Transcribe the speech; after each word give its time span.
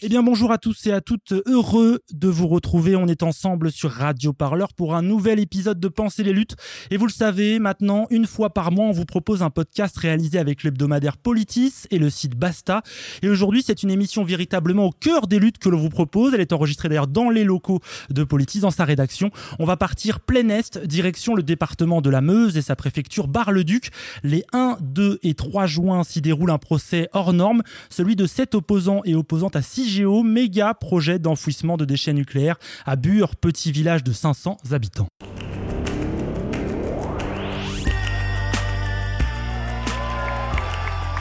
Eh 0.00 0.08
bien 0.08 0.22
bonjour 0.22 0.52
à 0.52 0.58
tous 0.58 0.86
et 0.86 0.92
à 0.92 1.00
toutes, 1.00 1.32
heureux 1.46 1.98
de 2.12 2.28
vous 2.28 2.46
retrouver. 2.46 2.94
On 2.94 3.08
est 3.08 3.24
ensemble 3.24 3.72
sur 3.72 3.90
Radio 3.90 4.32
Parleur 4.32 4.72
pour 4.72 4.94
un 4.94 5.02
nouvel 5.02 5.40
épisode 5.40 5.80
de 5.80 5.88
Penser 5.88 6.22
les 6.22 6.32
luttes. 6.32 6.54
Et 6.92 6.96
vous 6.96 7.06
le 7.06 7.12
savez, 7.12 7.58
maintenant, 7.58 8.06
une 8.10 8.28
fois 8.28 8.50
par 8.50 8.70
mois, 8.70 8.84
on 8.84 8.92
vous 8.92 9.06
propose 9.06 9.42
un 9.42 9.50
podcast 9.50 9.96
réalisé 9.96 10.38
avec 10.38 10.62
l'hebdomadaire 10.62 11.16
Politis 11.16 11.72
et 11.90 11.98
le 11.98 12.10
site 12.10 12.36
Basta. 12.36 12.82
Et 13.22 13.28
aujourd'hui, 13.28 13.64
c'est 13.66 13.82
une 13.82 13.90
émission 13.90 14.22
véritablement 14.22 14.84
au 14.84 14.92
cœur 14.92 15.26
des 15.26 15.40
luttes 15.40 15.58
que 15.58 15.68
l'on 15.68 15.78
vous 15.78 15.88
propose. 15.88 16.32
Elle 16.32 16.42
est 16.42 16.52
enregistrée 16.52 16.88
d'ailleurs 16.88 17.08
dans 17.08 17.28
les 17.28 17.42
locaux 17.42 17.80
de 18.08 18.22
Politis, 18.22 18.60
dans 18.60 18.70
sa 18.70 18.84
rédaction. 18.84 19.32
On 19.58 19.64
va 19.64 19.76
partir 19.76 20.20
plein 20.20 20.48
est, 20.48 20.78
direction 20.78 21.34
le 21.34 21.42
département 21.42 22.02
de 22.02 22.10
la 22.10 22.20
Meuse 22.20 22.56
et 22.56 22.62
sa 22.62 22.76
préfecture 22.76 23.26
Bar-le-Duc. 23.26 23.90
Les 24.22 24.44
1, 24.52 24.78
2 24.80 25.18
et 25.24 25.34
3 25.34 25.66
juin 25.66 26.04
s'y 26.04 26.20
déroule 26.20 26.52
un 26.52 26.58
procès 26.58 27.08
hors 27.14 27.32
norme, 27.32 27.62
celui 27.90 28.14
de 28.14 28.26
sept 28.28 28.54
opposants 28.54 29.00
et 29.04 29.16
opposantes 29.16 29.56
à 29.56 29.62
CIGEO, 29.88 30.22
méga 30.22 30.74
projet 30.74 31.18
d'enfouissement 31.18 31.78
de 31.78 31.86
déchets 31.86 32.12
nucléaires 32.12 32.56
à 32.84 32.96
Bure, 32.96 33.36
petit 33.36 33.72
village 33.72 34.04
de 34.04 34.12
500 34.12 34.58
habitants. 34.70 35.08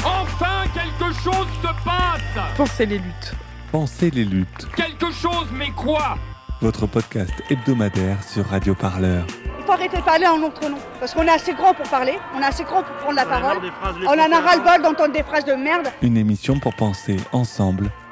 Enfin, 0.03 0.65
quelque 0.73 1.13
chose 1.23 1.47
se 1.61 1.83
passe 1.85 2.55
Pensez 2.57 2.85
les 2.85 2.97
luttes. 2.97 3.33
Pensez 3.71 4.11
les 4.11 4.25
luttes, 4.25 4.67
Quelque 4.75 5.11
chose, 5.11 5.47
mais 5.53 5.71
quoi? 5.71 6.17
Votre 6.61 6.87
podcast 6.87 7.31
hebdomadaire 7.49 8.21
sur 8.23 8.45
Radio 8.47 8.73
Parleur. 8.75 9.25
Il 9.59 9.65
faut 9.65 9.71
arrêter 9.71 9.97
de 9.97 10.01
parler 10.01 10.25
en 10.27 10.39
notre 10.39 10.67
nom. 10.69 10.77
Parce 10.99 11.13
qu'on 11.13 11.23
est 11.23 11.29
assez 11.29 11.53
grand 11.53 11.73
pour 11.73 11.87
parler, 11.89 12.17
on 12.35 12.41
est 12.41 12.45
assez 12.45 12.63
grand 12.63 12.83
pour 12.83 12.95
prendre 12.97 13.15
la 13.15 13.25
parole. 13.25 13.57
On 14.07 14.11
en 14.11 14.31
a 14.31 14.39
ras-le-bol 14.41 14.81
d'entendre 14.81 15.13
des 15.13 15.23
phrases 15.23 15.45
de 15.45 15.53
merde. 15.53 15.87
Une 16.01 16.17
émission 16.17 16.59
pour 16.59 16.75
penser 16.75 17.17
ensemble 17.31 17.91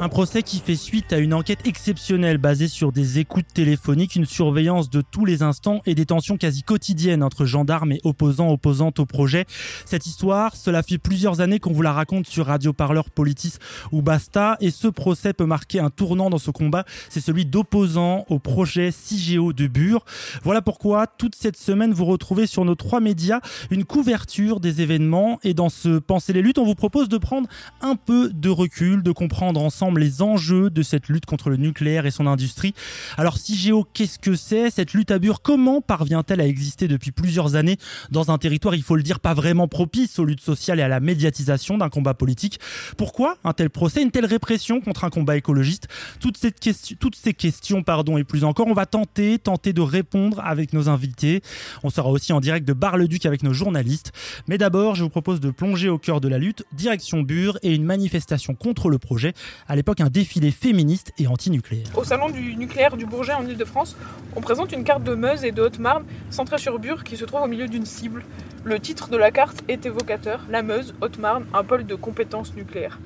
Un 0.00 0.08
procès 0.08 0.42
qui 0.42 0.58
fait 0.58 0.74
suite 0.74 1.12
à 1.12 1.18
une 1.18 1.32
enquête 1.32 1.66
exceptionnelle 1.66 2.38
basée 2.38 2.66
sur 2.66 2.90
des 2.90 3.20
écoutes 3.20 3.46
téléphoniques, 3.54 4.16
une 4.16 4.26
surveillance 4.26 4.90
de 4.90 5.00
tous 5.00 5.24
les 5.24 5.42
instants 5.42 5.82
et 5.86 5.94
des 5.94 6.04
tensions 6.04 6.36
quasi 6.36 6.64
quotidiennes 6.64 7.22
entre 7.22 7.44
gendarmes 7.44 7.92
et 7.92 8.00
opposants, 8.02 8.50
opposantes 8.50 8.98
au 8.98 9.06
projet. 9.06 9.46
Cette 9.86 10.06
histoire, 10.06 10.56
cela 10.56 10.82
fait 10.82 10.98
plusieurs 10.98 11.40
années 11.40 11.60
qu'on 11.60 11.72
vous 11.72 11.80
la 11.80 11.92
raconte 11.92 12.26
sur 12.26 12.46
Radio 12.46 12.72
Parleur 12.72 13.08
Politis 13.08 13.54
ou 13.92 14.02
Basta 14.02 14.56
et 14.60 14.72
ce 14.72 14.88
procès 14.88 15.32
peut 15.32 15.46
marquer 15.46 15.78
un 15.78 15.90
tournant 15.90 16.28
dans 16.28 16.38
ce 16.38 16.50
combat. 16.50 16.84
C'est 17.08 17.20
celui 17.20 17.46
d'opposants 17.46 18.24
au 18.28 18.40
projet 18.40 18.90
CIGEO 18.90 19.52
de 19.52 19.68
Bure. 19.68 20.04
Voilà 20.42 20.60
pourquoi 20.60 21.06
toute 21.06 21.36
cette 21.36 21.56
semaine 21.56 21.92
vous 21.92 22.04
retrouvez 22.04 22.48
sur 22.48 22.64
nos 22.64 22.74
trois 22.74 23.00
médias 23.00 23.38
une 23.70 23.84
couverture 23.84 24.58
des 24.58 24.82
événements 24.82 25.38
et 25.44 25.54
dans 25.54 25.68
ce 25.68 26.00
Penser 26.00 26.32
les 26.32 26.42
luttes, 26.42 26.58
on 26.58 26.64
vous 26.64 26.74
propose 26.74 27.08
de 27.08 27.16
prendre 27.16 27.48
un 27.80 27.94
peu 27.94 28.30
de 28.30 28.48
recul, 28.50 29.02
de 29.02 29.12
comprendre 29.12 29.62
ensemble 29.62 29.83
les 29.92 30.22
enjeux 30.22 30.70
de 30.70 30.82
cette 30.82 31.08
lutte 31.08 31.26
contre 31.26 31.50
le 31.50 31.56
nucléaire 31.56 32.06
et 32.06 32.10
son 32.10 32.26
industrie. 32.26 32.74
Alors 33.16 33.38
CIGEO, 33.38 33.86
qu'est-ce 33.92 34.18
que 34.18 34.34
c'est? 34.34 34.70
Cette 34.70 34.92
lutte 34.92 35.10
à 35.10 35.18
Bure, 35.18 35.42
comment 35.42 35.80
parvient-elle 35.80 36.40
à 36.40 36.46
exister 36.46 36.88
depuis 36.88 37.12
plusieurs 37.12 37.54
années 37.54 37.76
dans 38.10 38.30
un 38.30 38.38
territoire, 38.38 38.74
il 38.74 38.82
faut 38.82 38.96
le 38.96 39.02
dire, 39.02 39.20
pas 39.20 39.34
vraiment 39.34 39.68
propice 39.68 40.18
aux 40.18 40.24
luttes 40.24 40.40
sociales 40.40 40.80
et 40.80 40.82
à 40.82 40.88
la 40.88 41.00
médiatisation 41.00 41.78
d'un 41.78 41.88
combat 41.88 42.14
politique? 42.14 42.58
Pourquoi 42.96 43.36
un 43.44 43.52
tel 43.52 43.70
procès, 43.70 44.02
une 44.02 44.10
telle 44.10 44.26
répression 44.26 44.80
contre 44.80 45.04
un 45.04 45.10
combat 45.10 45.36
écologiste? 45.36 45.88
Toutes, 46.20 46.36
ces 46.36 47.34
questions, 47.34 47.82
pardon, 47.82 48.18
et 48.18 48.24
plus 48.24 48.44
encore, 48.44 48.66
on 48.66 48.74
va 48.74 48.86
tenter, 48.86 49.38
tenter 49.38 49.72
de 49.72 49.80
répondre 49.80 50.40
avec 50.44 50.72
nos 50.72 50.88
invités. 50.88 51.42
On 51.82 51.90
sera 51.90 52.08
aussi 52.10 52.32
en 52.32 52.40
direct 52.40 52.66
de 52.66 52.72
Bar-le-Duc 52.72 53.26
avec 53.26 53.42
nos 53.42 53.52
journalistes. 53.52 54.12
Mais 54.48 54.58
d'abord, 54.58 54.94
je 54.94 55.02
vous 55.02 55.10
propose 55.10 55.40
de 55.40 55.50
plonger 55.50 55.88
au 55.88 55.98
cœur 55.98 56.20
de 56.20 56.28
la 56.28 56.38
lutte, 56.38 56.64
direction 56.72 57.22
Bure 57.22 57.58
et 57.62 57.74
une 57.74 57.84
manifestation 57.84 58.54
contre 58.54 58.88
le 58.88 58.98
projet. 58.98 59.34
L'époque, 59.76 60.00
un 60.00 60.08
défilé 60.08 60.50
féministe 60.50 61.12
et 61.18 61.26
anti-nucléaire. 61.26 61.86
Au 61.96 62.04
salon 62.04 62.28
du 62.28 62.56
nucléaire 62.56 62.96
du 62.96 63.06
Bourget 63.06 63.32
en 63.32 63.46
Ile-de-France, 63.46 63.96
on 64.36 64.40
présente 64.40 64.72
une 64.72 64.84
carte 64.84 65.02
de 65.04 65.14
Meuse 65.14 65.44
et 65.44 65.52
de 65.52 65.62
Haute-Marne 65.62 66.04
centrée 66.30 66.58
sur 66.58 66.78
Bure 66.78 67.04
qui 67.04 67.16
se 67.16 67.24
trouve 67.24 67.42
au 67.42 67.46
milieu 67.46 67.66
d'une 67.66 67.86
cible. 67.86 68.24
Le 68.64 68.78
titre 68.80 69.08
de 69.08 69.16
la 69.16 69.30
carte 69.30 69.62
est 69.68 69.84
évocateur 69.86 70.44
La 70.50 70.62
Meuse, 70.62 70.94
Haute-Marne, 71.00 71.46
un 71.52 71.64
pôle 71.64 71.86
de 71.86 71.94
compétences 71.94 72.54
nucléaires. 72.54 72.98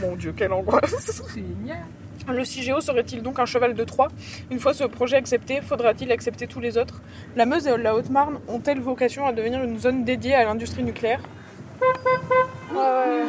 Mon 0.00 0.16
dieu, 0.16 0.34
quelle 0.36 0.52
angoisse 0.52 1.22
Le 2.28 2.44
CIGEO 2.44 2.80
serait-il 2.80 3.22
donc 3.22 3.38
un 3.38 3.46
cheval 3.46 3.74
de 3.74 3.84
Troie? 3.84 4.08
Une 4.50 4.58
fois 4.58 4.74
ce 4.74 4.84
projet 4.84 5.16
accepté, 5.16 5.60
faudra-t-il 5.60 6.10
accepter 6.10 6.46
tous 6.48 6.58
les 6.60 6.76
autres? 6.76 7.00
La 7.36 7.46
Meuse 7.46 7.66
et 7.68 7.76
la 7.76 7.94
Haute-Marne 7.94 8.40
ont-elles 8.48 8.80
vocation 8.80 9.26
à 9.26 9.32
devenir 9.32 9.62
une 9.62 9.78
zone 9.78 10.04
dédiée 10.04 10.34
à 10.34 10.44
l'industrie 10.44 10.82
nucléaire? 10.82 11.20
Ouais. 12.74 13.22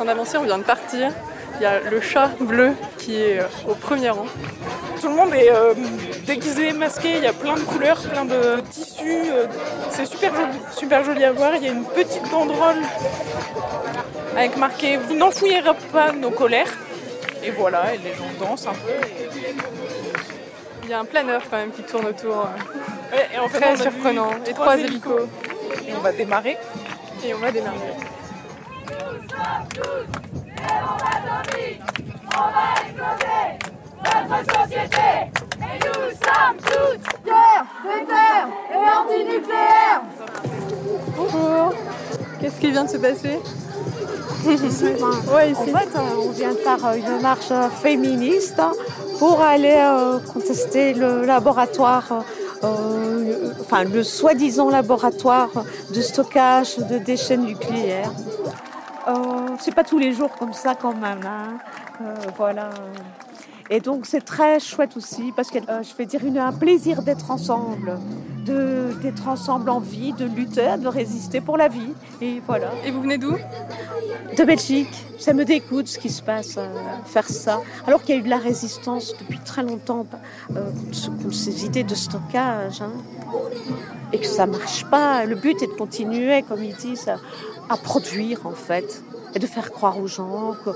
Train 0.00 0.06
d'avancer, 0.06 0.38
on 0.38 0.44
vient 0.44 0.56
de 0.56 0.62
partir. 0.62 1.10
Il 1.56 1.62
y 1.62 1.66
a 1.66 1.78
le 1.80 2.00
chat 2.00 2.30
bleu 2.40 2.72
qui 2.96 3.20
est 3.20 3.40
euh, 3.40 3.44
au 3.68 3.74
premier 3.74 4.08
rang. 4.08 4.24
Tout 4.98 5.08
le 5.08 5.14
monde 5.14 5.34
est 5.34 5.50
euh, 5.52 5.74
déguisé, 6.26 6.72
masqué, 6.72 7.16
il 7.18 7.22
y 7.22 7.26
a 7.26 7.34
plein 7.34 7.54
de 7.54 7.60
couleurs, 7.60 8.00
plein 8.00 8.24
de 8.24 8.60
tissus. 8.70 9.24
euh, 9.30 9.44
c'est 9.90 10.06
super 10.06 10.34
joli, 10.34 10.58
super 10.74 11.04
joli 11.04 11.22
à 11.24 11.32
voir. 11.32 11.54
Il 11.56 11.64
y 11.64 11.68
a 11.68 11.72
une 11.72 11.84
petite 11.84 12.26
banderole 12.30 12.80
avec 14.34 14.56
marqué 14.56 14.96
Vous 14.96 15.14
n'enfouirez 15.14 15.62
pas 15.92 16.12
nos 16.12 16.30
colères. 16.30 16.72
Et 17.42 17.50
voilà, 17.50 17.94
et 17.94 17.98
les 17.98 18.14
gens 18.14 18.30
dansent 18.40 18.66
un 18.66 18.72
peu. 18.72 18.90
et- 18.90 19.54
Il 20.84 20.88
y 20.90 20.92
a 20.94 21.00
un 21.00 21.04
planeur 21.04 21.42
quand 21.50 21.58
même 21.58 21.72
qui 21.72 21.82
tourne 21.82 22.06
autour. 22.06 22.48
Ouais, 23.12 23.28
et 23.34 23.38
en 23.38 23.48
fait, 23.48 23.58
Très 23.60 23.68
on 23.70 23.72
a 23.72 23.76
vu 23.76 23.82
surprenant. 23.82 24.30
Trois 24.30 24.52
trois 24.54 24.76
hélicos. 24.78 25.12
hélicos. 25.12 25.88
Et 25.88 25.92
on 25.94 26.00
va 26.00 26.12
démarrer. 26.12 26.56
Et 27.24 27.34
on 27.34 27.38
va 27.38 27.50
démarrer. 27.50 27.76
Bonjour. 41.16 41.74
Qu'est-ce 42.40 42.60
qui 42.60 42.70
vient 42.70 42.84
de 42.84 42.90
se 42.90 42.96
passer 42.96 43.38
Ouais, 44.46 45.50
ici. 45.50 45.60
En 45.60 45.78
fait, 45.78 45.88
euh, 45.96 46.00
on 46.26 46.30
vient 46.30 46.52
de 46.52 46.56
faire 46.56 46.84
euh, 46.86 46.94
une 46.94 47.20
marche 47.20 47.50
euh, 47.50 47.68
féministe 47.68 48.58
hein, 48.58 48.72
pour 49.18 49.40
aller 49.42 49.76
euh, 49.78 50.18
contester 50.32 50.94
le 50.94 51.26
laboratoire, 51.26 52.24
euh, 52.64 53.52
enfin 53.60 53.84
le 53.84 54.02
soi-disant 54.02 54.70
laboratoire 54.70 55.50
de 55.94 56.00
stockage 56.00 56.78
de 56.78 56.98
déchets 56.98 57.36
nucléaires. 57.36 58.12
Euh, 59.10 59.56
c'est 59.58 59.74
pas 59.74 59.84
tous 59.84 59.98
les 59.98 60.12
jours 60.12 60.30
comme 60.38 60.52
ça 60.52 60.74
quand 60.74 60.94
même. 60.94 61.20
hein. 61.26 61.58
Euh, 62.02 62.14
voilà. 62.36 62.70
Et 63.72 63.80
donc 63.80 64.06
c'est 64.06 64.24
très 64.24 64.58
chouette 64.58 64.96
aussi 64.96 65.32
parce 65.36 65.48
que 65.50 65.58
euh, 65.58 65.82
je 65.82 65.94
vais 65.96 66.06
dire 66.06 66.24
une, 66.24 66.38
un 66.38 66.52
plaisir 66.52 67.02
d'être 67.02 67.30
ensemble, 67.30 67.98
de 68.44 68.92
d'être 69.02 69.28
ensemble 69.28 69.70
en 69.70 69.78
vie, 69.80 70.12
de 70.12 70.24
lutter, 70.24 70.76
de 70.78 70.88
résister 70.88 71.40
pour 71.40 71.56
la 71.56 71.68
vie. 71.68 71.92
Et 72.20 72.42
voilà. 72.46 72.70
Et 72.84 72.90
vous 72.90 73.00
venez 73.02 73.18
d'où? 73.18 73.36
De 74.36 74.44
Belgique. 74.44 75.06
Ça 75.18 75.32
me 75.34 75.44
dégoûte 75.44 75.86
ce 75.86 75.98
qui 75.98 76.08
se 76.08 76.22
passe, 76.22 76.54
euh, 76.56 76.66
faire 77.04 77.28
ça. 77.28 77.60
Alors 77.86 78.02
qu'il 78.02 78.14
y 78.14 78.18
a 78.18 78.20
eu 78.20 78.24
de 78.24 78.30
la 78.30 78.38
résistance 78.38 79.14
depuis 79.20 79.38
très 79.50 79.62
longtemps 79.62 80.06
euh, 80.56 80.70
contre 81.22 81.34
ces 81.34 81.64
idées 81.66 81.84
de 81.84 81.94
stockage. 81.94 82.80
Hein, 82.80 82.92
et 84.12 84.18
que 84.18 84.26
ça 84.26 84.46
marche 84.46 84.84
pas. 84.86 85.24
Le 85.24 85.36
but 85.36 85.62
est 85.62 85.68
de 85.68 85.72
continuer, 85.84 86.42
comme 86.42 86.64
ils 86.64 86.74
disent, 86.74 87.12
à, 87.70 87.76
produire 87.76 88.46
en 88.46 88.52
fait. 88.52 89.02
Et 89.34 89.38
de 89.38 89.46
faire 89.46 89.70
croire 89.70 89.96
aux 89.98 90.08
gens 90.08 90.56
que 90.64 90.70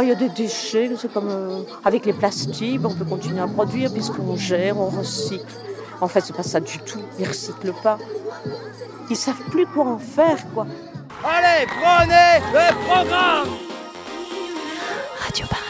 il 0.00 0.08
y 0.08 0.12
a 0.12 0.14
des 0.14 0.28
déchets, 0.28 0.90
c'est 0.96 1.12
comme 1.12 1.28
euh, 1.28 1.62
avec 1.84 2.06
les 2.06 2.12
plastiques, 2.12 2.80
on 2.84 2.94
peut 2.94 3.04
continuer 3.04 3.40
à 3.40 3.48
produire 3.48 3.92
puisqu'on 3.92 4.36
gère, 4.36 4.78
on 4.78 4.86
recycle. 4.86 5.44
En 6.00 6.06
fait, 6.06 6.20
c'est 6.20 6.36
pas 6.36 6.44
ça 6.44 6.60
du 6.60 6.78
tout. 6.78 7.00
Ils 7.18 7.26
recyclent 7.26 7.74
pas. 7.82 7.98
Ils 9.10 9.16
savent 9.16 9.42
plus 9.50 9.66
quoi 9.66 9.86
en 9.86 9.98
faire, 9.98 10.38
quoi. 10.54 10.66
Allez, 11.24 11.66
prenez 11.66 12.44
le 12.52 12.86
programme 12.86 13.48
Radio 15.24 15.46
Parleur. 15.46 15.65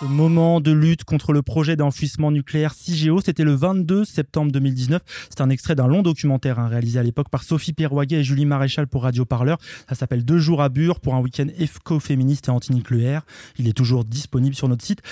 Ce 0.00 0.06
moment 0.06 0.62
de 0.62 0.72
lutte 0.72 1.04
contre 1.04 1.34
le 1.34 1.42
projet 1.42 1.76
d'enfouissement 1.76 2.30
nucléaire 2.30 2.72
CIGEO, 2.72 3.20
c'était 3.20 3.44
le 3.44 3.52
22 3.52 4.06
septembre 4.06 4.50
2019. 4.50 5.02
C'est 5.28 5.42
un 5.42 5.50
extrait 5.50 5.74
d'un 5.74 5.86
long 5.88 6.00
documentaire 6.00 6.58
hein, 6.58 6.68
réalisé 6.68 6.98
à 6.98 7.02
l'époque 7.02 7.28
par 7.28 7.42
Sophie 7.42 7.74
Perroguet 7.74 8.20
et 8.20 8.24
Julie 8.24 8.46
Maréchal 8.46 8.86
pour 8.86 9.02
Radio 9.02 9.26
Parleur. 9.26 9.58
Ça 9.90 9.94
s'appelle 9.94 10.24
Deux 10.24 10.38
jours 10.38 10.62
à 10.62 10.70
Bure 10.70 11.00
pour 11.00 11.14
un 11.14 11.20
week-end 11.20 11.48
éco-féministe 11.58 12.48
et 12.48 12.50
anti-nucléaire. 12.50 13.26
Il 13.58 13.68
est 13.68 13.74
toujours 13.74 14.06
disponible 14.06 14.54
sur 14.54 14.68
notre 14.68 14.86
site. 14.86 15.02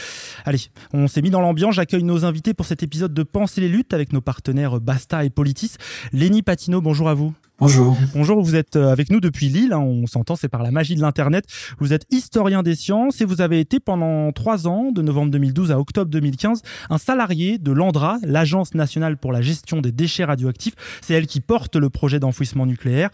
Allez, 0.46 0.61
on 0.94 1.06
s'est 1.06 1.20
mis 1.20 1.29
dans 1.29 1.43
l'ambiance. 1.43 1.75
J'accueille 1.75 2.02
nos 2.02 2.25
invités 2.25 2.55
pour 2.55 2.64
cet 2.64 2.82
épisode 2.82 3.12
de 3.12 3.23
Penser 3.23 3.61
les 3.61 3.69
luttes 3.69 3.93
avec 3.93 4.14
nos 4.14 4.23
partenaires 4.23 4.81
Basta 4.81 5.23
et 5.23 5.29
Politis. 5.29 5.73
Lénie 6.14 6.40
Patino, 6.40 6.81
bonjour 6.81 7.11
à 7.11 7.14
vous. 7.14 7.35
Bonjour. 7.60 7.96
Bonjour, 8.14 8.40
vous 8.40 8.55
êtes 8.55 8.76
euh, 8.76 8.93
avec 8.93 9.10
nous 9.10 9.19
depuis 9.19 9.49
Lille, 9.49 9.72
hein, 9.72 9.81
on 9.81 10.06
s'entend, 10.06 10.37
c'est 10.37 10.46
par 10.46 10.62
la 10.62 10.70
magie 10.70 10.94
de 10.94 11.00
l'Internet. 11.00 11.44
Vous 11.81 11.93
êtes 11.93 12.06
historien 12.08 12.62
des 12.62 12.76
sciences 12.76 13.20
et 13.20 13.25
vous 13.25 13.40
avez 13.40 13.58
été 13.58 13.81
pendant 13.81 14.31
trois 14.31 14.69
ans, 14.69 14.93
de 14.93 15.02
novembre 15.02 15.32
2012 15.32 15.72
à 15.72 15.81
octobre 15.81 16.08
2015, 16.08 16.62
un 16.88 16.99
salarié 16.99 17.58
de 17.58 17.72
l'ANDRA, 17.72 18.19
l'Agence 18.22 18.75
nationale 18.75 19.16
pour 19.16 19.32
la 19.32 19.43
gestion 19.43 19.81
des 19.81 19.90
déchets 19.90 20.22
radioactifs. 20.22 20.75
C'est 21.00 21.14
elle 21.14 21.26
qui 21.26 21.40
porte 21.40 21.75
le 21.75 21.90
projet 21.90 22.20
d'enfouissement 22.20 22.64
nucléaire. 22.64 23.10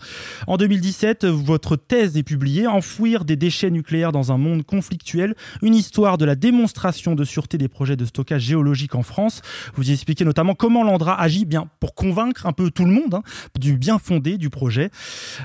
En 0.47 0.59
2017, 0.59 1.25
votre 1.25 1.77
thèse 1.77 2.19
est 2.19 2.23
publiée, 2.23 2.67
Enfouir 2.67 3.25
des 3.25 3.37
déchets 3.37 3.71
nucléaires 3.71 4.13
dans 4.13 4.31
un 4.31 4.37
monde 4.37 4.63
conflictuel, 4.63 5.37
une 5.63 5.75
histoire 5.75 6.19
de 6.19 6.27
la 6.27 6.35
démonstration 6.35 7.15
de 7.15 7.25
sûreté 7.25 7.57
des 7.57 7.69
projets 7.69 7.97
de 7.97 8.05
stockage 8.05 8.43
géologique 8.43 8.95
en 8.95 9.03
France. 9.03 9.41
Vous 9.75 9.89
y 9.89 9.95
expliquez 9.95 10.27
notamment 10.27 10.55
comment 10.55 10.85
l'ANDRA 10.85 11.19
agit 11.19 11.47
bien 11.47 11.71
pour 11.81 11.95
convaincre 11.95 12.45
un 12.45 12.53
peu 12.53 12.71
tout 12.71 12.85
le 12.85 12.93
monde 12.93 13.15
hein, 13.15 13.23
du 13.59 13.79
bien 13.79 13.99
fondé 13.99 14.34
du 14.39 14.51
projet. 14.51 14.91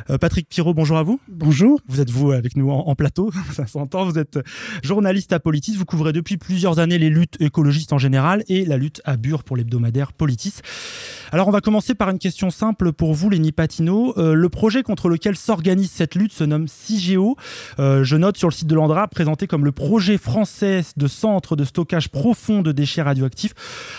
Euh, 0.10 0.18
Patrick 0.18 0.48
Pirot, 0.50 0.74
bonjour 0.74 0.98
à 0.98 1.04
vous. 1.04 1.20
Bonjour. 1.28 1.80
Vous 1.88 2.02
êtes 2.02 2.10
vous 2.10 2.32
avec 2.32 2.56
nous 2.56 2.70
en, 2.70 2.96
plateau, 2.96 3.32
ça 3.54 3.68
s'entend. 3.68 4.06
Vous 4.06 4.18
êtes 4.18 4.40
journaliste 4.84 5.34
à 5.34 5.40
Politis. 5.40 5.76
Vous 5.76 5.86
couvrez 5.86 6.14
depuis 6.14 6.38
plusieurs 6.38 6.80
années 6.80 6.98
les 6.98 7.10
luttes 7.10 7.38
écologistes 7.40 7.94
en 7.94 7.98
général 7.98 8.44
et 8.48 8.66
la 8.66 8.78
lutte 8.78 9.02
à 9.06 9.18
Bure 9.18 9.44
pour 9.44 9.58
l'hebdomadaire 9.58 10.14
Politis. 10.14 10.56
Alors 11.32 11.48
on 11.48 11.52
va 11.52 11.62
commencer 11.62 11.94
par 11.94 12.10
une 12.10 12.18
question 12.18 12.50
simple 12.50 12.92
pour 12.92 13.14
vous, 13.14 13.30
Lénie 13.30 13.52
Patino. 13.52 14.14
Euh, 14.18 14.34
le 14.34 14.50
projet 14.50 14.82
contre 14.82 15.10
lequel 15.10 15.36
s'organise 15.36 15.92
cette 15.92 16.16
lutte 16.16 16.34
se 16.34 16.44
nomme 16.44 16.68
CIGEO. 16.68 17.36
Euh, 17.78 18.04
je 18.04 18.16
note 18.16 18.38
sur 18.38 18.48
le 18.48 18.54
site 18.54 18.68
de 18.68 18.74
l'Andra 18.74 19.08
présenté 19.08 19.46
comme 19.46 19.64
le 19.64 19.72
projet 19.72 20.18
français 20.18 20.82
de 20.98 21.08
centre 21.08 21.56
de 21.56 21.64
stockage 21.64 22.10
profond 22.10 22.62
de 22.62 22.72
déchets 22.72 23.04
radioactifs. 23.04 23.54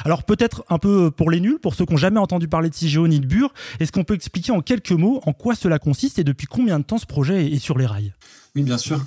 Alors 0.04 0.24
peut-être 0.24 0.64
un 0.68 0.78
peu 0.78 1.10
pour 1.10 1.30
les 1.30 1.40
nuls, 1.40 1.58
pour 1.60 1.74
ceux 1.74 1.84
qui 1.84 1.92
n'ont 1.92 1.98
jamais 1.98 2.18
entendu 2.18 2.48
parler 2.48 2.68
de 2.68 2.74
CIGEO 2.74 3.06
ni 3.06 3.20
de 3.20 3.26
Bure, 3.26 3.52
est-ce 3.78 3.92
qu'on 3.92 4.04
peut 4.04 4.14
expliquer 4.14 4.52
en 4.52 4.60
quelques 4.60 4.79
quelques 4.80 4.98
mots 4.98 5.20
en 5.26 5.32
quoi 5.32 5.54
cela 5.54 5.78
consiste 5.78 6.18
et 6.18 6.24
depuis 6.24 6.46
combien 6.46 6.78
de 6.78 6.84
temps 6.84 6.98
ce 6.98 7.06
projet 7.06 7.52
est 7.52 7.58
sur 7.58 7.78
les 7.78 7.86
rails? 7.86 8.14
Oui, 8.56 8.62
bien 8.62 8.78
sûr. 8.78 9.04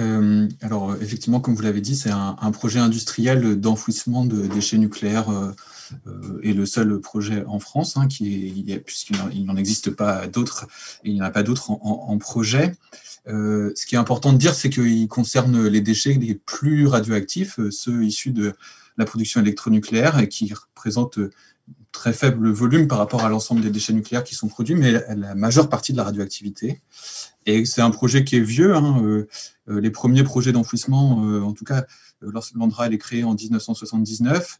Euh, 0.00 0.48
alors, 0.60 0.96
effectivement, 1.00 1.40
comme 1.40 1.54
vous 1.54 1.62
l'avez 1.62 1.80
dit, 1.80 1.94
c'est 1.94 2.10
un, 2.10 2.50
projet 2.50 2.80
industriel 2.80 3.60
d'enfouissement 3.60 4.24
de 4.24 4.46
déchets 4.46 4.78
nucléaires 4.78 5.30
euh, 5.30 5.52
euh, 6.08 6.40
et 6.42 6.52
le 6.52 6.66
seul 6.66 6.98
projet 7.00 7.44
en 7.46 7.60
France, 7.60 7.96
hein, 7.96 8.08
puisqu'il 8.08 9.44
n'en 9.44 9.56
existe 9.56 9.90
pas 9.90 10.26
d'autres, 10.26 10.66
il 11.04 11.14
n'y 11.14 11.22
en 11.22 11.26
a 11.26 11.30
pas 11.30 11.42
d'autres 11.42 11.70
en, 11.70 12.18
projet. 12.18 12.72
ce 13.26 13.86
qui 13.86 13.94
est 13.94 13.98
important 13.98 14.32
de 14.32 14.38
dire, 14.38 14.54
c'est 14.54 14.70
qu'il 14.70 15.06
concerne 15.08 15.66
les 15.66 15.80
déchets 15.80 16.14
les 16.14 16.34
plus 16.34 16.86
radioactifs, 16.86 17.60
ceux 17.70 18.04
issus 18.04 18.32
de 18.32 18.54
la 18.96 19.04
production 19.04 19.40
électronucléaire 19.40 20.18
et 20.18 20.28
qui 20.28 20.52
représentent 20.52 21.20
très 21.92 22.12
faible 22.12 22.50
volume 22.50 22.88
par 22.88 22.98
rapport 22.98 23.22
à 23.22 23.28
l'ensemble 23.28 23.60
des 23.60 23.70
déchets 23.70 23.92
nucléaires 23.92 24.24
qui 24.24 24.34
sont 24.34 24.48
produits, 24.48 24.74
mais 24.74 24.92
la 25.14 25.34
majeure 25.34 25.68
partie 25.68 25.92
de 25.92 25.98
la 25.98 26.04
radioactivité. 26.04 26.80
Et 27.46 27.64
c'est 27.64 27.82
un 27.82 27.90
projet 27.90 28.24
qui 28.24 28.36
est 28.36 28.40
vieux. 28.40 28.74
Hein, 28.74 29.02
euh, 29.04 29.28
euh, 29.68 29.80
les 29.80 29.90
premiers 29.90 30.24
projets 30.24 30.52
d'enfouissement, 30.52 31.24
euh, 31.24 31.42
en 31.42 31.52
tout 31.52 31.64
cas, 31.64 31.84
lorsque 32.20 32.54
l'Andra 32.54 32.88
est 32.88 32.98
créé 32.98 33.24
en 33.24 33.34
1979, 33.34 34.58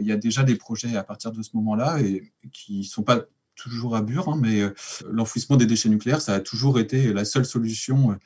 il 0.00 0.06
y 0.06 0.12
a 0.12 0.16
déjà 0.16 0.42
des 0.42 0.56
projets 0.56 0.96
à 0.96 1.02
partir 1.02 1.32
de 1.32 1.42
ce 1.42 1.50
moment-là 1.54 2.00
et 2.00 2.32
qui 2.50 2.78
ne 2.78 2.82
sont 2.84 3.02
pas 3.02 3.24
toujours 3.56 3.94
à 3.94 4.00
Bure, 4.00 4.30
hein, 4.30 4.38
mais 4.40 4.62
l'enfouissement 5.10 5.56
des 5.56 5.66
déchets 5.66 5.90
nucléaires, 5.90 6.22
ça 6.22 6.34
a 6.34 6.40
toujours 6.40 6.78
été 6.78 7.12
la 7.12 7.26
seule 7.26 7.44
solution 7.44 8.16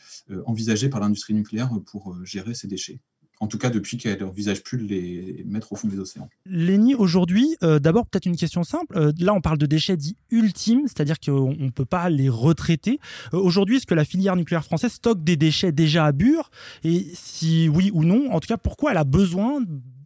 envisagée 0.44 0.88
par 0.88 1.00
l'industrie 1.00 1.34
nucléaire 1.34 1.70
pour 1.86 2.16
gérer 2.24 2.54
ces 2.54 2.68
déchets 2.68 3.00
en 3.40 3.46
tout 3.46 3.56
cas 3.56 3.70
depuis 3.70 3.96
qu'elle 3.96 4.20
n'envisage 4.20 4.62
plus 4.62 4.76
de 4.76 4.84
les 4.84 5.44
mettre 5.48 5.72
au 5.72 5.76
fond 5.76 5.88
des 5.88 5.98
océans. 5.98 6.28
Lénie, 6.44 6.94
aujourd'hui, 6.94 7.56
euh, 7.62 7.78
d'abord 7.78 8.06
peut-être 8.06 8.26
une 8.26 8.36
question 8.36 8.62
simple. 8.62 8.96
Euh, 8.96 9.12
là, 9.18 9.32
on 9.32 9.40
parle 9.40 9.56
de 9.56 9.64
déchets 9.64 9.96
dits 9.96 10.16
ultimes, 10.30 10.82
c'est-à-dire 10.86 11.18
qu'on 11.18 11.54
ne 11.58 11.70
peut 11.70 11.86
pas 11.86 12.10
les 12.10 12.28
retraiter. 12.28 13.00
Euh, 13.32 13.38
aujourd'hui, 13.38 13.78
est-ce 13.78 13.86
que 13.86 13.94
la 13.94 14.04
filière 14.04 14.36
nucléaire 14.36 14.64
française 14.64 14.92
stocke 14.92 15.24
des 15.24 15.36
déchets 15.36 15.72
déjà 15.72 16.04
à 16.04 16.12
Bure? 16.12 16.50
Et 16.84 17.10
si 17.14 17.70
oui 17.70 17.90
ou 17.94 18.04
non, 18.04 18.30
en 18.30 18.40
tout 18.40 18.48
cas, 18.48 18.58
pourquoi 18.58 18.90
elle 18.90 18.98
a 18.98 19.04
besoin 19.04 19.60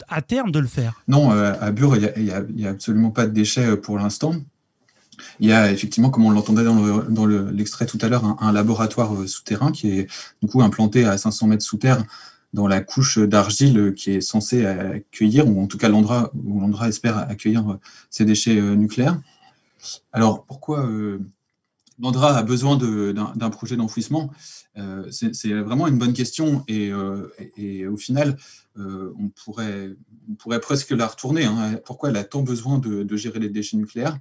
à 0.08 0.22
terme 0.22 0.52
de 0.52 0.60
le 0.60 0.68
faire? 0.68 1.02
Non, 1.08 1.30
à 1.30 1.70
Bure, 1.72 1.96
il 1.96 2.32
n'y 2.54 2.66
a, 2.66 2.70
absolument 2.70 3.10
pas 3.10 3.26
de 3.26 3.32
déchets 3.32 3.76
pour 3.76 3.98
l'instant. 3.98 4.34
Il 5.40 5.48
y 5.48 5.52
a 5.52 5.72
effectivement, 5.72 6.10
comme 6.10 6.24
on 6.24 6.30
l'entendait 6.30 6.64
dans 6.64 7.26
l'extrait 7.26 7.86
tout 7.86 7.98
à 8.00 8.08
l'heure, 8.08 8.24
un, 8.24 8.36
un, 8.40 8.52
laboratoire 8.52 9.28
souterrain 9.28 9.72
qui 9.72 9.98
est 9.98 10.06
du 10.42 10.48
coup 10.48 10.62
implanté 10.62 11.04
à 11.04 11.16
500 11.18 11.48
mètres 11.48 11.64
sous 11.64 11.78
terre 11.78 12.04
dans 12.54 12.68
la 12.68 12.80
couche 12.80 13.18
d'argile 13.18 13.94
qui 13.94 14.12
est 14.12 14.20
censée 14.20 14.64
accueillir, 14.64 15.46
ou 15.48 15.60
en 15.60 15.66
tout 15.66 15.76
cas 15.76 15.88
l'Andra, 15.88 16.30
où 16.34 16.60
l'Andra 16.60 16.88
espère 16.88 17.18
accueillir 17.18 17.78
ces 18.10 18.24
déchets 18.24 18.60
euh, 18.60 18.76
nucléaires. 18.76 19.20
Alors 20.12 20.44
pourquoi 20.44 20.86
euh, 20.86 21.18
l'Andra 21.98 22.36
a 22.38 22.42
besoin 22.44 22.76
d'un 22.76 23.50
projet 23.50 23.76
d'enfouissement? 23.76 24.30
Euh, 24.78 25.10
C'est 25.10 25.52
vraiment 25.52 25.88
une 25.88 25.98
bonne 25.98 26.12
question 26.12 26.64
et, 26.68 26.94
au 26.94 27.96
final, 27.96 28.36
on, 28.76 29.28
pourrait, 29.28 29.90
on 30.30 30.34
pourrait 30.34 30.60
presque 30.60 30.90
la 30.90 31.08
retourner. 31.08 31.44
Hein. 31.44 31.80
Pourquoi 31.84 32.10
elle 32.10 32.16
a 32.16 32.24
tant 32.24 32.42
besoin 32.42 32.78
de, 32.78 33.02
de 33.02 33.16
gérer 33.16 33.40
les 33.40 33.48
déchets 33.48 33.76
nucléaires? 33.76 34.18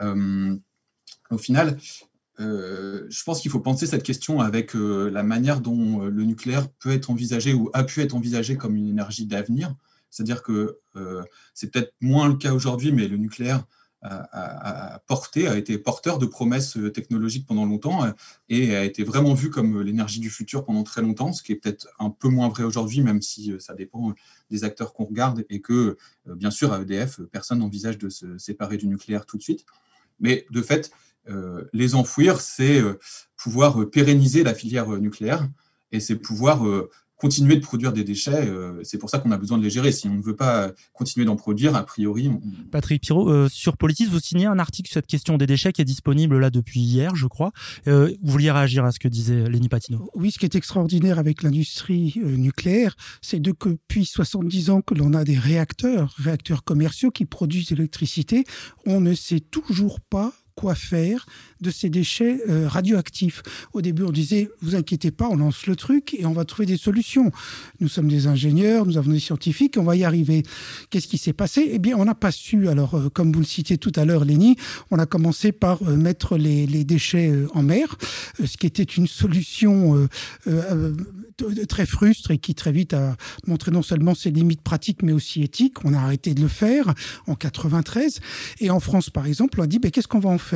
Au 0.00 1.38
final, 1.38 1.78
euh, 2.40 3.06
je 3.10 3.22
pense 3.22 3.40
qu'il 3.40 3.50
faut 3.50 3.60
penser 3.60 3.86
cette 3.86 4.02
question 4.02 4.40
avec 4.40 4.74
euh, 4.74 5.10
la 5.10 5.22
manière 5.22 5.60
dont 5.60 6.04
euh, 6.04 6.10
le 6.10 6.24
nucléaire 6.24 6.68
peut 6.80 6.90
être 6.90 7.10
envisagé 7.10 7.52
ou 7.52 7.70
a 7.74 7.84
pu 7.84 8.00
être 8.00 8.14
envisagé 8.14 8.56
comme 8.56 8.76
une 8.76 8.88
énergie 8.88 9.26
d'avenir. 9.26 9.74
C'est-à-dire 10.08 10.42
que 10.42 10.80
c'est 11.54 11.70
peut-être 11.70 11.92
moins 12.00 12.26
le 12.26 12.34
cas 12.34 12.52
aujourd'hui, 12.52 12.90
mais 12.90 13.06
le 13.06 13.16
nucléaire 13.16 13.64
a, 14.02 15.00
porté, 15.06 15.46
a 15.46 15.56
été 15.56 15.78
porteur 15.78 16.18
de 16.18 16.26
promesses 16.26 16.76
technologiques 16.92 17.46
pendant 17.46 17.64
longtemps 17.64 18.12
et 18.48 18.74
a 18.74 18.82
été 18.82 19.04
vraiment 19.04 19.34
vu 19.34 19.50
comme 19.50 19.82
l'énergie 19.82 20.18
du 20.18 20.28
futur 20.28 20.64
pendant 20.64 20.82
très 20.82 21.00
longtemps, 21.00 21.32
ce 21.32 21.44
qui 21.44 21.52
est 21.52 21.54
peut-être 21.54 21.86
un 22.00 22.10
peu 22.10 22.26
moins 22.28 22.48
vrai 22.48 22.64
aujourd'hui, 22.64 23.02
même 23.02 23.22
si 23.22 23.52
ça 23.60 23.74
dépend 23.74 24.12
des 24.50 24.64
acteurs 24.64 24.94
qu'on 24.94 25.04
regarde 25.04 25.44
et 25.48 25.60
que, 25.60 25.96
bien 26.26 26.50
sûr, 26.50 26.72
à 26.72 26.80
EDF, 26.80 27.20
personne 27.30 27.60
n'envisage 27.60 27.98
de 27.98 28.08
se 28.08 28.36
séparer 28.36 28.78
du 28.78 28.88
nucléaire 28.88 29.26
tout 29.26 29.36
de 29.36 29.42
suite. 29.44 29.64
Mais 30.18 30.44
de 30.50 30.60
fait, 30.60 30.90
les 31.72 31.94
enfouir, 31.94 32.40
c'est 32.40 32.80
euh, 32.80 32.98
pouvoir 33.36 33.80
euh, 33.80 33.90
pérenniser 33.90 34.42
la 34.42 34.54
filière 34.54 34.88
nucléaire 34.88 35.48
et 35.92 36.00
c'est 36.00 36.16
pouvoir 36.16 36.62
continuer 37.16 37.56
de 37.56 37.60
produire 37.60 37.92
des 37.92 38.04
déchets. 38.04 38.48
c'est 38.84 38.96
pour 38.96 39.10
ça 39.10 39.18
qu'on 39.18 39.32
a 39.32 39.36
besoin 39.36 39.58
de 39.58 39.64
les 39.64 39.70
gérer. 39.70 39.90
Si 39.90 40.06
on 40.06 40.14
ne 40.14 40.22
veut 40.22 40.36
pas 40.36 40.70
continuer 40.92 41.26
d'en 41.26 41.34
produire, 41.34 41.74
a 41.74 41.82
priori. 41.82 42.30
Patrick 42.70 43.02
Pirot, 43.02 43.48
sur 43.48 43.76
Politis, 43.76 44.06
vous 44.06 44.20
signez 44.20 44.46
un 44.46 44.60
article 44.60 44.88
sur 44.88 44.94
cette 44.94 45.08
question 45.08 45.36
des 45.36 45.48
déchets 45.48 45.72
qui 45.72 45.82
est 45.82 45.84
disponible 45.84 46.38
là 46.38 46.50
depuis 46.50 46.78
hier, 46.78 47.16
je 47.16 47.26
crois. 47.26 47.50
vous 47.86 48.14
vouliez 48.22 48.52
réagir 48.52 48.84
à 48.84 48.92
ce 48.92 49.00
que 49.00 49.08
disait 49.08 49.48
Lenny 49.48 49.68
Patino 49.68 50.08
Oui, 50.14 50.30
ce 50.30 50.38
qui 50.38 50.44
est 50.44 50.54
extraordinaire 50.54 51.18
avec 51.18 51.42
l'industrie 51.42 52.14
nucléaire, 52.22 52.94
c'est 53.20 53.40
depuis 53.40 54.04
70 54.04 54.70
ans 54.70 54.80
que 54.80 54.94
l'on 54.94 55.12
a 55.12 55.24
des 55.24 55.36
réacteurs, 55.36 56.14
réacteurs 56.18 56.62
commerciaux 56.62 57.10
qui 57.10 57.24
produisent 57.24 57.70
de 57.70 57.74
l'électricité. 57.74 58.44
On 58.86 59.00
ne 59.00 59.14
sait 59.14 59.40
toujours 59.40 60.00
pas 60.00 60.32
quoi 60.60 60.74
faire 60.74 61.24
de 61.62 61.70
ces 61.70 61.88
déchets 61.88 62.38
euh, 62.48 62.68
radioactifs. 62.68 63.42
Au 63.72 63.80
début, 63.80 64.02
on 64.02 64.10
disait, 64.10 64.50
vous 64.60 64.74
inquiétez 64.74 65.10
pas, 65.10 65.26
on 65.30 65.36
lance 65.36 65.66
le 65.66 65.74
truc 65.74 66.14
et 66.18 66.26
on 66.26 66.32
va 66.32 66.44
trouver 66.44 66.66
des 66.66 66.76
solutions. 66.76 67.32
Nous 67.80 67.88
sommes 67.88 68.08
des 68.08 68.26
ingénieurs, 68.26 68.84
nous 68.84 68.98
avons 68.98 69.10
des 69.10 69.20
scientifiques, 69.20 69.76
on 69.78 69.84
va 69.84 69.96
y 69.96 70.04
arriver. 70.04 70.42
Qu'est-ce 70.90 71.08
qui 71.08 71.16
s'est 71.16 71.32
passé? 71.32 71.70
Eh 71.72 71.78
bien, 71.78 71.96
on 71.96 72.04
n'a 72.04 72.14
pas 72.14 72.30
su. 72.30 72.68
Alors, 72.68 72.94
euh, 72.94 73.08
comme 73.08 73.32
vous 73.32 73.40
le 73.40 73.46
citiez 73.46 73.78
tout 73.78 73.92
à 73.96 74.04
l'heure, 74.04 74.26
Lénie, 74.26 74.56
on 74.90 74.98
a 74.98 75.06
commencé 75.06 75.50
par 75.50 75.82
euh, 75.82 75.96
mettre 75.96 76.36
les, 76.36 76.66
déchets 76.84 77.32
en 77.54 77.62
mer, 77.62 77.96
ce 78.42 78.56
qui 78.56 78.66
était 78.66 78.82
une 78.82 79.06
solution 79.06 80.08
très 81.68 81.84
frustre 81.84 82.30
et 82.30 82.38
qui 82.38 82.54
très 82.54 82.72
vite 82.72 82.94
a 82.94 83.16
montré 83.46 83.70
non 83.70 83.82
seulement 83.82 84.14
ses 84.14 84.30
limites 84.30 84.62
pratiques, 84.62 85.02
mais 85.02 85.12
aussi 85.12 85.42
éthiques. 85.42 85.84
On 85.84 85.92
a 85.92 85.98
arrêté 85.98 86.32
de 86.32 86.40
le 86.40 86.48
faire 86.48 86.94
en 87.26 87.34
93. 87.34 88.20
Et 88.60 88.70
en 88.70 88.80
France, 88.80 89.10
par 89.10 89.26
exemple, 89.26 89.60
on 89.60 89.64
a 89.64 89.66
dit, 89.66 89.78
ben, 89.78 89.90
qu'est-ce 89.90 90.08
qu'on 90.08 90.20
va 90.20 90.30
en 90.30 90.38
faire 90.38 90.49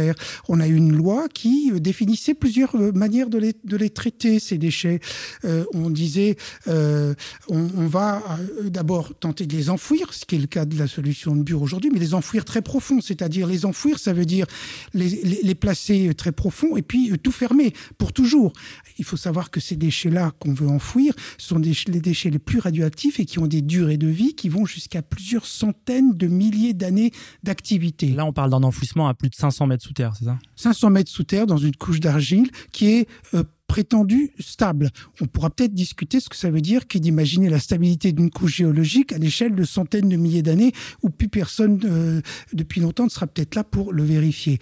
On 0.49 0.61
a 0.61 0.67
une 0.67 0.93
loi 0.93 1.29
qui 1.33 1.71
euh, 1.73 1.79
définissait 1.79 2.35
plusieurs 2.35 2.75
euh, 2.77 2.93
manières 2.93 3.29
de 3.31 3.39
les, 3.39 3.91
traiter, 3.91 4.39
ces 4.39 4.59
déchets. 4.59 5.01
Euh, 5.45 5.65
on 5.73 5.91
disait, 5.91 6.37
on, 6.67 7.87
va 7.87 8.23
d'abord 8.65 9.15
tenter 9.15 9.47
de 9.47 9.55
les 9.55 9.71
enfouir, 9.71 10.13
ce 10.15 10.25
qui 10.25 10.37
est 10.37 10.39
le 10.39 10.47
cas 10.47 10.65
de 10.65 10.79
la 10.79 10.87
solution 10.87 11.37
de 11.37 11.43
Bure 11.43 11.63
aujourd'hui, 11.63 11.91
mais 11.93 11.99
les 11.99 12.15
enfouir 12.15 12.45
très 12.45 12.63
profond, 12.63 13.01
c'est-à-dire 13.01 13.47
les 13.47 13.67
enfouir, 13.67 13.99
ça 13.99 14.13
veut 14.13 14.25
dire 14.25 14.47
les, 14.95 15.55
placer 15.55 16.13
très 16.17 16.33
profond 16.33 16.77
et 16.77 16.83
puis 16.83 17.13
tout 17.23 17.31
fermer 17.31 17.73
pour 17.99 18.13
toujours. 18.13 18.53
Il 18.99 19.05
faut 19.05 19.17
savoir 19.17 19.51
que 19.51 19.61
ces 19.61 19.77
déchets-là 19.77 20.33
qu'on 20.41 20.53
veut 20.53 20.69
enfouir 20.69 21.15
sont 21.39 21.59
les 21.59 22.01
déchets 22.01 22.31
les 22.31 22.39
plus 22.39 22.59
radioactifs 22.59 23.21
et 23.21 23.25
qui 23.25 23.39
ont 23.39 23.47
des 23.47 23.63
durées 23.63 23.99
de 23.99 24.09
vie 24.09 24.35
qui 24.35 24.49
vont 24.49 24.67
jusqu'à 24.67 25.03
plusieurs 25.03 25.47
centaines 25.47 26.15
de 26.15 26.27
milliers 26.27 26.75
d'années 26.75 27.13
d'activité. 27.43 28.09
Là, 28.09 28.25
on 28.25 28.33
parle 28.33 28.51
d'un 28.51 28.63
enfouissement 28.63 29.09
à 29.09 29.15
plus 29.15 29.29
de 29.29 29.35
500 29.35 29.67
mètres 29.67 29.84
sous 29.85 29.93
terre, 29.93 30.15
c'est 30.19 30.25
ça? 30.25 30.39
500 30.57 30.91
mètres 30.91 31.11
sous 31.11 31.25
terre 31.25 31.47
dans 31.47 31.59
une 31.59 31.77
couche 31.77 32.01
d'argile 32.01 32.51
qui 32.73 32.89
est 32.89 33.09
euh, 33.35 33.45
prétendu 33.67 34.33
stable. 34.39 34.91
On 35.21 35.27
pourra 35.27 35.51
peut-être 35.51 35.75
discuter 35.75 36.21
ce 36.21 36.29
que 36.29 36.37
ça 36.37 36.51
veut 36.51 36.61
dire 36.61 36.87
que 36.87 36.99
d'imaginer 36.99 37.51
la 37.51 37.59
stabilité 37.59 38.13
d'une 38.13 38.31
couche 38.31 38.57
géologique 38.57 39.13
à 39.13 39.19
l'échelle 39.19 39.55
de 39.55 39.65
centaines 39.65 40.09
de 40.09 40.17
milliers 40.17 40.43
d'années 40.43 40.73
où 41.03 41.11
plus 41.11 41.29
personne 41.29 41.81
euh, 41.85 42.21
depuis 42.53 42.81
longtemps 42.81 43.05
ne 43.05 43.11
sera 43.11 43.27
peut-être 43.27 43.55
là 43.55 43.65
pour 43.65 43.93
le 43.93 44.05
vérifier. 44.05 44.59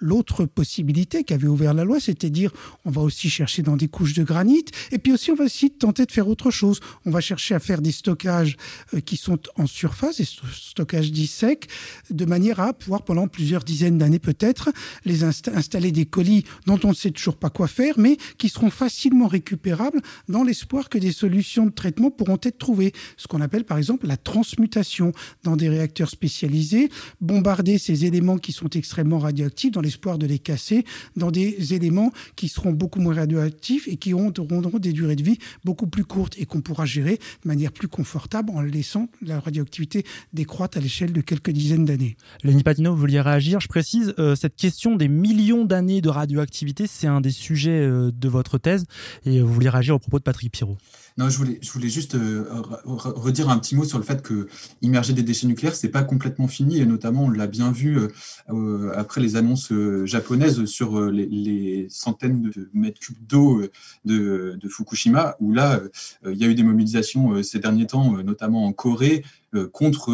L'autre 0.00 0.44
possibilité 0.44 1.24
qu'avait 1.24 1.46
ouvert 1.46 1.72
la 1.72 1.84
loi, 1.84 2.00
c'était 2.00 2.30
dire 2.30 2.52
on 2.84 2.90
va 2.90 3.00
aussi 3.00 3.30
chercher 3.30 3.62
dans 3.62 3.76
des 3.76 3.88
couches 3.88 4.14
de 4.14 4.24
granit, 4.24 4.64
et 4.90 4.98
puis 4.98 5.12
aussi 5.12 5.30
on 5.30 5.36
va 5.36 5.44
aussi 5.44 5.70
tenter 5.70 6.04
de 6.04 6.12
faire 6.12 6.28
autre 6.28 6.50
chose. 6.50 6.80
On 7.06 7.10
va 7.10 7.20
chercher 7.20 7.54
à 7.54 7.60
faire 7.60 7.80
des 7.80 7.92
stockages 7.92 8.56
euh, 8.94 9.00
qui 9.00 9.16
sont 9.16 9.38
en 9.56 9.66
surface, 9.66 10.16
des 10.16 10.26
stockages 10.52 11.12
dits 11.12 11.26
secs, 11.26 11.68
de 12.10 12.24
manière 12.24 12.60
à 12.60 12.72
pouvoir 12.72 13.02
pendant 13.02 13.28
plusieurs 13.28 13.62
dizaines 13.62 13.98
d'années 13.98 14.18
peut-être 14.18 14.70
les 15.04 15.24
insta 15.24 15.52
installer 15.54 15.92
des 15.92 16.06
colis 16.06 16.44
dont 16.66 16.78
on 16.84 16.88
ne 16.88 16.94
sait 16.94 17.10
toujours 17.10 17.36
pas 17.36 17.50
quoi 17.50 17.68
faire, 17.68 17.94
mais 17.98 18.16
qui 18.38 18.48
seront 18.48 18.70
facilement 18.70 19.28
récupérables 19.28 20.00
dans 20.28 20.42
l'espoir 20.42 20.88
que 20.88 20.98
des 20.98 21.12
solutions 21.12 21.66
de 21.66 21.70
traitement 21.70 22.10
pourront 22.10 22.38
être 22.42 22.58
trouvées. 22.58 22.92
Ce 23.16 23.28
qu'on 23.28 23.40
appelle 23.40 23.64
par 23.64 23.78
exemple 23.78 24.06
la 24.06 24.16
transmutation 24.16 25.12
dans 25.42 25.56
des 25.56 25.68
réacteurs 25.68 26.10
spécialisés, 26.10 26.90
bombarder 27.20 27.78
ces 27.78 28.04
éléments 28.04 28.38
qui 28.38 28.52
sont 28.52 28.70
extrêmement 28.70 29.18
radioactifs 29.18 29.72
dans 29.72 29.80
l'espoir 29.84 30.18
de 30.18 30.26
les 30.26 30.38
casser 30.38 30.84
dans 31.16 31.30
des 31.30 31.74
éléments 31.74 32.12
qui 32.36 32.48
seront 32.48 32.72
beaucoup 32.72 33.00
moins 33.00 33.14
radioactifs 33.14 33.88
et 33.88 33.96
qui 33.96 34.12
auront 34.12 34.32
des 34.78 34.92
durées 34.92 35.16
de 35.16 35.22
vie 35.22 35.38
beaucoup 35.64 35.86
plus 35.86 36.04
courtes 36.04 36.34
et 36.38 36.46
qu'on 36.46 36.60
pourra 36.60 36.84
gérer 36.84 37.18
de 37.42 37.48
manière 37.48 37.72
plus 37.72 37.88
confortable 37.88 38.50
en 38.50 38.60
laissant 38.60 39.08
la 39.22 39.40
radioactivité 39.40 40.04
décroître 40.32 40.78
à 40.78 40.80
l'échelle 40.80 41.12
de 41.12 41.20
quelques 41.20 41.50
dizaines 41.50 41.84
d'années. 41.84 42.16
Lenny 42.42 42.62
Patino, 42.62 42.92
vous 42.92 43.00
vouliez 43.00 43.20
réagir 43.20 43.60
Je 43.60 43.68
précise, 43.68 44.14
euh, 44.18 44.34
cette 44.34 44.56
question 44.56 44.96
des 44.96 45.08
millions 45.08 45.64
d'années 45.64 46.00
de 46.00 46.08
radioactivité, 46.08 46.86
c'est 46.86 47.06
un 47.06 47.20
des 47.20 47.30
sujets 47.30 47.70
euh, 47.70 48.10
de 48.12 48.28
votre 48.28 48.58
thèse 48.58 48.84
et 49.24 49.40
vous 49.40 49.52
vouliez 49.52 49.68
réagir 49.68 49.94
au 49.94 49.98
propos 49.98 50.18
de 50.18 50.24
Patrick 50.24 50.52
Pirot. 50.52 50.78
Non, 51.16 51.28
je 51.28 51.38
voulais, 51.38 51.88
juste 51.88 52.16
euh, 52.16 52.44
redire 52.84 53.48
un 53.48 53.58
petit 53.58 53.76
mot 53.76 53.84
sur 53.84 53.98
le 53.98 54.04
fait 54.04 54.20
que 54.20 54.48
immerger 54.82 55.12
des 55.12 55.22
déchets 55.22 55.46
nucléaires, 55.46 55.76
c'est 55.76 55.88
pas 55.88 56.02
complètement 56.02 56.48
fini, 56.48 56.80
et 56.80 56.86
notamment 56.86 57.26
on 57.26 57.30
l'a 57.30 57.46
bien 57.46 57.70
vu 57.70 57.98
euh, 57.98 58.08
euh 58.50 58.92
après 58.96 59.20
les 59.20 59.36
annonces 59.36 59.72
japonaises 60.04 60.64
sur 60.64 61.00
les, 61.00 61.86
centaines 61.88 62.42
de 62.42 62.68
mètres 62.74 62.98
cubes 62.98 63.24
d'eau 63.28 63.62
de, 64.04 64.58
de, 64.60 64.68
Fukushima, 64.68 65.36
où 65.38 65.52
là, 65.52 65.80
il 66.26 66.36
y 66.36 66.44
a 66.44 66.48
eu 66.48 66.54
des 66.54 66.64
mobilisations 66.64 67.42
ces 67.44 67.60
derniers 67.60 67.86
temps, 67.86 68.22
notamment 68.24 68.66
en 68.66 68.72
Corée, 68.72 69.24
contre 69.72 70.12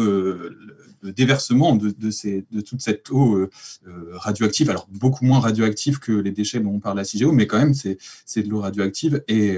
déversement 1.03 1.75
de, 1.75 1.89
de, 1.89 2.61
toute 2.61 2.81
cette 2.81 3.09
eau 3.11 3.37
euh, 3.37 3.49
radioactive, 4.13 4.69
alors 4.69 4.87
beaucoup 4.91 5.25
moins 5.25 5.39
radioactive 5.39 5.99
que 5.99 6.11
les 6.11 6.31
déchets 6.31 6.59
dont 6.59 6.71
on 6.71 6.79
parle 6.79 6.99
à 6.99 7.03
CIGEO, 7.03 7.31
mais 7.31 7.47
quand 7.47 7.59
même 7.59 7.73
c'est 7.73 8.43
de 8.43 8.49
l'eau 8.49 8.61
radioactive 8.61 9.23
et, 9.27 9.57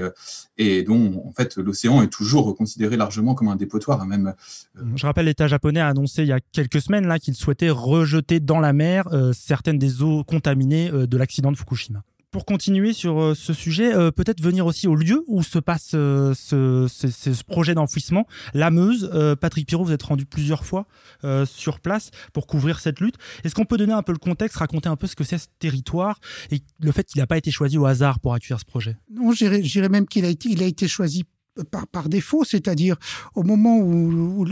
et 0.58 0.82
dont 0.82 1.22
en 1.26 1.32
fait 1.32 1.56
l'océan 1.56 2.02
est 2.02 2.12
toujours 2.12 2.54
considéré 2.56 2.96
largement 2.96 3.34
comme 3.34 3.48
un 3.48 3.56
dépotoir. 3.56 4.00
Hein, 4.00 4.06
même. 4.06 4.34
Euh... 4.76 4.82
Je 4.96 5.06
rappelle, 5.06 5.26
l'État 5.26 5.48
japonais 5.48 5.80
a 5.80 5.88
annoncé 5.88 6.22
il 6.22 6.28
y 6.28 6.32
a 6.32 6.40
quelques 6.52 6.80
semaines 6.80 7.12
qu'il 7.18 7.34
souhaitait 7.34 7.70
rejeter 7.70 8.40
dans 8.40 8.60
la 8.60 8.72
mer 8.72 9.08
euh, 9.12 9.32
certaines 9.32 9.78
des 9.78 10.02
eaux 10.02 10.24
contaminées 10.24 10.90
euh, 10.92 11.06
de 11.06 11.16
l'accident 11.16 11.52
de 11.52 11.56
Fukushima 11.56 12.02
pour 12.34 12.46
continuer 12.46 12.92
sur 12.92 13.22
euh, 13.22 13.34
ce 13.36 13.52
sujet, 13.52 13.94
euh, 13.94 14.10
peut-être 14.10 14.42
venir 14.42 14.66
aussi 14.66 14.88
au 14.88 14.96
lieu 14.96 15.22
où 15.28 15.44
se 15.44 15.60
passe 15.60 15.92
euh, 15.94 16.34
ce, 16.34 17.44
projet 17.44 17.76
d'enfouissement, 17.76 18.26
la 18.54 18.72
Meuse. 18.72 19.08
Patrick 19.40 19.68
Pirot, 19.68 19.84
vous 19.84 19.92
êtes 19.92 20.02
rendu 20.02 20.26
plusieurs 20.26 20.64
fois 20.64 20.86
sur 21.44 21.78
place 21.78 22.10
pour 22.32 22.48
couvrir 22.48 22.80
cette 22.80 22.98
lutte. 22.98 23.14
Est-ce 23.44 23.54
qu'on 23.54 23.64
peut 23.64 23.76
donner 23.76 23.92
un 23.92 24.02
peu 24.02 24.10
le 24.10 24.18
contexte, 24.18 24.56
raconter 24.56 24.88
un 24.88 24.96
peu 24.96 25.06
ce 25.06 25.14
que 25.14 25.22
c'est 25.22 25.38
ce 25.38 25.46
territoire 25.60 26.18
et 26.50 26.60
le 26.80 26.90
fait 26.90 27.04
qu'il 27.04 27.20
n'a 27.20 27.28
pas 27.28 27.38
été 27.38 27.52
choisi 27.52 27.78
au 27.78 27.86
hasard 27.86 28.18
pour 28.18 28.34
accueillir 28.34 28.58
ce 28.58 28.64
projet? 28.64 28.96
Non, 29.12 29.30
j'irais 29.32 29.88
même 29.88 30.08
qu'il 30.08 30.24
a 30.24 30.28
a 30.28 30.66
été 30.66 30.88
choisi 30.88 31.24
par, 31.92 32.08
défaut, 32.08 32.44
c'est-à-dire 32.44 32.96
au 33.34 33.42
moment 33.42 33.78
où, 33.78 34.44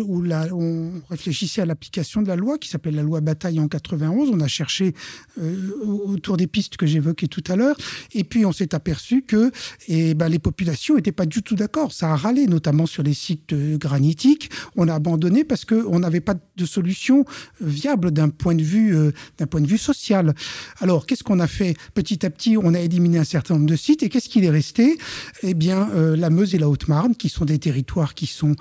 on 0.52 0.90
réfléchissait 1.10 1.62
à 1.62 1.66
l'application 1.66 2.22
de 2.22 2.28
la 2.28 2.36
loi, 2.36 2.58
qui 2.58 2.68
s'appelle 2.68 2.94
la 2.94 3.02
loi 3.02 3.20
Bataille 3.20 3.60
en 3.60 3.68
91, 3.68 4.30
on 4.30 4.40
a 4.40 4.48
cherché 4.48 4.94
euh, 5.40 5.72
autour 5.84 6.36
des 6.36 6.46
pistes 6.46 6.76
que 6.76 6.86
j'évoquais 6.86 7.26
tout 7.26 7.42
à 7.48 7.56
l'heure, 7.56 7.76
et 8.14 8.24
puis 8.24 8.46
on 8.46 8.52
s'est 8.52 8.74
aperçu 8.74 9.22
que 9.22 9.50
eh 9.88 10.14
ben, 10.14 10.28
les 10.28 10.38
populations 10.38 10.94
n'étaient 10.96 11.12
pas 11.12 11.26
du 11.26 11.42
tout 11.42 11.56
d'accord. 11.56 11.92
Ça 11.92 12.12
a 12.12 12.16
râlé, 12.16 12.46
notamment 12.46 12.86
sur 12.86 13.02
les 13.02 13.14
sites 13.14 13.54
granitiques. 13.54 14.50
On 14.76 14.88
a 14.88 14.94
abandonné 14.94 15.44
parce 15.44 15.64
qu'on 15.64 15.98
n'avait 15.98 16.20
pas 16.20 16.34
de 16.56 16.66
solution 16.66 17.24
viable 17.60 18.10
d'un 18.10 18.28
point 18.28 18.54
de 18.54 18.62
vue 18.62 18.96
euh, 18.96 19.12
d'un 19.38 19.46
point 19.46 19.60
de 19.60 19.66
vue 19.66 19.78
social. 19.78 20.34
Alors, 20.80 21.06
qu'est-ce 21.06 21.24
qu'on 21.24 21.40
a 21.40 21.46
fait? 21.46 21.76
Petit 21.94 22.24
à 22.24 22.30
petit, 22.30 22.56
on 22.56 22.74
a 22.74 22.80
éliminé 22.80 23.18
un 23.18 23.24
certain 23.24 23.54
nombre 23.54 23.66
de 23.66 23.76
sites, 23.76 24.02
et 24.02 24.08
qu'est-ce 24.08 24.28
qu'il 24.28 24.44
est 24.44 24.50
resté? 24.50 24.98
Eh 25.42 25.54
bien, 25.54 25.90
euh, 25.94 26.16
la 26.16 26.30
Meuse 26.30 26.54
et 26.54 26.58
la 26.58 26.68
Haute 26.68 26.88
Marne, 26.88 26.91
qui 27.18 27.28
sont 27.28 27.44
des 27.44 27.58
territoires 27.58 28.14
qui 28.14 28.26
sont 28.26 28.54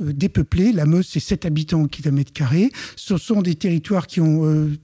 euh, 0.00 0.12
dépeuplés. 0.12 0.72
La 0.72 0.86
Meuse, 0.86 1.06
c'est 1.08 1.20
7 1.20 1.46
habitants 1.46 1.82
au 1.82 1.88
kilomètre 1.88 2.32
carré. 2.32 2.70
Ce 2.96 3.16
sont 3.16 3.42
des 3.42 3.54
territoires 3.54 4.06
qui 4.06 4.20
ont 4.20 4.44
euh, 4.44 4.76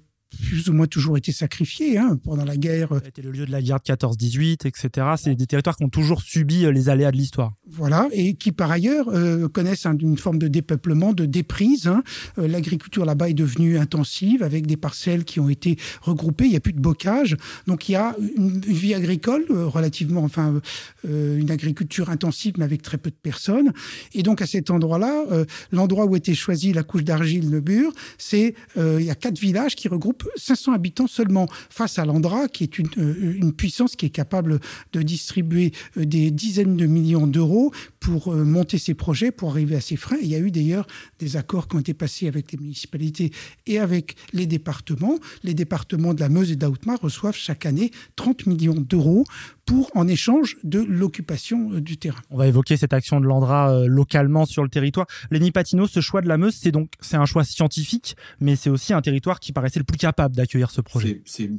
plus 0.43 0.69
ou 0.69 0.73
moins 0.73 0.87
toujours 0.87 1.17
été 1.17 1.33
sacrifiés 1.33 1.99
hein, 1.99 2.19
pendant 2.23 2.45
la 2.45 2.57
guerre. 2.57 2.89
C'était 3.05 3.23
le 3.23 3.31
lieu 3.31 3.47
de 3.47 3.53
la 3.53 3.63
guerre 3.63 3.79
de 3.81 3.93
14-18, 3.93 4.67
etc. 4.67 5.07
C'est 5.17 5.35
des 5.35 5.47
territoires 5.47 5.77
qui 5.77 5.85
ont 5.85 5.89
toujours 5.89 6.23
subi 6.23 6.65
euh, 6.65 6.73
les 6.73 6.89
aléas 6.89 7.11
de 7.11 7.17
l'histoire. 7.17 7.53
Voilà, 7.69 8.09
et 8.13 8.35
qui 8.35 8.53
par 8.53 8.71
ailleurs 8.71 9.09
euh, 9.09 9.49
connaissent 9.49 9.87
un, 9.87 9.97
une 9.97 10.19
forme 10.19 10.39
de 10.39 10.49
dépeuplement, 10.49 11.13
de 11.13 11.27
déprise. 11.27 11.87
Hein. 11.87 12.03
Euh, 12.39 12.49
L'agriculture 12.49 13.05
là-bas 13.05 13.31
est 13.31 13.35
devenue 13.35 13.79
intensive, 13.79 14.43
avec 14.43 14.67
des 14.67 14.77
parcelles 14.77 15.25
qui 15.25 15.41
ont 15.41 15.49
été 15.49 15.77
regroupées. 16.03 16.45
Il 16.45 16.51
n'y 16.51 16.57
a 16.57 16.61
plus 16.61 16.73
de 16.73 16.81
bocage, 16.81 17.37
donc 17.67 17.89
il 17.89 17.93
y 17.93 17.97
a 17.97 18.15
une, 18.37 18.61
vie 18.61 18.95
agricole 18.95 19.45
euh, 19.51 19.67
relativement, 19.67 20.23
enfin, 20.23 20.61
euh, 21.09 21.39
une 21.39 21.51
agriculture 21.51 22.11
intensive, 22.11 22.55
mais 22.59 22.65
avec 22.65 22.83
très 22.83 22.99
peu 22.99 23.11
de 23.11 23.17
personnes. 23.17 23.73
Et 24.15 24.23
donc 24.23 24.43
à 24.43 24.47
cet 24.47 24.71
endroit-là, 24.71 25.25
euh, 25.31 25.45
l'endroit 25.73 26.07
où 26.07 26.17
était 26.17 26.35
choisi 26.35 26.73
la 26.73 26.83
couche 26.83 27.05
d'argile, 27.05 27.51
le 27.51 27.61
Bure, 27.61 27.93
c'est 28.19 28.55
il 28.77 29.03
y 29.03 29.11
a 29.11 29.15
quatre 29.15 29.39
villages 29.39 29.77
qui 29.77 29.89
regroupent 29.89 30.24
500 30.37 30.73
habitants 30.73 31.07
seulement 31.07 31.47
face 31.71 31.99
à 31.99 32.05
l'Andra, 32.05 32.49
qui 32.49 32.65
est 32.65 32.79
une, 32.79 32.89
euh, 32.99 33.35
une 33.37 33.53
puissance 33.53 33.97
qui 33.97 34.07
est 34.07 34.11
capable 34.11 34.61
de 34.93 35.03
distribuer 35.03 35.73
euh, 35.97 36.05
des 36.05 36.31
dizaines 36.31 36.77
de 36.77 36.87
millions 36.87 37.27
d'euros 37.27 37.73
pour 38.05 38.35
euh, 38.35 38.45
monter 38.45 38.77
ses 38.77 38.93
projets, 38.93 39.33
pour 39.33 39.51
arriver 39.51 39.77
à 39.77 39.81
ses 39.81 39.97
freins. 39.97 40.19
Il 40.21 40.29
y 40.29 40.35
a 40.35 40.39
eu 40.39 40.51
d'ailleurs 40.51 40.87
des 41.19 41.39
accords 41.39 41.69
qui 41.69 41.77
ont 41.77 41.79
été 41.79 41.95
passés 41.95 42.29
avec 42.29 42.53
les 42.53 42.59
municipalités 42.59 43.33
et 43.67 43.79
avec 43.79 44.17
les 44.35 44.45
départements. 44.45 45.19
Les 45.43 45.55
départements 45.55 46.13
de 46.13 46.21
la 46.21 46.29
Meuse 46.29 46.53
et 46.53 46.57
d'Autmar 46.57 46.99
reçoivent 47.01 47.35
chaque 47.35 47.65
année 47.65 47.93
30 48.17 48.47
millions 48.47 48.75
d'euros 48.75 49.25
pour 49.65 49.91
en 49.95 50.07
échange 50.07 50.59
de 50.65 50.81
l'occupation 50.81 51.71
du 51.81 51.97
terrain. 51.97 52.21
On 52.29 52.37
va 52.37 52.47
évoquer 52.47 52.77
cette 52.77 52.93
action 52.93 53.21
de 53.21 53.27
l'Andra 53.27 53.73
euh, 53.73 53.87
localement 53.87 54.45
sur 54.45 54.63
le 54.63 54.69
territoire. 54.69 55.07
Lenny 55.31 55.51
Patino, 55.51 55.87
ce 55.87 56.01
choix 56.01 56.21
de 56.21 56.29
la 56.29 56.37
Meuse, 56.37 56.59
c'est 56.61 56.73
donc 56.73 56.91
c'est 57.01 57.17
un 57.17 57.25
choix 57.25 57.45
scientifique, 57.45 58.17
mais 58.39 58.55
c'est 58.55 58.69
aussi 58.69 58.93
un 58.93 59.01
territoire 59.01 59.41
qui 59.41 59.53
paraissait 59.53 59.81
le 59.81 59.85
plus 59.85 59.97
capable 59.97 60.37
d'accueillir 60.37 60.71
ce 60.71 60.83
projet. 60.83 61.23
C'est 61.25 61.51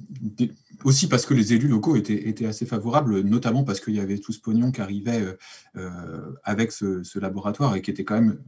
aussi 0.85 1.07
parce 1.07 1.25
que 1.25 1.33
les 1.33 1.51
élus 1.53 1.67
locaux 1.67 1.95
étaient, 1.95 2.45
assez 2.45 2.65
favorables, 2.65 3.21
notamment 3.21 3.63
parce 3.63 3.79
qu'il 3.79 3.95
y 3.95 3.99
avait 3.99 4.19
tout 4.19 4.31
ce 4.31 4.39
pognon 4.39 4.71
qui 4.71 4.81
arrivait 4.81 5.35
euh, 5.75 6.31
avec 6.43 6.71
ce, 6.71 7.19
laboratoire 7.19 7.75
et 7.75 7.81
qui 7.81 7.91
était 7.91 8.03
quand 8.03 8.15
même 8.15 8.39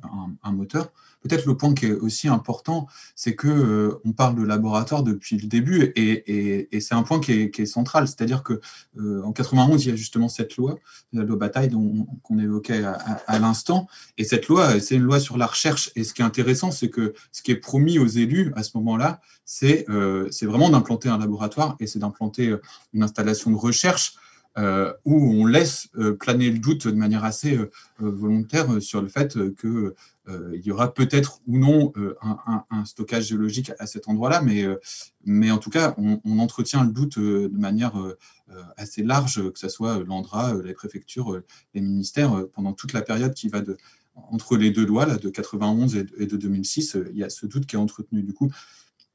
un 0.43 0.51
moteur. 0.51 0.91
Peut-être 1.21 1.45
le 1.45 1.57
point 1.57 1.73
qui 1.73 1.87
est 1.87 1.93
aussi 1.93 2.27
important, 2.27 2.87
c'est 3.15 3.35
que 3.35 3.47
euh, 3.47 3.99
on 4.05 4.13
parle 4.13 4.35
de 4.35 4.43
laboratoire 4.43 5.03
depuis 5.03 5.37
le 5.37 5.47
début 5.47 5.91
et, 5.95 6.67
c'est 6.79 6.93
un 6.93 7.03
point 7.03 7.19
qui 7.19 7.31
est, 7.31 7.65
central. 7.65 8.07
C'est-à-dire 8.07 8.43
que 8.43 8.61
euh, 8.99 9.23
en 9.23 9.33
91, 9.33 9.83
il 9.83 9.89
y 9.89 9.91
a 9.91 9.95
justement 9.95 10.29
cette 10.29 10.55
loi, 10.57 10.77
la 11.13 11.23
loi 11.23 11.35
Bataille 11.37 11.71
qu'on 12.23 12.39
évoquait 12.39 12.83
à, 12.83 13.39
l'instant. 13.39 13.87
Et 14.17 14.23
cette 14.23 14.47
loi, 14.47 14.79
c'est 14.79 14.95
une 14.95 15.03
loi 15.03 15.19
sur 15.19 15.37
la 15.37 15.47
recherche. 15.47 15.91
Et 15.95 16.03
ce 16.03 16.13
qui 16.13 16.21
est 16.21 16.25
intéressant, 16.25 16.71
c'est 16.71 16.89
que 16.89 17.13
ce 17.31 17.41
qui 17.41 17.51
est 17.51 17.57
promis 17.57 17.99
aux 17.99 18.07
élus 18.07 18.53
à 18.55 18.63
ce 18.63 18.77
moment-là, 18.77 19.19
c'est 19.43 19.89
euh, 19.89 20.29
vraiment 20.43 20.69
d'implanter 20.69 21.09
un 21.09 21.17
laboratoire 21.17 21.75
et 21.79 21.87
c'est 21.87 21.99
d'implanter 21.99 22.26
une 22.93 23.03
installation 23.03 23.51
de 23.51 23.55
recherche 23.55 24.15
euh, 24.57 24.91
où 25.05 25.13
on 25.15 25.45
laisse 25.45 25.87
euh, 25.99 26.15
planer 26.15 26.49
le 26.49 26.57
doute 26.57 26.87
de 26.87 26.95
manière 26.95 27.23
assez 27.23 27.55
euh, 27.57 27.69
volontaire 27.99 28.81
sur 28.81 29.03
le 29.03 29.07
fait 29.07 29.37
qu'il 29.55 29.93
y 30.65 30.71
aura 30.71 30.95
peut-être 30.95 31.41
ou 31.45 31.59
non 31.59 31.93
un, 32.71 32.85
stockage 32.85 33.27
géologique 33.27 33.71
à 33.77 33.85
cet 33.85 34.07
endroit-là, 34.09 34.41
mais, 34.41 34.65
mais 35.23 35.51
en 35.51 35.57
tout 35.57 35.69
cas, 35.69 35.95
on, 35.97 36.39
entretient 36.39 36.83
le 36.83 36.91
doute 36.91 37.17
de 37.17 37.57
manière 37.57 37.93
assez 38.75 39.03
large, 39.03 39.41
que 39.53 39.57
ce 39.57 39.69
soit 39.69 40.03
l'ANDRA, 40.03 40.55
les 40.65 40.73
préfectures, 40.73 41.41
les 41.73 41.79
ministères, 41.79 42.45
pendant 42.53 42.73
toute 42.73 42.91
la 42.91 43.01
période 43.01 43.33
qui 43.33 43.47
va 43.47 43.61
de, 43.61 43.77
entre 44.15 44.57
les 44.57 44.71
deux 44.71 44.85
lois, 44.85 45.05
là, 45.05 45.15
de 45.15 45.29
91 45.29 45.95
et 45.95 46.25
de 46.25 46.35
2006, 46.35 46.97
il 47.11 47.17
y 47.17 47.23
a 47.23 47.29
ce 47.29 47.45
doute 47.45 47.65
qui 47.65 47.77
est 47.77 47.79
entretenu. 47.79 48.21
Du 48.21 48.33
coup, 48.33 48.51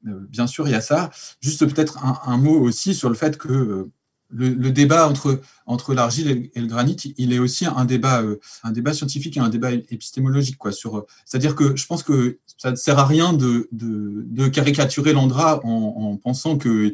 bien 0.03 0.47
sûr, 0.47 0.67
il 0.67 0.71
y 0.71 0.75
a 0.75 0.81
ça. 0.81 1.09
Juste 1.41 1.65
peut-être 1.65 2.03
un, 2.03 2.37
mot 2.37 2.59
aussi 2.59 2.93
sur 2.93 3.09
le 3.09 3.15
fait 3.15 3.37
que 3.37 3.89
le, 4.33 4.71
débat 4.71 5.07
entre, 5.07 5.41
entre 5.65 5.93
l'argile 5.93 6.49
et, 6.53 6.59
le 6.59 6.67
granit, 6.67 6.97
il 7.17 7.33
est 7.33 7.39
aussi 7.39 7.65
un 7.65 7.85
débat, 7.85 8.21
euh, 8.21 8.39
un 8.63 8.71
débat 8.71 8.93
scientifique 8.93 9.37
et 9.37 9.39
un 9.39 9.49
débat 9.49 9.71
épistémologique. 9.71 10.57
Sur, 10.71 11.05
c'est-à-dire 11.25 11.55
que 11.55 11.75
je 11.75 11.85
pense 11.85 12.03
que 12.03 12.39
ça 12.57 12.71
ne 12.71 12.75
sert 12.75 12.97
à 12.97 13.05
rien 13.05 13.33
de, 13.33 13.67
de, 13.71 14.47
caricaturer 14.47 15.13
Landra 15.13 15.59
en, 15.63 16.17
pensant 16.17 16.57
qu'il 16.57 16.93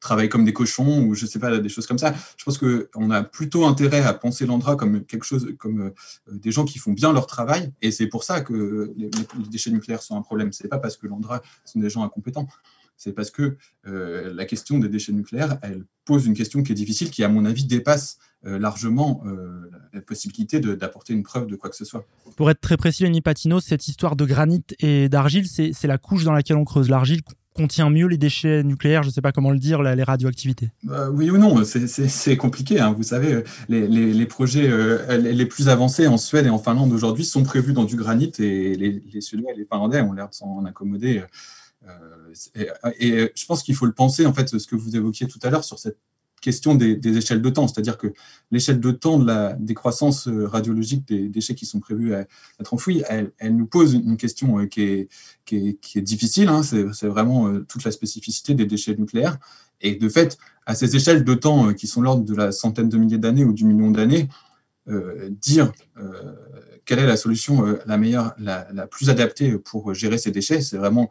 travaille 0.00 0.28
comme 0.28 0.44
des 0.44 0.52
cochons 0.52 1.04
ou 1.04 1.14
je 1.14 1.26
sais 1.26 1.38
pas, 1.38 1.58
des 1.58 1.68
choses 1.68 1.86
comme 1.86 1.98
ça. 1.98 2.14
Je 2.36 2.44
pense 2.44 2.58
qu'on 2.58 3.10
a 3.10 3.22
plutôt 3.22 3.64
intérêt 3.66 4.02
à 4.02 4.14
penser 4.14 4.46
Landra 4.46 4.76
comme 4.76 5.04
quelque 5.04 5.24
chose, 5.24 5.54
comme 5.58 5.80
euh, 5.80 5.90
des 6.32 6.52
gens 6.52 6.64
qui 6.64 6.78
font 6.78 6.92
bien 6.92 7.12
leur 7.12 7.26
travail. 7.26 7.72
Et 7.82 7.90
c'est 7.90 8.06
pour 8.06 8.24
ça 8.24 8.40
que 8.40 8.92
les, 8.96 9.10
les 9.10 9.48
déchets 9.48 9.70
nucléaires 9.70 10.02
sont 10.02 10.16
un 10.16 10.22
problème. 10.22 10.52
C'est 10.52 10.68
pas 10.68 10.78
parce 10.78 10.96
que 10.96 11.06
Landra 11.06 11.42
sont 11.64 11.80
des 11.80 11.90
gens 11.90 12.02
incompétents 12.02 12.48
c'est 12.96 13.12
parce 13.12 13.30
que 13.30 13.56
euh, 13.86 14.32
la 14.34 14.44
question 14.44 14.78
des 14.78 14.88
déchets 14.88 15.12
nucléaires, 15.12 15.58
elle 15.62 15.84
pose 16.04 16.26
une 16.26 16.34
question 16.34 16.62
qui 16.62 16.72
est 16.72 16.76
difficile, 16.76 17.10
qui 17.10 17.24
à 17.24 17.28
mon 17.28 17.44
avis 17.44 17.64
dépasse 17.64 18.18
euh, 18.46 18.58
largement 18.58 19.22
euh, 19.26 19.70
la 19.92 20.00
possibilité 20.00 20.60
d'apporter 20.60 21.12
une 21.12 21.22
preuve 21.22 21.46
de 21.46 21.56
quoi 21.56 21.70
que 21.70 21.76
ce 21.76 21.84
soit. 21.84 22.06
Pour 22.36 22.50
être 22.50 22.60
très 22.60 22.76
précis, 22.76 23.02
Lenny 23.02 23.20
Patino, 23.20 23.60
cette 23.60 23.88
histoire 23.88 24.16
de 24.16 24.24
granit 24.24 24.64
et 24.78 25.08
d'argile, 25.08 25.46
c'est 25.46 25.86
la 25.86 25.98
couche 25.98 26.24
dans 26.24 26.32
laquelle 26.32 26.56
on 26.56 26.64
creuse. 26.64 26.88
L'argile 26.88 27.22
contient 27.54 27.90
mieux 27.90 28.06
les 28.06 28.16
déchets 28.16 28.62
nucléaires, 28.62 29.02
je 29.02 29.08
ne 29.08 29.12
sais 29.12 29.20
pas 29.20 29.32
comment 29.32 29.50
le 29.50 29.58
dire, 29.58 29.82
les 29.82 30.02
radioactivités 30.02 30.70
Oui 31.12 31.30
ou 31.30 31.36
non, 31.36 31.62
c'est 31.64 32.36
compliqué. 32.38 32.80
Hein. 32.80 32.94
Vous 32.96 33.02
savez, 33.02 33.44
les, 33.68 34.26
projets 34.26 34.70
les 35.18 35.46
plus 35.46 35.68
avancés 35.68 36.06
en 36.06 36.16
Suède 36.16 36.46
et 36.46 36.50
en 36.50 36.58
Finlande 36.58 36.92
aujourd'hui 36.92 37.26
sont 37.26 37.42
prévus 37.42 37.74
dans 37.74 37.84
du 37.84 37.96
granit 37.96 38.32
et 38.38 38.74
les, 38.74 39.02
les 39.12 39.20
Suédois 39.20 39.52
et 39.52 39.56
les 39.58 39.66
Finlandais 39.66 40.00
ont 40.00 40.14
l'air 40.14 40.30
de 40.30 40.34
s'en 40.34 40.64
accommoder 40.64 41.22
euh, 41.88 42.92
et, 42.98 43.32
je 43.34 43.46
pense 43.46 43.62
qu'il 43.62 43.74
faut 43.74 43.86
le 43.86 43.92
penser, 43.92 44.26
en 44.26 44.32
fait, 44.32 44.58
ce 44.58 44.66
que 44.66 44.76
vous 44.76 44.96
évoquiez 44.96 45.26
tout 45.26 45.38
à 45.42 45.50
l'heure 45.50 45.64
sur 45.64 45.78
cette 45.78 45.98
question 46.40 46.74
des, 46.74 46.98
échelles 47.16 47.40
de 47.40 47.50
temps, 47.50 47.68
c'est-à-dire 47.68 47.96
que 47.96 48.12
l'échelle 48.50 48.80
de 48.80 48.90
temps 48.90 49.18
de 49.18 49.26
la 49.26 49.52
décroissance 49.52 50.26
euh, 50.26 50.48
radiologique 50.48 51.06
des 51.06 51.28
déchets 51.28 51.54
qui 51.54 51.66
sont 51.66 51.78
prévus 51.78 52.14
à 52.14 52.26
être 52.60 52.74
enfouis, 52.74 53.04
elle, 53.08 53.32
nous 53.56 53.66
pose 53.66 53.94
une 53.94 54.16
question 54.16 54.58
euh, 54.58 54.66
qui 54.66 54.82
est, 54.82 56.00
difficile, 56.00 56.48
hein. 56.48 56.62
c'est 56.64 57.06
vraiment 57.06 57.60
toute 57.68 57.84
la 57.84 57.92
spécificité 57.92 58.54
des 58.54 58.66
déchets 58.66 58.96
nucléaires. 58.96 59.38
Et 59.80 59.94
de 59.94 60.08
fait, 60.08 60.36
à 60.66 60.74
ces 60.74 60.96
échelles 60.96 61.24
de 61.24 61.34
temps 61.34 61.72
qui 61.74 61.86
sont 61.86 62.02
l'ordre 62.02 62.24
de 62.24 62.34
la 62.34 62.50
centaine 62.50 62.88
de 62.88 62.96
milliers 62.96 63.18
d'années 63.18 63.44
ou 63.44 63.52
du 63.52 63.64
million 63.64 63.90
d'années, 63.90 64.28
dire 65.40 65.72
quelle 66.84 67.00
est 67.00 67.06
la 67.06 67.16
solution 67.16 67.78
la 67.86 67.98
meilleure, 67.98 68.34
la, 68.38 68.86
plus 68.86 69.10
adaptée 69.10 69.58
pour 69.58 69.92
gérer 69.92 70.18
ces 70.18 70.30
déchets, 70.30 70.60
c'est 70.60 70.76
vraiment 70.76 71.10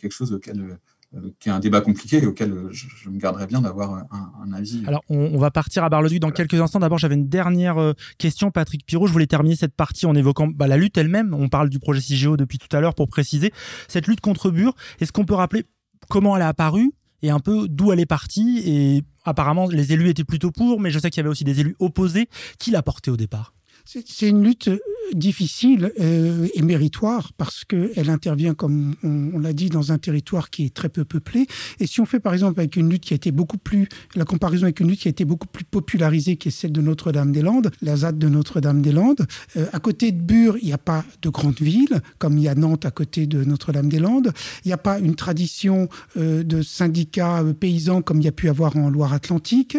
quelque 0.00 0.12
chose 0.12 0.32
auquel 0.32 0.78
euh, 1.14 1.30
qui 1.38 1.48
est 1.48 1.52
un 1.52 1.60
débat 1.60 1.80
compliqué 1.80 2.22
et 2.22 2.26
auquel 2.26 2.68
je, 2.72 3.08
me 3.08 3.18
garderais 3.18 3.46
bien 3.46 3.60
d'avoir 3.60 4.04
un, 4.10 4.52
avis. 4.52 4.82
Alors, 4.86 5.02
on, 5.08 5.38
va 5.38 5.52
partir 5.52 5.84
à 5.84 5.88
Bar-le-Duc 5.88 6.18
dans 6.18 6.32
quelques 6.32 6.60
instants. 6.60 6.80
D'abord, 6.80 6.98
j'avais 6.98 7.14
une 7.14 7.28
dernière 7.28 7.78
euh, 7.78 7.92
question, 8.18 8.50
Patrick 8.50 8.84
Pirot. 8.84 9.06
Je 9.06 9.12
voulais 9.12 9.28
terminer 9.28 9.54
cette 9.54 9.74
partie 9.74 10.06
en 10.06 10.14
évoquant 10.14 10.48
bah, 10.48 10.66
la 10.66 10.76
lutte 10.76 10.98
elle-même. 10.98 11.32
On 11.32 11.48
parle 11.48 11.68
du 11.68 11.78
projet 11.78 12.00
CIGEO 12.00 12.36
depuis 12.36 12.58
tout 12.58 12.74
à 12.76 12.80
l'heure 12.80 12.94
pour 12.94 13.08
préciser. 13.08 13.52
Cette 13.86 14.08
lutte 14.08 14.20
contre 14.20 14.50
Bure, 14.50 14.74
est-ce 15.00 15.12
qu'on 15.12 15.24
peut 15.24 15.34
rappeler 15.34 15.64
comment 16.08 16.36
elle 16.36 16.42
a 16.42 16.48
apparu 16.48 16.92
et 17.22 17.30
un 17.30 17.40
peu 17.40 17.68
d'où 17.68 17.92
elle 17.92 18.00
est 18.00 18.06
partie? 18.06 18.62
Et 18.66 19.02
apparemment, 19.24 19.68
les 19.68 19.92
élus 19.92 20.08
étaient 20.08 20.24
plutôt 20.24 20.50
pour, 20.50 20.80
mais 20.80 20.90
je 20.90 20.98
sais 20.98 21.10
qu'il 21.10 21.20
y 21.20 21.24
avait 21.24 21.30
aussi 21.30 21.44
des 21.44 21.60
élus 21.60 21.76
opposés. 21.78 22.28
Qui 22.58 22.72
l'a 22.72 22.82
porté 22.82 23.12
au 23.12 23.16
départ? 23.16 23.55
C'est 23.86 24.28
une 24.28 24.42
lutte 24.42 24.68
euh, 24.68 24.78
difficile 25.12 25.92
euh, 26.00 26.48
et 26.54 26.62
méritoire 26.62 27.32
parce 27.34 27.64
qu'elle 27.64 28.10
intervient, 28.10 28.54
comme 28.54 28.96
on, 29.04 29.38
l'a 29.38 29.52
dit, 29.52 29.68
dans 29.70 29.92
un 29.92 29.98
territoire 29.98 30.50
qui 30.50 30.64
est 30.64 30.74
très 30.74 30.88
peu 30.88 31.04
peuplé. 31.04 31.46
Et 31.78 31.86
si 31.86 32.00
on 32.00 32.06
fait 32.06 32.18
par 32.18 32.32
exemple 32.32 32.58
avec 32.58 32.74
une 32.74 32.90
lutte 32.90 33.04
qui 33.04 33.14
a 33.14 33.16
été 33.16 33.30
beaucoup 33.30 33.58
plus, 33.58 33.88
la 34.16 34.24
comparaison 34.24 34.64
avec 34.64 34.80
une 34.80 34.88
lutte 34.88 35.00
qui 35.00 35.08
a 35.08 35.10
été 35.10 35.24
beaucoup 35.24 35.46
plus 35.46 35.64
popularisée, 35.64 36.36
qui 36.36 36.48
est 36.48 36.50
celle 36.50 36.72
de 36.72 36.80
Notre-Dame-des-Landes, 36.80 37.70
la 37.80 37.96
ZAD 37.96 38.18
de 38.18 38.28
Notre-Dame-des-Landes, 38.28 39.26
euh, 39.56 39.66
à 39.72 39.78
côté 39.78 40.10
de 40.10 40.20
Bure, 40.20 40.56
il 40.60 40.66
n'y 40.66 40.72
a 40.72 40.78
pas 40.78 41.04
de 41.22 41.28
grande 41.28 41.60
ville, 41.60 42.00
comme 42.18 42.38
il 42.38 42.44
y 42.44 42.48
a 42.48 42.56
Nantes 42.56 42.86
à 42.86 42.90
côté 42.90 43.26
de 43.26 43.44
Notre-Dame-des-Landes. 43.44 44.32
Il 44.64 44.68
n'y 44.68 44.74
a 44.74 44.78
pas 44.78 44.98
une 44.98 45.14
tradition 45.14 45.88
de 46.16 46.62
syndicats 46.62 47.44
paysans 47.58 48.02
comme 48.02 48.20
il 48.20 48.24
y 48.24 48.28
a 48.28 48.32
pu 48.32 48.48
avoir 48.48 48.76
en 48.76 48.90
Loire-Atlantique. 48.90 49.76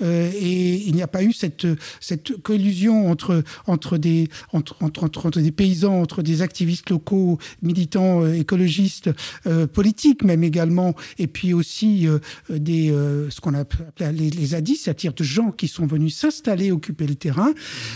et 0.00 0.82
il 0.86 0.94
n'y 0.94 1.02
a 1.02 1.08
pas 1.08 1.22
eu 1.22 1.32
cette, 1.32 1.66
cette 2.00 2.40
collusion 2.42 3.10
entre 3.10 3.42
entre 3.66 3.98
des, 3.98 4.28
entre, 4.52 4.76
entre, 4.82 5.30
des 5.40 5.52
paysans, 5.52 6.00
entre 6.00 6.22
des 6.22 6.42
activistes 6.42 6.90
locaux, 6.90 7.38
militants, 7.62 8.22
euh, 8.22 8.34
écologistes, 8.34 9.10
euh, 9.46 9.66
politiques 9.66 10.24
même 10.24 10.44
également, 10.44 10.94
et 11.18 11.26
puis 11.26 11.54
aussi 11.54 12.06
euh, 12.06 12.18
des, 12.50 12.88
ce 13.30 13.40
qu'on 13.40 13.54
appelle 13.54 14.14
les, 14.14 14.30
les 14.30 14.54
ADIS, 14.54 14.76
c'est-à-dire 14.76 15.12
de 15.12 15.24
gens 15.24 15.50
qui 15.50 15.68
sont 15.68 15.86
venus 15.86 16.16
s'installer, 16.16 16.72
occuper 16.72 17.06
le 17.06 17.14
terrain. 17.14 17.52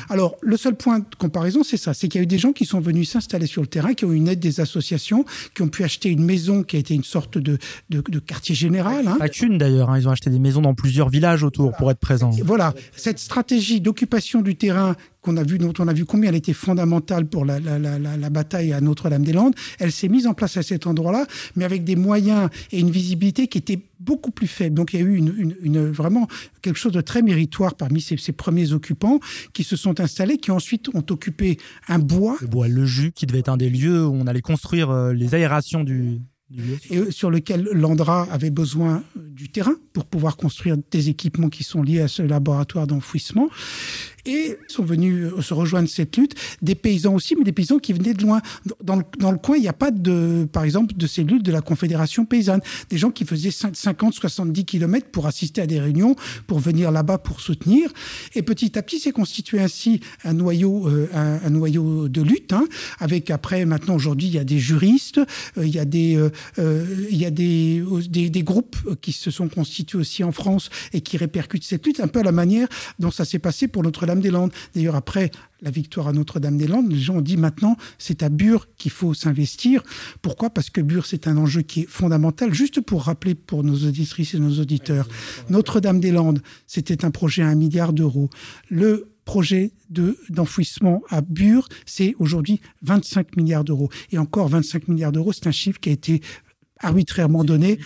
Alors, 0.09 0.37
le 0.43 0.57
seul 0.57 0.77
point 0.77 1.01
de 1.01 1.05
comparaison, 1.19 1.63
c'est 1.63 1.77
ça, 1.77 1.95
c'est 1.95 2.09
qu'il 2.09 2.21
y 2.21 2.23
a 2.23 2.25
eu 2.25 2.27
des 2.27 2.39
gens 2.39 2.53
qui 2.53 2.65
sont 2.65 2.81
venus 2.81 3.11
s'installer 3.11 3.47
sur 3.47 3.63
le 3.63 3.69
terrain, 3.69 3.95
qui 3.95 4.05
ont 4.05 4.13
eu 4.13 4.17
une 4.17 4.29
aide 4.29 4.41
des 4.41 4.61
associations, 4.61 5.25
qui 5.55 5.63
ont 5.63 5.69
pu 5.69 5.85
acheter 5.85 6.09
une 6.09 6.25
maison 6.25 6.63
qui 6.63 6.77
a 6.77 6.79
été 6.79 6.95
une 6.95 7.05
sorte 7.05 7.39
de, 7.39 7.59
de, 7.91 8.01
quartier 8.19 8.55
général. 8.55 9.09
Hein. 9.09 9.17
Pas 9.19 9.29
qu'une 9.29 9.59
d'ailleurs, 9.59 9.91
hein. 9.91 9.99
ils 9.99 10.09
ont 10.09 10.11
acheté 10.11 10.31
des 10.31 10.39
maisons 10.39 10.61
dans 10.61 10.75
plusieurs 10.75 11.09
villages 11.09 11.43
autour 11.43 11.73
pour 11.73 11.91
être 11.91 11.99
présents. 11.99 12.31
Voilà, 12.45 12.75
cette 12.97 13.19
stratégie 13.19 13.81
d'occupation 13.81 14.43
du 14.43 14.57
terrain 14.57 14.97
qu'on 15.23 15.37
a 15.37 15.45
vu, 15.45 15.59
dont 15.59 15.73
on 15.79 15.89
a 15.89 15.93
vu 15.93 16.05
combien 16.05 16.31
elle 16.31 16.37
était 16.37 16.53
fondamentale 16.53 17.27
pour 17.27 17.45
la, 17.45 17.61
la, 17.61 17.79
la, 17.79 17.99
la 17.99 18.31
bataille 18.31 18.73
à 18.73 18.81
Notre-Dame-des-Landes, 18.81 19.55
elle 19.79 19.93
s'est 19.93 20.09
mise 20.09 20.27
en 20.27 20.35
place 20.35 20.57
à 20.57 20.63
cet 20.63 20.87
endroit-là, 20.87 21.27
mais 21.57 21.65
avec 21.65 21.85
des 21.85 21.97
moyens 21.97 22.51
et 22.73 22.81
une 22.81 22.91
visibilité 22.91 23.47
qui 23.47 23.59
étaient 23.59 23.81
beaucoup 24.01 24.33
plus 24.33 24.49
faibles. 24.49 24.75
Donc 24.75 24.93
il 24.93 25.01
y 25.01 25.03
a 25.03 25.07
eu 25.07 25.17
une, 25.17 25.33
une, 25.39 25.57
une 25.63 25.91
vraiment 25.91 26.27
quelque 26.61 26.79
chose 26.79 26.93
de 26.93 27.01
très 27.01 27.23
méritoire 27.23 27.77
parmi 27.77 28.01
ces, 28.01 28.17
ces, 28.17 28.33
premiers 28.33 28.73
occupants 28.73 29.21
qui 29.53 29.63
se 29.63 29.77
sont 29.77 30.01
installés, 30.01 30.39
qui 30.39 30.51
ensuite 30.51 30.89
ont 30.93 31.05
occupé 31.11 31.59
un 31.87 32.01
bois. 32.01 32.37
Le 32.41 32.49
bois 32.49 32.67
Le 32.67 32.85
Jus, 32.85 33.13
qui 33.13 33.27
devait 33.27 33.39
être 33.39 33.49
un 33.49 33.57
des 33.57 33.71
lieux 33.71 34.05
où 34.05 34.13
on 34.13 34.27
allait 34.27 34.41
construire 34.41 34.91
euh, 34.91 35.13
les 35.13 35.37
aérations 35.37 35.85
du, 35.85 36.21
et 36.91 37.11
sur 37.11 37.31
lequel 37.31 37.69
l'Andra 37.73 38.27
avait 38.31 38.51
besoin 38.51 39.03
euh, 39.17 39.21
du 39.31 39.49
terrain 39.49 39.75
pour 39.93 40.05
pouvoir 40.05 40.37
construire 40.37 40.77
des 40.91 41.09
équipements 41.09 41.49
qui 41.49 41.65
sont 41.65 41.83
liés 41.83 42.01
à 42.01 42.09
ce 42.09 42.23
laboratoire 42.23 42.87
d'enfouissement. 42.87 43.49
Et 44.25 44.57
sont 44.69 44.85
venus 44.85 45.33
euh, 45.33 45.43
se 45.43 45.53
rejoindre 45.53 45.89
cette 45.89 46.17
lutte 46.17 46.35
des 46.63 46.77
paysans 46.77 47.15
aussi, 47.15 47.35
mais 47.35 47.43
des 47.43 47.53
paysans 47.53 47.79
qui 47.79 47.93
venaient 47.93 48.15
de 48.15 48.23
loin. 48.23 48.41
Dans 48.83 48.97
le, 48.97 49.03
dans 49.19 49.33
le 49.33 49.39
coin, 49.39 49.57
il 49.57 49.63
n'y 49.63 49.69
a 49.69 49.73
pas 49.73 49.91
de, 49.91 50.47
par 50.53 50.63
exemple, 50.63 50.95
de 50.95 51.07
cellules 51.09 51.43
de 51.43 51.51
la 51.51 51.61
Confédération 51.61 52.25
paysanne. 52.25 52.61
Des 52.89 52.99
gens 52.99 53.11
qui 53.11 53.25
faisaient 53.25 53.51
50, 53.51 54.15
70 54.15 54.65
kilomètres 54.65 55.09
pour 55.09 55.27
assister 55.27 55.61
à 55.61 55.67
des 55.67 55.81
réunions, 55.81 56.15
pour 56.47 56.61
venir 56.61 56.93
là-bas 56.93 57.19
pour 57.19 57.41
soutenir. 57.41 57.91
Et 58.35 58.43
petit 58.43 58.79
à 58.79 58.83
petit, 58.83 59.01
s'est 59.01 59.11
constitué 59.11 59.61
ainsi 59.61 60.01
un 60.25 60.35
noyau, 60.35 60.89
euh, 60.89 61.09
un, 61.13 61.51
noyau 61.51 62.09
de 62.09 62.23
lutte. 62.23 62.53
Hein, 62.53 62.67
avec 63.01 63.31
après, 63.31 63.65
maintenant, 63.65 63.97
aujourd'hui, 63.97 64.29
il 64.29 64.35
y 64.35 64.39
a 64.39 64.45
des 64.45 64.61
juristes, 64.61 65.19
euh, 65.59 65.67
il 65.67 65.75
y 65.75 65.81
a 65.81 65.85
des, 65.85 66.19
il 66.59 67.17
y 67.17 67.25
a 67.25 67.31
des, 67.31 67.83
des, 68.09 68.31
des 68.31 68.43
groupes 68.43 68.77
qui 69.01 69.13
se 69.13 69.31
sont 69.31 69.49
constitués 69.49 69.99
aussi 69.99 70.23
en 70.23 70.33
France 70.33 70.71
et 70.93 71.01
qui 71.01 71.17
répercutent 71.17 71.65
cette 71.65 71.85
lutte, 71.87 72.01
un 72.01 72.09
peu 72.09 72.21
à 72.21 72.23
la 72.23 72.33
manière 72.33 72.69
dont 72.99 73.11
ça 73.11 73.25
s'est 73.25 73.39
passé 73.39 73.69
pour 73.69 73.83
notre 73.83 74.07
des 74.21 74.31
landes 74.31 74.53
D'ailleurs, 74.75 74.97
après 74.97 75.31
la 75.61 75.71
victoire 75.71 76.09
à 76.09 76.13
Notre-Dame-des-Landes, 76.13 76.91
les 76.91 76.99
gens 76.99 77.17
ont 77.17 77.21
dit 77.21 77.37
maintenant, 77.37 77.77
c'est 77.99 78.23
à 78.23 78.29
Bure 78.29 78.69
qu'il 78.77 78.91
faut 78.91 79.15
s'investir. 79.15 79.83
Pourquoi? 80.21 80.51
Parce 80.51 80.71
que 80.71 80.81
Bure, 80.81 81.07
c'est 81.07 81.29
un 81.29 81.37
enjeu 81.37 81.63
qui 81.63 81.83
est 81.83 81.89
fondamental. 81.89 82.53
Juste 82.53 82.81
pour 82.81 83.05
rappeler 83.05 83.35
pour 83.35 83.63
nos 83.63 83.77
auditrices 83.87 84.35
et 84.35 84.39
nos 84.39 84.61
auditeurs, 84.61 85.09
Notre-Dame-des-Landes, 85.51 86.43
c'était 86.67 87.05
un 87.05 87.11
projet 87.11 87.43
à 87.43 87.49
un 87.49 87.55
milliard 87.55 87.93
d'euros. 87.93 88.29
Le 88.71 89.09
projet 89.25 89.73
de 89.89 90.19
d'enfouissement 90.31 91.03
à 91.09 91.21
Bure, 91.21 91.69
c'est 91.87 92.15
aujourd'hui 92.19 92.61
25 92.83 93.37
milliards 93.37 93.65
d'euros. 93.65 93.89
Et 94.11 94.19
encore 94.19 94.49
25 94.49 94.89
milliards 94.89 95.13
d'euros, 95.13 95.33
c'est 95.33 95.47
un 95.47 95.53
chiffre 95.53 95.79
qui 95.79 95.91
a 95.91 95.93
été 95.93 96.23
arbitrairement 96.83 97.45
donné. 97.45 97.79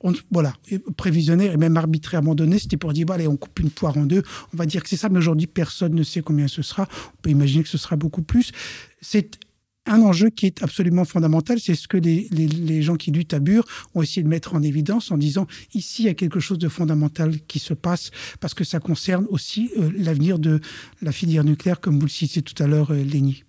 On, 0.00 0.12
voilà, 0.30 0.52
prévisionnaire 0.96 1.52
et 1.52 1.56
même 1.56 1.76
arbitrairement 1.76 2.34
donné. 2.34 2.58
C'était 2.58 2.76
pour 2.76 2.92
dire, 2.92 3.06
bon, 3.06 3.14
allez, 3.14 3.28
on 3.28 3.36
coupe 3.36 3.58
une 3.60 3.70
poire 3.70 3.96
en 3.96 4.04
deux. 4.04 4.22
On 4.52 4.56
va 4.56 4.66
dire 4.66 4.82
que 4.82 4.88
c'est 4.88 4.96
ça, 4.96 5.08
mais 5.08 5.18
aujourd'hui, 5.18 5.46
personne 5.46 5.94
ne 5.94 6.02
sait 6.02 6.22
combien 6.22 6.48
ce 6.48 6.62
sera. 6.62 6.88
On 7.14 7.22
peut 7.22 7.30
imaginer 7.30 7.62
que 7.62 7.68
ce 7.68 7.78
sera 7.78 7.96
beaucoup 7.96 8.22
plus. 8.22 8.52
C'est 9.00 9.38
un 9.86 10.00
enjeu 10.00 10.30
qui 10.30 10.46
est 10.46 10.62
absolument 10.62 11.04
fondamental, 11.04 11.60
c'est 11.60 11.74
ce 11.74 11.88
que 11.88 11.96
les, 11.96 12.28
les, 12.30 12.46
les, 12.46 12.82
gens 12.82 12.96
qui 12.96 13.10
luttent 13.10 13.34
à 13.34 13.38
Bure 13.38 13.64
ont 13.94 14.02
essayé 14.02 14.22
de 14.22 14.28
mettre 14.28 14.54
en 14.54 14.62
évidence 14.62 15.10
en 15.10 15.18
disant 15.18 15.46
ici 15.74 16.02
il 16.02 16.06
y 16.06 16.08
a 16.08 16.14
quelque 16.14 16.40
chose 16.40 16.58
de 16.58 16.68
fondamental 16.68 17.38
qui 17.42 17.58
se 17.58 17.74
passe 17.74 18.10
parce 18.40 18.54
que 18.54 18.64
ça 18.64 18.80
concerne 18.80 19.26
aussi 19.28 19.70
euh, 19.78 19.90
l'avenir 19.96 20.38
de 20.38 20.60
la 21.02 21.12
filière 21.12 21.44
nucléaire, 21.44 21.80
comme 21.80 21.96
vous 21.98 22.06
le 22.06 22.10
citiez 22.10 22.42
tout 22.42 22.60
à 22.62 22.66
l'heure, 22.66 22.92
euh, 22.92 23.02
Léni. 23.02 23.44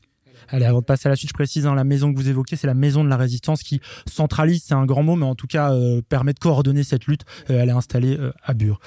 Allez, 0.50 0.66
avant 0.66 0.80
de 0.80 0.86
passer 0.86 1.08
à 1.08 1.10
la 1.10 1.16
suite, 1.16 1.30
je 1.30 1.34
précise, 1.34 1.66
hein, 1.66 1.76
la 1.76 1.84
maison 1.84 2.14
que 2.14 2.18
vous 2.18 2.30
évoquez, 2.30 2.56
c'est 2.56 2.68
la 2.68 2.74
maison 2.74 3.04
de 3.04 3.10
la 3.10 3.18
résistance 3.18 3.64
qui 3.64 3.82
centralise, 4.08 4.64
c'est 4.66 4.74
un 4.74 4.86
grand 4.86 5.04
mot, 5.04 5.16
mais 5.16 5.26
en 5.26 5.36
tout 5.36 5.48
cas 5.48 5.74
euh, 5.74 6.02
permet 6.08 6.34
de 6.34 6.40
coordonner 6.40 6.84
cette 6.84 7.06
lutte. 7.06 7.24
Euh, 7.50 7.62
elle 7.62 7.70
est 7.70 7.74
installée 7.74 8.18
euh, 8.20 8.32
à 8.44 8.54
Bure. 8.54 8.80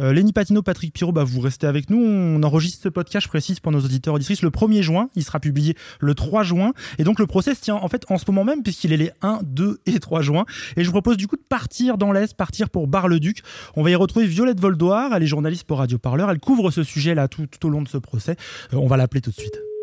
Euh, 0.00 0.12
Lenny 0.12 0.32
Patino, 0.32 0.62
Patrick 0.62 0.92
Pirot, 0.92 1.12
bah, 1.12 1.24
vous 1.24 1.40
restez 1.40 1.66
avec 1.66 1.90
nous. 1.90 1.98
On 1.98 2.42
enregistre 2.42 2.82
ce 2.82 2.88
podcast, 2.88 3.24
je 3.24 3.28
précise, 3.28 3.60
pour 3.60 3.72
nos 3.72 3.80
auditeurs 3.80 4.14
auditrices, 4.14 4.42
le 4.42 4.50
1er 4.50 4.82
juin. 4.82 5.08
Il 5.14 5.22
sera 5.22 5.40
publié 5.40 5.76
le 6.00 6.14
3 6.14 6.42
juin. 6.42 6.72
Et 6.98 7.04
donc, 7.04 7.18
le 7.18 7.26
procès 7.26 7.54
se 7.54 7.60
tient 7.60 7.76
en 7.76 7.88
fait 7.88 8.04
en 8.10 8.18
ce 8.18 8.24
moment 8.28 8.44
même, 8.44 8.62
puisqu'il 8.62 8.92
est 8.92 8.96
les 8.96 9.10
1, 9.22 9.40
2 9.44 9.80
et 9.86 10.00
3 10.00 10.22
juin. 10.22 10.44
Et 10.76 10.82
je 10.82 10.86
vous 10.86 10.92
propose 10.92 11.16
du 11.16 11.26
coup 11.26 11.36
de 11.36 11.44
partir 11.48 11.98
dans 11.98 12.12
l'Est, 12.12 12.34
partir 12.36 12.70
pour 12.70 12.86
Bar-le-Duc. 12.86 13.42
On 13.76 13.82
va 13.82 13.90
y 13.90 13.94
retrouver 13.94 14.26
Violette 14.26 14.60
Voldoir. 14.60 15.12
Elle 15.14 15.22
est 15.22 15.26
journaliste 15.26 15.64
pour 15.64 15.78
Radio 15.78 15.98
Parleur. 15.98 16.30
Elle 16.30 16.40
couvre 16.40 16.70
ce 16.70 16.82
sujet-là 16.82 17.28
tout, 17.28 17.46
tout, 17.46 17.66
au 17.66 17.70
long 17.70 17.82
de 17.82 17.88
ce 17.88 17.98
procès. 17.98 18.36
On 18.72 18.86
va 18.86 18.96
l'appeler 18.96 19.20
tout 19.20 19.30
de 19.30 19.36
suite. 19.36 19.73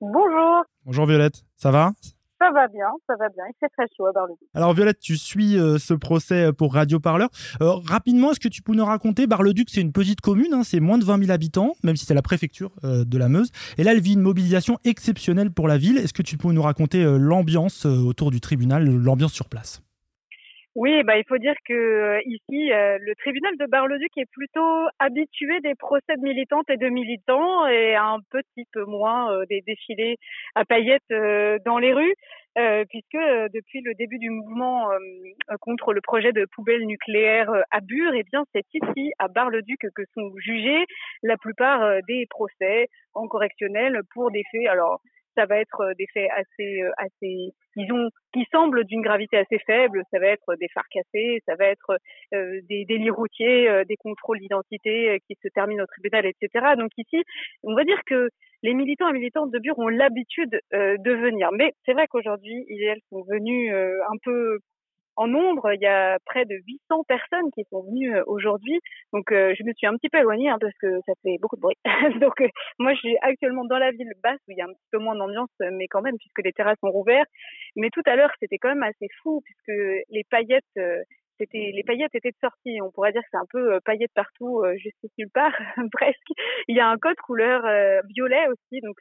Bonjour. 0.00 0.64
Bonjour 0.84 1.06
Violette, 1.06 1.42
ça 1.56 1.70
va? 1.70 1.92
Ça 2.40 2.52
va 2.52 2.68
bien, 2.68 2.86
ça 3.08 3.14
va 3.18 3.28
bien. 3.30 3.42
Il 3.48 3.54
fait 3.58 3.68
très 3.76 3.86
chaud 3.96 4.06
à 4.06 4.12
Bar-le-Duc. 4.12 4.48
Alors 4.54 4.72
Violette, 4.72 5.00
tu 5.00 5.16
suis 5.16 5.58
euh, 5.58 5.76
ce 5.78 5.92
procès 5.92 6.52
pour 6.52 6.74
Radio 6.74 7.00
Parleur. 7.00 7.28
Euh, 7.60 7.72
rapidement, 7.84 8.30
est-ce 8.30 8.38
que 8.38 8.46
tu 8.46 8.62
peux 8.62 8.74
nous 8.74 8.84
raconter? 8.84 9.26
Bar-le-Duc, 9.26 9.68
c'est 9.70 9.80
une 9.80 9.90
petite 9.90 10.20
commune, 10.20 10.54
hein, 10.54 10.62
c'est 10.62 10.78
moins 10.78 10.98
de 10.98 11.04
20 11.04 11.18
000 11.18 11.32
habitants, 11.32 11.74
même 11.82 11.96
si 11.96 12.06
c'est 12.06 12.14
la 12.14 12.22
préfecture 12.22 12.70
euh, 12.84 13.04
de 13.04 13.18
la 13.18 13.28
Meuse. 13.28 13.50
Et 13.76 13.82
là, 13.82 13.90
elle 13.90 14.00
vit 14.00 14.12
une 14.12 14.20
mobilisation 14.22 14.78
exceptionnelle 14.84 15.50
pour 15.50 15.66
la 15.66 15.78
ville. 15.78 15.98
Est-ce 15.98 16.14
que 16.14 16.22
tu 16.22 16.38
peux 16.38 16.52
nous 16.52 16.62
raconter 16.62 17.02
l'ambiance 17.18 17.84
autour 17.86 18.30
du 18.30 18.40
tribunal, 18.40 18.84
l'ambiance 18.84 19.32
sur 19.32 19.48
place? 19.48 19.82
Oui, 20.78 21.02
bah, 21.02 21.18
il 21.18 21.24
faut 21.26 21.38
dire 21.38 21.56
que 21.66 21.74
euh, 21.74 22.20
ici, 22.24 22.72
euh, 22.72 22.98
le 23.00 23.12
tribunal 23.16 23.52
de 23.58 23.66
Bar-le-Duc 23.66 24.16
est 24.16 24.30
plutôt 24.30 24.86
habitué 25.00 25.58
des 25.58 25.74
procès 25.74 26.14
de 26.16 26.22
militantes 26.22 26.70
et 26.70 26.76
de 26.76 26.88
militants 26.88 27.66
et 27.66 27.96
un 27.96 28.18
petit 28.30 28.64
peu 28.72 28.84
moins 28.84 29.32
euh, 29.32 29.44
des 29.50 29.60
défilés 29.66 30.18
à 30.54 30.64
paillettes 30.64 31.02
dans 31.64 31.78
les 31.78 31.92
rues, 31.92 32.14
puisque 32.90 33.18
depuis 33.54 33.80
le 33.80 33.94
début 33.94 34.18
du 34.18 34.30
mouvement 34.30 34.88
contre 35.60 35.92
le 35.92 36.00
projet 36.00 36.32
de 36.32 36.46
poubelle 36.52 36.86
nucléaire 36.86 37.50
à 37.72 37.80
Bure, 37.80 38.12
eh 38.14 38.22
bien, 38.22 38.44
c'est 38.52 38.64
ici, 38.72 39.12
à 39.18 39.26
Bar-le-Duc, 39.28 39.80
que 39.94 40.02
sont 40.14 40.30
jugés 40.36 40.84
la 41.24 41.36
plupart 41.36 41.98
des 42.06 42.26
procès 42.30 42.88
en 43.14 43.26
correctionnel 43.26 44.00
pour 44.14 44.30
des 44.30 44.42
faits. 44.52 44.68
Alors, 44.68 45.00
ça 45.38 45.46
va 45.46 45.58
être 45.58 45.92
des 45.96 46.06
faits 46.12 46.28
assez, 46.34 46.80
assez, 46.96 47.52
disons, 47.76 48.08
qui 48.32 48.44
semblent 48.50 48.84
d'une 48.84 49.02
gravité 49.02 49.36
assez 49.36 49.58
faible. 49.60 50.02
Ça 50.10 50.18
va 50.18 50.26
être 50.26 50.56
des 50.56 50.68
phares 50.74 50.88
cassés, 50.90 51.40
ça 51.46 51.54
va 51.54 51.66
être 51.66 51.96
euh, 52.34 52.60
des 52.68 52.84
délits 52.86 53.10
routiers, 53.10 53.68
euh, 53.68 53.84
des 53.84 53.96
contrôles 53.96 54.40
d'identité 54.40 55.20
qui 55.28 55.36
se 55.40 55.48
terminent 55.48 55.84
au 55.84 55.86
tribunal, 55.86 56.26
etc. 56.26 56.74
Donc 56.76 56.90
ici, 56.96 57.22
on 57.62 57.74
va 57.74 57.84
dire 57.84 58.00
que 58.06 58.28
les 58.62 58.74
militants 58.74 59.08
et 59.08 59.12
militantes 59.12 59.52
de 59.52 59.60
Bure 59.60 59.78
ont 59.78 59.88
l'habitude 59.88 60.60
euh, 60.74 60.96
de 60.98 61.12
venir. 61.12 61.50
Mais 61.52 61.72
c'est 61.86 61.92
vrai 61.92 62.08
qu'aujourd'hui, 62.08 62.64
ils 62.68 62.82
elles 62.82 63.00
sont 63.10 63.22
venus 63.22 63.72
un 63.72 64.16
peu 64.24 64.58
en 65.18 65.26
nombre, 65.26 65.72
il 65.74 65.80
y 65.80 65.86
a 65.86 66.16
près 66.26 66.44
de 66.44 66.54
800 66.54 67.02
personnes 67.08 67.50
qui 67.52 67.64
sont 67.70 67.82
venues 67.82 68.14
euh, 68.14 68.22
aujourd'hui. 68.28 68.78
Donc, 69.12 69.32
euh, 69.32 69.52
je 69.58 69.64
me 69.64 69.72
suis 69.72 69.88
un 69.88 69.94
petit 69.94 70.08
peu 70.08 70.18
éloignée 70.18 70.48
hein, 70.48 70.58
parce 70.60 70.76
que 70.80 71.00
ça 71.06 71.12
fait 71.24 71.38
beaucoup 71.42 71.56
de 71.56 71.60
bruit. 71.60 71.76
Donc, 72.22 72.40
euh, 72.40 72.46
moi, 72.78 72.94
je 72.94 72.98
suis 73.00 73.16
actuellement 73.22 73.64
dans 73.64 73.78
la 73.78 73.90
ville 73.90 74.12
basse 74.22 74.38
où 74.46 74.52
il 74.52 74.58
y 74.58 74.60
a 74.60 74.66
un 74.66 74.72
petit 74.72 74.88
peu 74.92 74.98
moins 74.98 75.16
d'ambiance, 75.16 75.50
mais 75.72 75.88
quand 75.88 76.02
même, 76.02 76.16
puisque 76.18 76.38
les 76.44 76.52
terrasses 76.52 76.78
sont 76.80 76.92
rouvertes. 76.92 77.28
Mais 77.74 77.90
tout 77.90 78.02
à 78.06 78.14
l'heure, 78.14 78.30
c'était 78.40 78.58
quand 78.58 78.68
même 78.68 78.84
assez 78.84 79.08
fou 79.20 79.42
puisque 79.44 79.76
les 80.08 80.22
paillettes, 80.30 80.78
c'était 81.38 81.72
les 81.74 81.82
paillettes 81.84 82.14
étaient 82.14 82.30
de 82.30 82.36
sortie. 82.40 82.80
On 82.80 82.92
pourrait 82.92 83.10
dire 83.10 83.22
que 83.22 83.28
c'est 83.32 83.38
un 83.38 83.50
peu 83.50 83.80
paillettes 83.84 84.14
partout, 84.14 84.62
juste 84.76 84.98
nulle 85.18 85.30
part, 85.34 85.52
presque. 85.92 86.30
Il 86.68 86.76
y 86.76 86.80
a 86.80 86.86
un 86.86 86.96
code 86.96 87.16
couleur 87.16 87.62
violet 88.14 88.46
aussi, 88.48 88.80
donc 88.82 88.96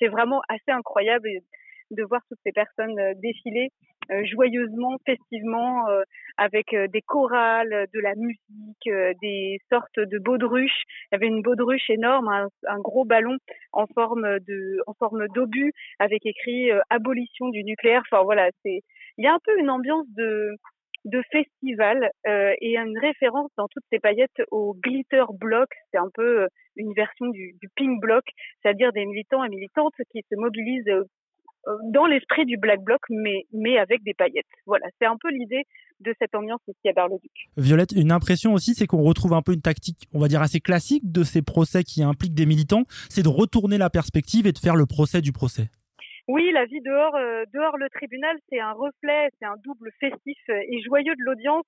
c'est 0.00 0.08
vraiment 0.08 0.40
assez 0.48 0.72
incroyable 0.72 1.28
de 1.90 2.02
voir 2.04 2.20
toutes 2.28 2.40
ces 2.44 2.52
personnes 2.52 2.96
défiler 3.20 3.70
euh, 4.10 4.24
joyeusement, 4.24 4.96
festivement, 5.06 5.88
euh, 5.88 6.02
avec 6.36 6.74
euh, 6.74 6.88
des 6.88 7.00
chorales, 7.00 7.86
de 7.94 8.00
la 8.00 8.14
musique, 8.16 8.90
des 9.22 9.58
sortes 9.68 10.00
de 10.00 10.18
baudruches. 10.18 10.82
Il 10.88 11.14
y 11.14 11.16
avait 11.16 11.28
une 11.28 11.42
baudruche 11.42 11.88
énorme, 11.90 12.28
un, 12.28 12.48
un 12.66 12.78
gros 12.80 13.04
ballon 13.04 13.36
en 13.72 13.86
forme 13.86 14.40
de, 14.40 14.78
en 14.88 14.94
forme 14.94 15.28
d'obus, 15.28 15.72
avec 16.00 16.26
écrit 16.26 16.70
abolition 16.88 17.50
du 17.50 17.62
nucléaire. 17.62 18.02
Enfin 18.10 18.24
voilà, 18.24 18.50
c'est, 18.64 18.80
il 19.16 19.24
y 19.24 19.28
a 19.28 19.34
un 19.34 19.38
peu 19.44 19.56
une 19.58 19.70
ambiance 19.70 20.06
de 20.16 20.56
de 21.04 21.22
festival 21.32 22.10
euh, 22.26 22.54
et 22.60 22.76
une 22.76 22.98
référence 22.98 23.50
dans 23.56 23.68
toutes 23.68 23.84
ces 23.90 23.98
paillettes 23.98 24.42
au 24.50 24.74
glitter 24.74 25.24
block. 25.38 25.68
C'est 25.90 25.98
un 25.98 26.10
peu 26.12 26.46
une 26.76 26.92
version 26.94 27.26
du, 27.28 27.54
du 27.60 27.68
pink 27.74 28.00
block, 28.00 28.24
c'est-à-dire 28.62 28.92
des 28.92 29.06
militants 29.06 29.44
et 29.44 29.48
militantes 29.48 29.94
qui 30.12 30.22
se 30.30 30.36
mobilisent 30.36 30.88
euh, 30.88 31.04
dans 31.92 32.06
l'esprit 32.06 32.46
du 32.46 32.56
Black 32.56 32.80
Bloc, 32.82 33.00
mais, 33.10 33.46
mais 33.52 33.78
avec 33.78 34.02
des 34.02 34.14
paillettes. 34.14 34.46
Voilà, 34.66 34.86
c'est 34.98 35.06
un 35.06 35.16
peu 35.20 35.30
l'idée 35.30 35.64
de 36.00 36.14
cette 36.18 36.34
ambiance 36.34 36.60
ici 36.66 36.88
à 36.88 36.92
Bar-le-Duc. 36.92 37.30
Violette, 37.56 37.92
une 37.92 38.12
impression 38.12 38.54
aussi, 38.54 38.74
c'est 38.74 38.86
qu'on 38.86 39.02
retrouve 39.02 39.34
un 39.34 39.42
peu 39.42 39.52
une 39.52 39.60
tactique, 39.60 40.08
on 40.14 40.18
va 40.18 40.28
dire 40.28 40.40
assez 40.40 40.60
classique 40.60 41.10
de 41.10 41.22
ces 41.22 41.42
procès 41.42 41.84
qui 41.84 42.02
impliquent 42.02 42.34
des 42.34 42.46
militants, 42.46 42.84
c'est 43.08 43.22
de 43.22 43.28
retourner 43.28 43.78
la 43.78 43.90
perspective 43.90 44.46
et 44.46 44.52
de 44.52 44.58
faire 44.58 44.76
le 44.76 44.86
procès 44.86 45.20
du 45.20 45.32
procès. 45.32 45.68
Oui, 46.28 46.50
la 46.52 46.64
vie 46.64 46.80
dehors, 46.80 47.16
euh, 47.16 47.44
dehors 47.52 47.76
le 47.76 47.88
tribunal, 47.90 48.36
c'est 48.48 48.60
un 48.60 48.72
reflet, 48.72 49.28
c'est 49.38 49.46
un 49.46 49.56
double 49.64 49.90
festif 49.98 50.38
et 50.48 50.80
joyeux 50.82 51.14
de 51.14 51.24
l'audience 51.24 51.64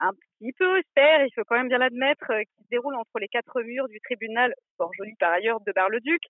un 0.00 0.12
petit 0.12 0.52
peu 0.52 0.78
austère, 0.78 1.24
il 1.24 1.30
faut 1.34 1.44
quand 1.46 1.56
même 1.56 1.68
bien 1.68 1.78
l'admettre, 1.78 2.30
euh, 2.30 2.42
qui 2.42 2.64
se 2.64 2.68
déroule 2.70 2.94
entre 2.94 3.18
les 3.18 3.28
quatre 3.28 3.62
murs 3.62 3.88
du 3.88 4.00
tribunal, 4.00 4.54
fort 4.76 4.90
joli 4.96 5.14
par 5.18 5.32
ailleurs, 5.32 5.60
de 5.60 5.72
Bar-le-Duc. 5.72 6.20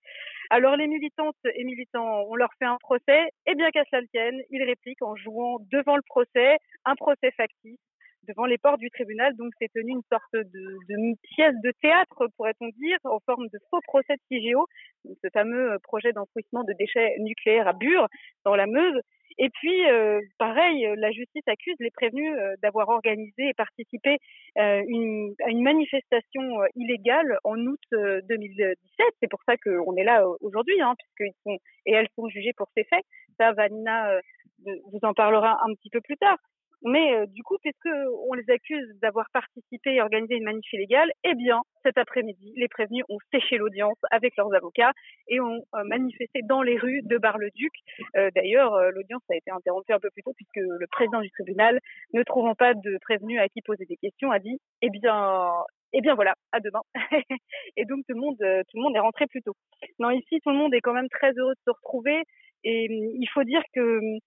Alors 0.49 0.75
les 0.75 0.87
militantes 0.87 1.35
et 1.43 1.63
militants, 1.63 2.23
on 2.27 2.35
leur 2.35 2.49
fait 2.59 2.65
un 2.65 2.77
procès, 2.77 3.29
et 3.45 3.55
bien 3.55 3.69
qu'à 3.71 3.83
cela 3.91 4.01
tienne, 4.11 4.41
ils 4.49 4.63
répliquent 4.63 5.01
en 5.01 5.15
jouant 5.15 5.59
devant 5.71 5.95
le 5.95 6.03
procès, 6.03 6.57
un 6.85 6.95
procès 6.95 7.31
factice, 7.31 7.79
devant 8.27 8.45
les 8.45 8.57
portes 8.57 8.79
du 8.79 8.89
tribunal. 8.89 9.35
Donc 9.35 9.53
c'est 9.59 9.71
tenu 9.71 9.91
une 9.91 10.03
sorte 10.11 10.33
de, 10.33 11.15
pièce 11.35 11.55
de 11.63 11.71
théâtre, 11.81 12.27
pourrait-on 12.37 12.69
dire, 12.69 12.97
en 13.03 13.19
forme 13.25 13.47
de 13.47 13.59
faux 13.69 13.81
procès 13.81 14.15
de 14.15 14.21
CIGEO, 14.29 14.65
ce 15.05 15.29
fameux 15.33 15.77
projet 15.83 16.11
d'enfouissement 16.13 16.63
de 16.63 16.73
déchets 16.73 17.15
nucléaires 17.19 17.67
à 17.67 17.73
Bure, 17.73 18.07
dans 18.43 18.55
la 18.55 18.67
Meuse. 18.67 19.01
Et 19.37 19.49
puis, 19.49 19.85
euh, 19.89 20.21
pareil, 20.37 20.87
la 20.95 21.11
justice 21.11 21.43
accuse 21.47 21.75
les 21.79 21.91
prévenus 21.91 22.33
euh, 22.37 22.55
d'avoir 22.61 22.87
organisé 22.87 23.49
et 23.49 23.53
participé 23.53 24.17
euh, 24.57 24.81
à 25.45 25.49
une 25.49 25.61
manifestation 25.61 26.61
euh, 26.61 26.67
illégale 26.75 27.37
en 27.43 27.57
août 27.57 27.81
2017. 27.91 28.77
C'est 29.21 29.29
pour 29.29 29.41
ça 29.45 29.57
qu'on 29.57 29.95
est 29.97 30.05
là 30.05 30.25
aujourd'hui, 30.39 30.79
hein, 30.81 30.95
puisqu'ils 30.97 31.35
sont 31.43 31.57
et 31.85 31.91
elles 31.91 32.07
sont 32.15 32.29
jugées 32.29 32.53
pour 32.55 32.67
ces 32.77 32.85
faits. 32.85 33.03
Ça, 33.37 33.51
Vanina 33.51 34.19
vous 34.65 34.99
en 35.03 35.13
parlera 35.13 35.59
un 35.65 35.73
petit 35.75 35.89
peu 35.89 35.99
plus 35.99 36.15
tard. 36.17 36.37
Mais 36.85 37.15
euh, 37.15 37.25
du 37.27 37.41
coup, 37.43 37.57
puisque 37.61 37.89
on 38.29 38.33
les 38.35 38.47
accuse 38.49 38.87
d'avoir 39.01 39.25
participé 39.33 39.95
et 39.95 40.01
organisé 40.01 40.35
une 40.35 40.43
manif 40.43 40.71
illégale, 40.71 41.11
eh 41.23 41.33
bien, 41.33 41.61
cet 41.83 41.97
après-midi, 41.97 42.53
les 42.55 42.67
prévenus 42.67 43.03
ont 43.09 43.17
séché 43.33 43.57
l'audience 43.57 43.97
avec 44.11 44.37
leurs 44.37 44.53
avocats 44.53 44.91
et 45.27 45.39
ont 45.39 45.63
euh, 45.75 45.83
manifesté 45.85 46.41
dans 46.43 46.61
les 46.61 46.77
rues 46.77 47.01
de 47.03 47.17
Bar-le-Duc. 47.17 47.73
Euh, 48.17 48.29
D'ailleurs, 48.35 48.79
l'audience 48.91 49.23
a 49.31 49.35
été 49.35 49.49
interrompue 49.51 49.93
un 49.93 49.99
peu 49.99 50.09
plus 50.11 50.21
tôt 50.23 50.33
puisque 50.35 50.57
le 50.57 50.85
président 50.91 51.21
du 51.21 51.31
tribunal, 51.31 51.79
ne 52.13 52.21
trouvant 52.23 52.53
pas 52.55 52.73
de 52.75 52.97
prévenus 53.01 53.39
à 53.39 53.49
qui 53.49 53.61
poser 53.61 53.85
des 53.85 53.97
questions, 53.97 54.31
a 54.31 54.39
dit 54.39 54.59
"Eh 54.83 54.89
bien, 54.91 55.51
eh 55.93 56.01
bien 56.01 56.13
voilà, 56.15 56.35
à 56.51 56.59
demain. 56.59 56.81
et 57.77 57.85
donc 57.85 58.05
tout 58.07 58.13
le 58.15 58.21
monde, 58.21 58.37
tout 58.37 58.77
le 58.77 58.81
monde 58.83 58.95
est 58.95 58.99
rentré 58.99 59.25
plus 59.27 59.41
tôt. 59.41 59.53
Non, 59.99 60.11
ici, 60.11 60.39
tout 60.43 60.49
le 60.51 60.57
monde 60.57 60.73
est 60.73 60.81
quand 60.81 60.93
même 60.93 61.09
très 61.09 61.31
heureux 61.33 61.53
de 61.55 61.61
se 61.65 61.71
retrouver. 61.71 62.23
Et 62.63 62.87
hum, 62.89 63.11
il 63.21 63.27
faut 63.33 63.43
dire 63.43 63.61
que 63.73 63.99
hum, 63.99 64.19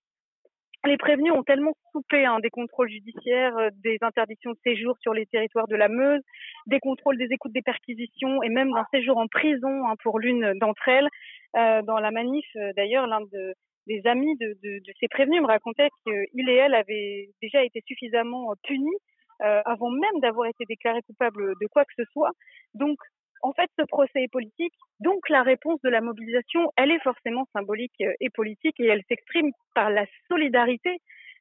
les 0.86 0.96
prévenus 0.96 1.32
ont 1.32 1.42
tellement 1.42 1.74
soupé 1.92 2.24
hein, 2.24 2.38
des 2.40 2.50
contrôles 2.50 2.90
judiciaires, 2.90 3.56
euh, 3.58 3.70
des 3.82 3.98
interdictions 4.00 4.52
de 4.52 4.58
séjour 4.64 4.96
sur 5.00 5.12
les 5.12 5.26
territoires 5.26 5.66
de 5.66 5.76
la 5.76 5.88
Meuse, 5.88 6.22
des 6.66 6.80
contrôles 6.80 7.18
des 7.18 7.28
écoutes 7.30 7.52
des 7.52 7.62
perquisitions 7.62 8.42
et 8.42 8.48
même 8.48 8.72
d'un 8.72 8.86
séjour 8.92 9.18
en 9.18 9.26
prison 9.26 9.86
hein, 9.86 9.94
pour 10.02 10.18
l'une 10.18 10.54
d'entre 10.58 10.88
elles. 10.88 11.08
Euh, 11.56 11.82
dans 11.82 11.98
la 11.98 12.10
manif, 12.10 12.46
euh, 12.56 12.72
d'ailleurs, 12.76 13.06
l'un 13.06 13.20
de, 13.20 13.54
des 13.86 14.02
amis 14.06 14.36
de, 14.36 14.56
de, 14.62 14.92
ces 15.00 15.08
prévenus 15.08 15.42
me 15.42 15.46
racontait 15.46 15.88
qu'il 16.04 16.48
et 16.48 16.54
elle 16.54 16.74
avaient 16.74 17.28
déjà 17.42 17.64
été 17.64 17.82
suffisamment 17.86 18.52
punis 18.64 18.98
avant 19.40 19.88
même 19.90 20.20
d'avoir 20.20 20.48
été 20.48 20.64
déclaré 20.68 21.00
coupable 21.02 21.54
de 21.60 21.66
quoi 21.68 21.84
que 21.84 21.92
ce 21.96 22.02
soit. 22.12 22.32
Donc, 22.74 22.98
en 23.42 23.52
fait, 23.52 23.70
ce 23.78 23.84
procès 23.84 24.22
est 24.22 24.32
politique. 24.32 24.74
Donc, 25.00 25.28
la 25.28 25.42
réponse 25.42 25.80
de 25.82 25.88
la 25.88 26.00
mobilisation, 26.00 26.72
elle 26.76 26.90
est 26.90 27.02
forcément 27.02 27.46
symbolique 27.52 28.02
et 28.20 28.30
politique 28.30 28.78
et 28.80 28.86
elle 28.86 29.02
s'exprime 29.08 29.50
par 29.74 29.90
la 29.90 30.06
solidarité 30.28 31.00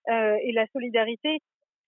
et 0.09 0.51
la 0.53 0.65
solidarité 0.67 1.39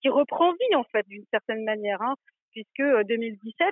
qui 0.01 0.09
reprend 0.09 0.51
vie, 0.51 0.75
en 0.75 0.83
fait, 0.83 1.07
d'une 1.07 1.25
certaine 1.31 1.63
manière, 1.63 2.01
hein, 2.01 2.15
puisque 2.51 2.81
2017, 3.07 3.67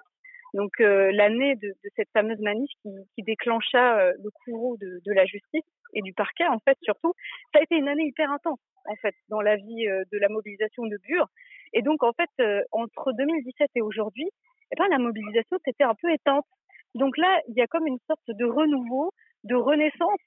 donc 0.53 0.71
l'année 0.79 1.55
de, 1.55 1.75
cette 1.95 2.09
fameuse 2.13 2.39
manif 2.39 2.69
qui, 2.81 2.89
qui 3.15 3.23
déclencha 3.23 4.11
le 4.13 4.29
courroux 4.31 4.77
de, 4.77 5.01
de, 5.05 5.11
la 5.11 5.25
justice 5.25 5.65
et 5.93 6.01
du 6.01 6.13
parquet, 6.13 6.47
en 6.47 6.59
fait, 6.59 6.77
surtout, 6.83 7.13
ça 7.53 7.59
a 7.59 7.63
été 7.63 7.75
une 7.75 7.89
année 7.89 8.05
hyper 8.05 8.31
intense, 8.31 8.59
en 8.85 8.95
fait, 8.95 9.15
dans 9.29 9.41
la 9.41 9.57
vie 9.57 9.85
de 9.85 10.17
la 10.17 10.29
mobilisation 10.29 10.85
de 10.85 10.97
Bure. 11.03 11.27
Et 11.73 11.81
donc, 11.81 12.03
en 12.03 12.13
fait, 12.13 12.29
entre 12.71 13.11
2017 13.13 13.69
et 13.75 13.81
aujourd'hui, 13.81 14.29
eh 14.71 14.75
ben, 14.77 14.87
la 14.89 14.99
mobilisation 14.99 15.57
s'était 15.65 15.83
un 15.83 15.95
peu 16.01 16.11
éteinte. 16.11 16.45
Donc 16.95 17.17
là, 17.17 17.41
il 17.47 17.55
y 17.55 17.61
a 17.61 17.67
comme 17.67 17.87
une 17.87 17.99
sorte 18.07 18.27
de 18.27 18.45
renouveau, 18.45 19.11
de 19.43 19.55
renaissance, 19.55 20.19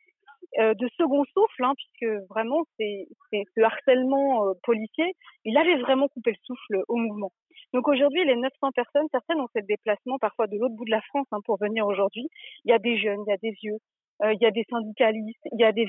euh, 0.59 0.75
de 0.75 0.89
second 0.97 1.25
souffle, 1.33 1.65
hein, 1.65 1.75
puisque 1.77 2.13
vraiment, 2.29 2.65
c'est 2.77 3.07
ce 3.33 3.61
harcèlement 3.63 4.47
euh, 4.47 4.53
policier, 4.65 5.15
il 5.45 5.57
avait 5.57 5.77
vraiment 5.77 6.09
coupé 6.09 6.33
le 6.33 6.37
souffle 6.45 6.83
au 6.89 6.97
mouvement. 6.97 7.31
Donc 7.73 7.87
aujourd'hui, 7.87 8.25
les 8.25 8.35
900 8.35 8.73
personnes, 8.75 9.07
certaines 9.13 9.41
ont 9.41 9.47
fait 9.53 9.61
le 9.61 9.67
déplacement 9.67 10.19
parfois 10.19 10.49
de 10.49 10.57
l'autre 10.59 10.75
bout 10.75 10.85
de 10.85 10.91
la 10.91 11.03
France 11.03 11.27
hein, 11.31 11.39
pour 11.45 11.57
venir 11.61 11.87
aujourd'hui. 11.87 12.29
Il 12.65 12.71
y 12.71 12.75
a 12.75 12.79
des 12.79 12.99
jeunes, 12.99 13.23
il 13.27 13.31
y 13.31 13.35
a 13.35 13.37
des 13.37 13.53
vieux, 13.63 13.77
euh, 14.25 14.33
il 14.33 14.43
y 14.43 14.47
a 14.47 14.51
des 14.51 14.65
syndicalistes, 14.69 15.39
il 15.53 15.61
y 15.61 15.65
a 15.65 15.71
des, 15.71 15.87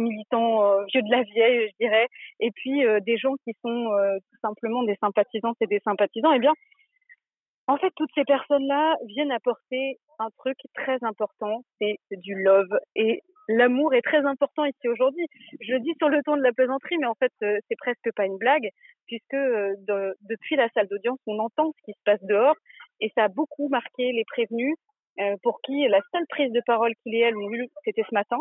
militants 0.00 0.76
vieux 0.92 1.02
de 1.02 1.10
la 1.10 1.22
vieille, 1.22 1.68
je 1.68 1.86
dirais, 1.86 2.08
et 2.40 2.50
puis 2.50 2.82
des 3.02 3.16
gens 3.16 3.34
qui 3.44 3.52
sont 3.64 3.90
tout 4.28 4.38
simplement 4.42 4.82
des 4.82 4.96
sympathisants 5.00 5.54
et 5.60 5.66
des 5.66 5.80
sympathisants. 5.84 6.32
Eh 6.32 6.40
bien, 6.40 6.52
en 7.70 7.76
fait, 7.76 7.92
toutes 7.94 8.10
ces 8.16 8.24
personnes-là 8.24 8.96
viennent 9.06 9.30
apporter 9.30 9.98
un 10.18 10.28
truc 10.38 10.56
très 10.74 10.98
important, 11.02 11.62
c'est 11.80 11.98
du 12.10 12.34
love. 12.34 12.76
Et 12.96 13.22
l'amour 13.46 13.94
est 13.94 14.02
très 14.02 14.26
important 14.26 14.64
ici 14.64 14.88
aujourd'hui. 14.88 15.24
Je 15.60 15.74
le 15.74 15.80
dis 15.80 15.94
sur 15.98 16.08
le 16.08 16.20
ton 16.24 16.36
de 16.36 16.42
la 16.42 16.52
plaisanterie, 16.52 16.98
mais 16.98 17.06
en 17.06 17.14
fait, 17.14 17.32
c'est 17.40 17.76
presque 17.78 18.10
pas 18.16 18.26
une 18.26 18.38
blague, 18.38 18.70
puisque 19.06 19.36
de, 19.36 20.16
depuis 20.22 20.56
la 20.56 20.68
salle 20.70 20.88
d'audience, 20.88 21.20
on 21.28 21.38
entend 21.38 21.70
ce 21.78 21.82
qui 21.84 21.92
se 21.92 22.02
passe 22.04 22.22
dehors, 22.24 22.56
et 23.00 23.12
ça 23.14 23.24
a 23.24 23.28
beaucoup 23.28 23.68
marqué 23.68 24.10
les 24.10 24.24
prévenus, 24.24 24.74
euh, 25.20 25.36
pour 25.44 25.60
qui 25.62 25.86
la 25.86 26.00
seule 26.12 26.26
prise 26.28 26.50
de 26.50 26.62
parole 26.66 26.92
qu'il 27.04 27.14
et 27.14 27.20
elle 27.20 27.36
ont 27.36 27.52
eue, 27.52 27.68
c'était 27.84 28.04
ce 28.08 28.14
matin. 28.14 28.38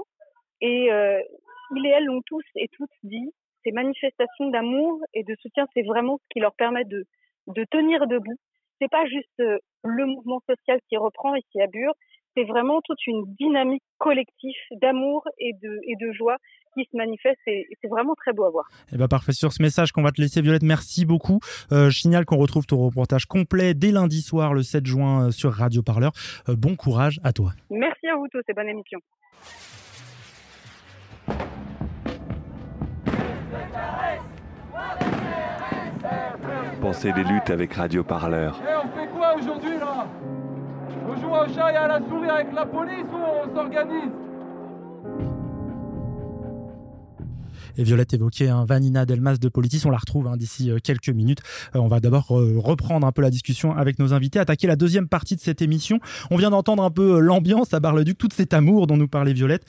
Et 0.62 0.92
euh, 0.92 1.22
il 1.76 1.86
et 1.86 1.90
elle 1.90 2.10
ont 2.10 2.22
tous 2.26 2.44
et 2.56 2.68
toutes 2.70 2.90
dit, 3.04 3.32
ces 3.64 3.72
manifestations 3.74 4.50
d'amour 4.50 5.00
et 5.14 5.24
de 5.24 5.36
soutien, 5.36 5.68
c'est 5.76 5.84
vraiment 5.84 6.18
ce 6.18 6.24
qui 6.32 6.40
leur 6.40 6.56
permet 6.56 6.84
de 6.84 7.06
tenir 7.70 8.08
debout. 8.08 8.40
C'est 8.80 8.90
pas 8.90 9.06
juste 9.06 9.40
euh, 9.40 9.58
le 9.84 10.06
mouvement 10.06 10.42
social 10.48 10.80
qui 10.90 10.98
reprend 10.98 11.36
ici 11.36 11.62
à 11.62 11.68
Bure, 11.68 11.94
c'est 12.36 12.44
vraiment 12.44 12.82
toute 12.82 13.06
une 13.08 13.24
dynamique 13.40 13.84
collective 13.98 14.56
d'amour 14.72 15.24
et 15.38 15.54
de, 15.62 15.80
et 15.88 15.96
de 16.00 16.12
joie 16.14 16.38
qui 16.76 16.88
se 16.92 16.96
manifeste 16.96 17.40
et 17.48 17.68
c'est 17.82 17.88
vraiment 17.88 18.14
très 18.16 18.32
beau 18.32 18.46
à 18.46 18.50
voir. 18.50 18.66
Et 18.90 18.96
eh 18.96 18.98
ben 18.98 19.08
parfait 19.08 19.32
sur 19.32 19.52
ce 19.52 19.62
message 19.62 19.92
qu'on 19.92 20.04
va 20.04 20.12
te 20.12 20.22
laisser 20.22 20.42
Violette, 20.42 20.64
merci 20.64 21.06
beaucoup. 21.06 21.40
Euh, 21.72 21.90
je 21.90 22.00
signale 22.00 22.26
qu'on 22.26 22.38
retrouve 22.38 22.66
ton 22.66 22.78
reportage 22.78 23.26
complet 23.26 23.74
dès 23.74 23.92
lundi 23.92 24.22
soir 24.22 24.54
le 24.54 24.64
7 24.64 24.86
juin 24.86 25.28
euh, 25.28 25.32
sur 25.32 25.52
Radio 25.52 25.82
Parleur. 25.82 26.12
Euh, 26.48 26.56
bon 26.56 26.76
courage 26.76 27.20
à 27.24 27.34
toi. 27.34 27.52
Merci 27.70 28.08
à 28.08 28.16
vous 28.16 28.28
tous 28.32 28.44
et 28.48 28.54
bonne 28.54 28.70
émission. 28.70 29.00
Pensez 36.82 37.12
des 37.12 37.24
luttes 37.24 37.50
avec 37.50 37.74
Radio 37.74 38.04
Parleur. 38.04 38.56
Et 38.64 38.74
on 38.76 38.98
fait 38.98 39.08
quoi 39.10 39.36
aujourd'hui 39.36 39.78
là? 39.78 40.08
On 41.10 41.16
joue 41.20 41.30
au 41.30 41.54
chat 41.54 41.74
et 41.74 41.76
à 41.76 41.88
la 41.88 42.00
souris 42.00 42.30
avec 42.30 42.54
la 42.54 42.66
police 42.66 43.06
ou 43.12 43.18
on 43.18 43.56
s'organise? 43.56 44.12
Et 47.80 47.84
Violette 47.84 48.14
évoquait 48.14 48.50
hein, 48.50 48.66
Vanina 48.68 49.06
Delmas 49.06 49.38
de 49.38 49.48
Politis, 49.48 49.84
on 49.86 49.90
la 49.90 49.98
retrouve 49.98 50.28
hein, 50.28 50.36
d'ici 50.36 50.70
euh, 50.70 50.80
quelques 50.84 51.08
minutes. 51.08 51.40
Euh, 51.78 51.80
on 51.80 51.88
va 51.88 52.02
d'abord 52.02 52.38
euh, 52.38 52.56
reprendre 52.58 53.08
un 53.08 53.14
peu 53.14 53.22
la 53.22 53.30
discussion 53.30 53.74
avec 53.74 54.00
nos 54.00 54.12
invités, 54.14 54.38
attaquer 54.38 54.68
la 54.68 54.76
deuxième 54.76 55.08
partie 55.08 55.38
de 55.38 55.40
cette 55.40 55.62
émission. 55.62 56.02
On 56.30 56.36
vient 56.36 56.50
d'entendre 56.50 56.84
un 56.84 56.92
peu 56.92 57.20
l'ambiance 57.20 57.74
à 57.74 57.80
Bar-le-Duc, 57.80 58.18
tout 58.18 58.28
cet 58.36 58.54
amour 58.54 58.86
dont 58.86 58.98
nous 58.98 59.08
parlait 59.08 59.32
Violette. 59.32 59.64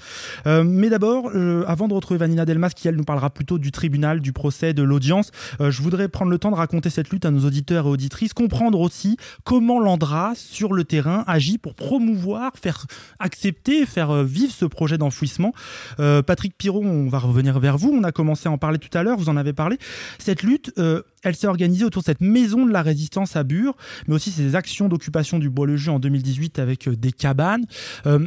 mais 0.46 0.88
d'abord, 0.88 1.30
avant 1.66 1.86
de 1.86 1.94
retrouver 1.94 2.18
Vanina 2.18 2.44
Delmas, 2.44 2.70
qui 2.70 2.88
elle 2.88 2.96
nous 2.96 3.04
parlera 3.04 3.30
plutôt 3.30 3.58
du 3.58 3.70
tribunal, 3.70 4.20
du 4.20 4.32
procès, 4.32 4.72
de 4.74 4.82
l'audience, 4.82 5.30
je 5.60 5.82
voudrais 5.82 6.08
prendre 6.08 6.30
le 6.30 6.38
temps 6.38 6.50
de 6.50 6.56
raconter 6.56 6.90
cette 6.90 7.10
lutte 7.10 7.26
à 7.26 7.30
nos 7.30 7.44
auditeurs 7.46 7.86
et 7.86 7.90
auditrices, 7.90 8.32
comprendre 8.32 8.80
aussi 8.80 9.16
comment 9.44 9.78
l'Andra, 9.78 10.32
sur 10.34 10.72
le 10.72 10.84
terrain, 10.84 11.24
agit 11.26 11.58
pour 11.58 11.74
promouvoir, 11.74 12.52
faire 12.60 12.86
accepter, 13.18 13.86
faire 13.86 14.24
vivre 14.24 14.52
ce 14.52 14.64
projet 14.64 14.98
d'enfouissement. 14.98 15.52
Patrick 15.98 16.56
Pirot, 16.56 16.82
on 16.82 17.08
va 17.08 17.18
revenir 17.18 17.58
vers 17.60 17.78
vous 17.78 17.99
on 18.00 18.04
a 18.04 18.12
commencé 18.12 18.48
à 18.48 18.52
en 18.52 18.58
parler 18.58 18.78
tout 18.78 18.96
à 18.96 19.02
l'heure, 19.02 19.16
vous 19.16 19.28
en 19.28 19.36
avez 19.36 19.52
parlé. 19.52 19.78
Cette 20.18 20.42
lutte, 20.42 20.72
euh, 20.78 21.02
elle 21.22 21.36
s'est 21.36 21.46
organisée 21.46 21.84
autour 21.84 22.02
de 22.02 22.06
cette 22.06 22.20
maison 22.20 22.66
de 22.66 22.72
la 22.72 22.82
résistance 22.82 23.36
à 23.36 23.44
Bure, 23.44 23.76
mais 24.08 24.14
aussi 24.14 24.30
ces 24.30 24.56
actions 24.56 24.88
d'occupation 24.88 25.38
du 25.38 25.50
Bois-le-Jeu 25.50 25.92
en 25.92 25.98
2018 25.98 26.58
avec 26.58 26.88
euh, 26.88 26.96
des 26.96 27.12
cabanes. 27.12 27.64
Euh, 28.06 28.26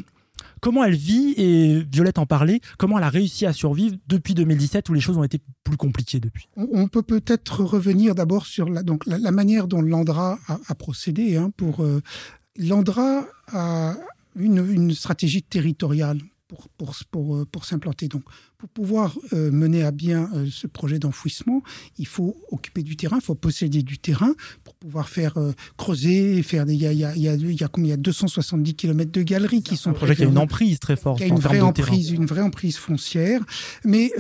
comment 0.62 0.84
elle 0.84 0.96
vit, 0.96 1.34
et 1.38 1.84
Violette 1.92 2.20
en 2.20 2.26
parlait, 2.26 2.62
comment 2.78 2.98
elle 2.98 3.04
a 3.04 3.10
réussi 3.10 3.46
à 3.46 3.54
survivre 3.54 3.96
depuis 4.08 4.34
2017 4.34 4.90
où 4.90 4.94
les 4.94 5.02
choses 5.02 5.18
ont 5.18 5.24
été 5.24 5.40
plus 5.64 5.78
compliquées 5.78 6.20
depuis? 6.20 6.48
On 6.56 6.88
peut 6.88 7.04
peut-être 7.04 7.64
revenir 7.64 8.16
d'abord 8.16 8.46
sur 8.46 8.70
la, 8.70 8.84
donc, 8.84 9.06
la, 9.06 9.32
manière 9.32 9.68
dont 9.68 9.82
l'Andra 9.82 10.40
a, 10.48 10.76
procédé. 10.76 11.36
Hein, 11.36 11.52
pour 11.58 11.86
L'Andra 12.58 13.26
a 13.52 13.96
une, 14.36 14.66
une 14.72 14.94
stratégie 14.94 15.44
territoriale 15.44 16.20
pour, 16.54 16.70
pour, 16.70 16.96
pour, 17.10 17.36
euh, 17.36 17.46
pour 17.46 17.66
s'implanter. 17.66 18.08
Donc, 18.08 18.24
pour 18.58 18.70
pouvoir 18.70 19.18
euh, 19.34 19.52
mener 19.52 19.84
à 19.84 19.92
bien 19.92 20.30
euh, 20.34 20.48
ce 20.52 20.68
projet 20.68 21.00
d'enfouissement, 21.00 21.64
il 21.98 22.08
faut 22.08 22.38
occuper 22.52 22.84
du 22.84 22.96
terrain, 22.96 23.18
il 23.18 23.24
faut 23.24 23.36
posséder 23.36 23.84
du 23.84 23.98
terrain 23.98 24.34
pour 24.64 24.76
pouvoir 24.76 25.10
faire 25.10 25.36
creuser, 25.78 26.42
faire 26.44 26.66
des. 26.66 26.74
Il 26.74 26.82
y 26.82 26.88
a, 26.88 26.92
il 26.92 27.00
y 27.00 27.06
a, 27.06 27.16
il 27.16 27.22
y 27.22 27.28
a, 27.28 27.34
il 27.34 27.60
y 27.60 27.64
a, 27.64 27.70
il 27.78 27.88
y 27.88 27.92
a 27.92 27.98
270 27.98 28.76
km 28.76 29.12
de 29.12 29.24
galeries 29.24 29.64
qui 29.64 29.78
sont. 29.78 29.92
Un 29.92 29.94
projet 29.94 30.16
qui 30.16 30.24
a 30.24 30.26
une 30.26 30.38
emprise 30.38 30.80
très 30.80 30.96
forte. 30.96 31.18
Qui 31.18 31.24
a 31.24 31.28
une 31.28 31.40
vraie 31.40 31.62
emprise, 31.62 32.12
une 32.12 32.26
vraie 32.26 32.42
emprise 32.42 32.78
foncière, 32.78 33.42
mais 33.84 34.12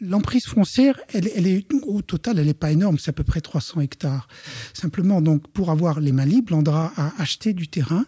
l'emprise 0.00 0.46
foncière, 0.46 0.98
elle, 1.12 1.30
elle, 1.34 1.46
est 1.46 1.66
au 1.86 2.02
total, 2.02 2.38
elle 2.38 2.46
n'est 2.46 2.54
pas 2.54 2.72
énorme, 2.72 2.98
c'est 2.98 3.10
à 3.10 3.12
peu 3.12 3.22
près 3.22 3.40
300 3.40 3.80
hectares. 3.80 4.26
Simplement, 4.74 5.22
donc, 5.22 5.46
pour 5.48 5.70
avoir 5.70 6.00
les 6.00 6.10
mains 6.10 6.24
libres, 6.24 6.52
Landra 6.52 6.92
a 6.96 7.12
acheté 7.18 7.52
du 7.52 7.68
terrain, 7.68 8.04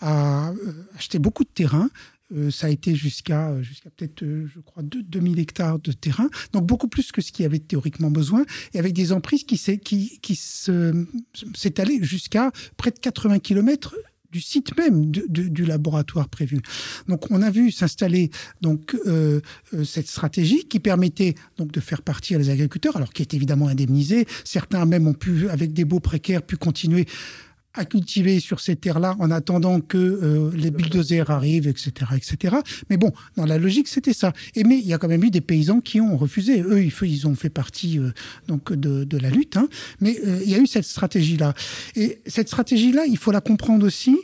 a 0.00 0.52
acheté 0.96 1.18
beaucoup 1.18 1.44
de 1.44 1.50
terrain, 1.50 1.90
euh, 2.34 2.50
ça 2.50 2.66
a 2.66 2.70
été 2.70 2.96
jusqu'à 2.96 3.50
euh, 3.50 3.62
peut-être, 3.96 4.24
euh, 4.24 4.48
je 4.52 4.58
crois, 4.60 4.82
2000 4.82 5.38
hectares 5.38 5.78
de 5.78 5.92
terrain, 5.92 6.28
donc 6.52 6.66
beaucoup 6.66 6.88
plus 6.88 7.12
que 7.12 7.20
ce 7.22 7.30
qu'il 7.30 7.44
y 7.44 7.46
avait 7.46 7.60
théoriquement 7.60 8.10
besoin, 8.10 8.44
et 8.74 8.80
avec 8.80 8.94
des 8.94 9.12
emprises 9.12 9.44
qui 9.44 9.56
s'étalaient 11.54 12.02
jusqu'à 12.02 12.50
près 12.76 12.90
de 12.90 12.98
80 12.98 13.38
km 13.38 13.94
du 14.32 14.40
site 14.40 14.76
même 14.76 15.06
du 15.10 15.64
laboratoire 15.64 16.28
prévu. 16.28 16.58
Donc 17.06 17.30
on 17.30 17.40
a 17.42 17.50
vu 17.50 17.70
s'installer 17.70 18.30
donc 18.60 18.94
cette 19.84 20.08
stratégie 20.08 20.66
qui 20.66 20.78
permettait 20.78 21.36
donc 21.56 21.72
de 21.72 21.80
faire 21.80 22.02
partir 22.02 22.38
les 22.38 22.50
agriculteurs, 22.50 22.96
alors 22.96 23.12
qui 23.14 23.22
est 23.22 23.32
évidemment 23.32 23.68
indemnisé. 23.68 24.26
Certains 24.44 24.84
même 24.84 25.06
ont 25.06 25.14
pu, 25.14 25.48
avec 25.48 25.72
des 25.72 25.86
baux 25.86 26.00
précaires, 26.00 26.42
pu 26.42 26.56
continuer 26.56 27.06
à 27.76 27.84
cultiver 27.84 28.40
sur 28.40 28.60
ces 28.60 28.76
terres-là 28.76 29.16
en 29.18 29.30
attendant 29.30 29.80
que 29.80 29.96
euh, 29.98 30.50
les 30.54 30.70
bulldozers 30.70 31.30
arrivent, 31.30 31.68
etc., 31.68 31.92
etc. 32.16 32.56
Mais 32.90 32.96
bon, 32.96 33.12
dans 33.36 33.46
la 33.46 33.58
logique, 33.58 33.88
c'était 33.88 34.12
ça. 34.12 34.32
Et 34.54 34.64
mais 34.64 34.78
il 34.78 34.86
y 34.86 34.94
a 34.94 34.98
quand 34.98 35.08
même 35.08 35.24
eu 35.24 35.30
des 35.30 35.40
paysans 35.40 35.80
qui 35.80 36.00
ont 36.00 36.16
refusé. 36.16 36.62
Eux, 36.62 36.82
ils 36.82 37.26
ont 37.26 37.34
fait 37.34 37.50
partie 37.50 37.98
euh, 37.98 38.10
donc 38.48 38.72
de, 38.72 39.04
de, 39.04 39.18
la 39.18 39.30
lutte. 39.30 39.56
Hein. 39.56 39.68
Mais 40.00 40.18
euh, 40.26 40.40
il 40.42 40.50
y 40.50 40.54
a 40.54 40.58
eu 40.58 40.66
cette 40.66 40.84
stratégie-là. 40.84 41.54
Et 41.94 42.20
cette 42.26 42.48
stratégie-là, 42.48 43.06
il 43.06 43.18
faut 43.18 43.32
la 43.32 43.40
comprendre 43.40 43.86
aussi. 43.86 44.16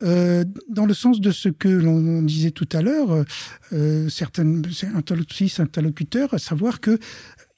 Dans 0.00 0.86
le 0.86 0.94
sens 0.94 1.20
de 1.20 1.32
ce 1.32 1.48
que 1.48 1.68
l'on 1.68 2.22
disait 2.22 2.52
tout 2.52 2.68
à 2.72 2.82
l'heure, 2.82 3.24
certains 4.08 4.62
interlocuteurs, 4.94 6.32
à 6.32 6.38
savoir 6.38 6.78
que 6.78 7.00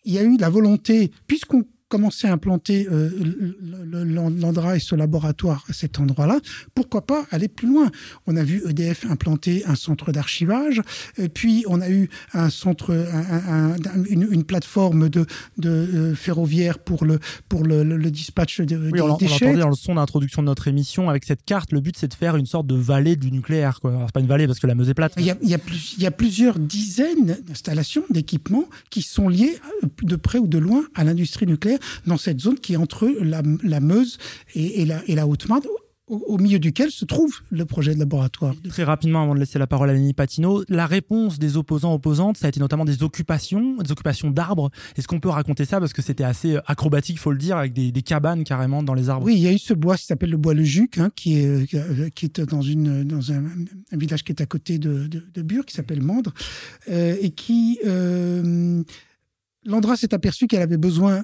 il 0.07 0.15
y 0.15 0.19
a 0.19 0.23
eu 0.23 0.39
la 0.39 0.49
volonté, 0.49 1.11
puisqu'on 1.27 1.65
commencer 1.91 2.29
à 2.29 2.33
implanter 2.33 2.87
euh, 2.91 3.11
l'Andra 3.61 4.77
et 4.77 4.79
ce 4.79 4.95
laboratoire 4.95 5.65
à 5.69 5.73
cet 5.73 5.99
endroit-là, 5.99 6.39
pourquoi 6.75 7.05
pas 7.05 7.27
aller 7.31 7.49
plus 7.49 7.69
loin? 7.69 7.91
On 8.27 8.37
a 8.37 8.45
vu 8.45 8.63
EDF 8.67 9.05
implanter 9.11 9.65
un 9.67 9.75
centre 9.75 10.13
d'archivage, 10.13 10.81
puis 11.35 11.65
on 11.69 11.81
a 11.81 11.91
eu 11.91 12.09
un 12.33 12.49
centre, 12.49 12.95
une, 14.09 14.45
plateforme 14.45 15.09
de, 15.09 15.27
de 15.59 15.69
euh, 15.69 16.15
ferroviaire 16.15 16.79
pour 16.79 17.05
le 17.05 17.19
pour 17.49 17.65
le, 17.65 17.83
le 17.83 18.11
dispatch 18.11 18.61
de, 18.61 18.77
oui, 18.77 18.93
des 18.93 19.01
on, 19.01 19.17
déchets. 19.17 19.45
On 19.45 19.49
entendait 19.49 19.61
dans 19.61 19.69
le 19.69 19.75
son 19.75 19.95
d'introduction 19.97 20.43
de 20.43 20.47
notre 20.47 20.69
émission 20.69 21.11
avec 21.11 21.25
cette 21.25 21.45
carte. 21.45 21.73
Le 21.73 21.81
but 21.81 21.97
c'est 21.99 22.09
de 22.09 22.15
faire 22.15 22.37
une 22.37 22.47
sorte 22.47 22.69
de 22.69 22.77
vallée 22.77 23.17
du 23.17 23.33
nucléaire. 23.33 23.81
Quoi. 23.81 23.93
C'est 24.07 24.13
pas 24.13 24.21
une 24.21 24.29
vallée 24.29 24.47
parce 24.47 24.61
que 24.61 24.69
la 24.69 24.77
Meuse 24.77 24.89
est 24.89 24.95
plate. 24.95 25.15
Il 25.19 25.25
y 25.25 25.31
a, 25.31 25.37
il 25.43 25.49
y 25.49 25.55
a, 25.55 25.59
plus, 25.59 25.95
il 25.97 26.03
y 26.05 26.07
a 26.07 26.13
plusieurs 26.13 26.59
dizaines 26.59 27.37
d'installations, 27.45 28.05
d'équipements 28.11 28.67
qui 28.91 29.03
sont 29.03 29.29
liés 29.29 29.59
de 30.03 30.17
près 30.17 30.39
ou 30.39 30.47
de 30.47 30.59
loin 30.59 30.85
à 30.95 31.03
l'industrie 31.03 31.47
nucléaire 31.47 31.80
dans 32.07 32.17
cette 32.17 32.41
zone 32.41 32.59
qui 32.59 32.75
est 32.75 32.77
entre 32.77 33.09
la, 33.21 33.43
la 33.63 33.81
Meuse 33.81 34.19
et, 34.55 34.83
et 34.83 34.85
la, 34.85 35.03
et 35.07 35.15
la 35.15 35.27
Haute-Marne, 35.27 35.63
au, 36.11 36.39
milieu 36.39 36.59
duquel 36.59 36.91
se 36.91 37.05
trouve 37.05 37.41
le 37.51 37.65
projet 37.65 37.95
de 37.95 38.01
laboratoire. 38.01 38.55
Très 38.69 38.83
rapidement, 38.83 39.23
avant 39.23 39.35
de 39.35 39.41
laisser 39.41 39.59
la 39.59 39.67
parole 39.67 39.91
à 39.91 39.93
Lenny 39.93 40.13
Patino, 40.13 40.65
la 40.69 40.87
réponse 40.87 41.39
des 41.39 41.57
opposants 41.57 41.95
opposantes, 41.95 42.37
ça 42.37 42.47
a 42.47 42.49
été 42.49 42.59
notamment 42.59 42.85
des 42.85 43.03
occupations, 43.03 43.77
des 43.77 43.93
occupations 43.93 44.31
d'arbres. 44.31 44.71
Est-ce 44.97 45.07
qu'on 45.07 45.21
peut 45.21 45.29
raconter 45.29 45.65
ça? 45.65 45.79
Parce 45.79 45.93
que 45.93 46.03
c'était 46.03 46.25
assez 46.25 46.57
euh, 46.57 46.61
acrobatique, 46.67 47.19
faut 47.19 47.31
le 47.31 47.39
dire, 47.39 47.57
avec 47.57 47.73
des, 47.73 47.93
cabanes 48.03 48.45
carrément 48.45 48.83
dans 48.83 48.95
les 48.95 49.09
arbres. 49.09 49.27
Oui, 49.27 49.35
il 49.37 49.41
y 49.41 49.47
a 49.47 49.53
eu 49.53 49.59
ce 49.59 49.75
bois 49.75 49.97
qui 49.97 50.07
s'appelle 50.07 50.31
le 50.31 50.37
bois 50.37 50.55
Le 50.55 50.65
Juc, 50.65 50.99
hein, 50.99 51.11
qui 51.15 51.39
est 51.39 51.75
euh, 51.75 52.09
qui 52.09 52.27
est 52.27 52.41
dans 52.41 52.63
une 52.63 53.05
dans 53.05 53.31
un, 53.31 53.43
village 53.93 54.25
qui 54.25 54.33
est 54.33 54.41
à 54.41 54.47
côté 54.47 54.79
de, 54.79 55.07
de, 55.07 55.43
Bure, 55.43 55.67
qui 55.67 55.75
s'appelle 55.75 56.03
Mandre, 56.03 56.33
euh, 56.91 57.15
et 57.21 57.31
qui 57.31 57.79
euh, 57.87 58.83
Landra 59.65 59.97
s'est 59.97 60.15
aperçu 60.15 60.47
qu'elle 60.47 60.63
avait 60.63 60.79
besoin 60.79 61.23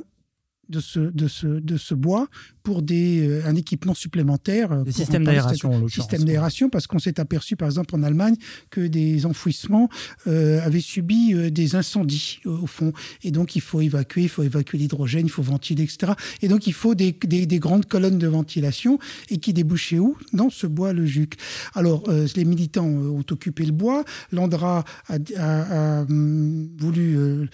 de 0.69 0.81
ce, 0.81 1.01
de 1.01 1.29
ce, 1.29 1.47
de 1.47 1.77
ce 1.77 1.95
bois 1.95 2.29
pour 2.63 2.83
des, 2.83 3.29
euh, 3.29 3.47
un 3.47 3.55
équipement 3.55 3.95
supplémentaire. 3.95 4.83
Des 4.85 4.93
systèmes 4.93 5.25
d'aération, 5.25 5.89
Système 5.89 6.25
d'aération, 6.25 6.69
parce 6.69 6.87
qu'on 6.87 6.99
s'est 6.99 7.21
aperçu, 7.21 7.57
par 7.57 7.69
exemple, 7.69 7.95
en 7.95 8.03
Allemagne, 8.03 8.37
que 8.71 8.81
des 8.81 9.27
enfouissements 9.27 9.89
euh, 10.27 10.61
avaient 10.65 10.81
subi 10.81 11.35
euh, 11.35 11.51
des 11.51 11.77
incendies 11.77 12.41
au 12.45 12.67
fond. 12.67 12.93
Et 13.23 13.31
donc, 13.31 13.57
il 13.57 13.63
faut 13.63 13.81
évacuer, 13.81 14.23
il 14.23 14.29
faut 14.29 14.43
évacuer 14.43 14.79
l'hydrogène, 14.79 15.27
il 15.27 15.31
faut 15.31 15.43
ventiler, 15.43 15.85
etc. 15.85 16.13
Et 16.43 16.49
donc, 16.49 16.67
il 16.67 16.73
faut 16.73 16.95
des, 16.95 17.13
des, 17.13 17.47
des, 17.47 17.59
grandes 17.59 17.87
colonnes 17.87 18.19
de 18.19 18.27
ventilation 18.27 18.99
et 19.31 19.39
qui 19.39 19.53
débouchaient 19.53 19.99
où? 19.99 20.17
Dans 20.33 20.51
ce 20.51 20.67
bois, 20.67 20.93
le 20.93 21.07
Juc. 21.07 21.35
Alors, 21.75 22.05
les 22.35 22.45
militants 22.45 22.87
ont 22.87 23.25
occupé 23.31 23.65
le 23.65 23.73
bois. 23.73 24.05
Landra 24.33 24.85
a, 25.09 25.17
a, 25.37 26.01
a 26.01 26.03
hum, 26.03 26.69
voulu 26.79 27.17
euh, 27.17 27.47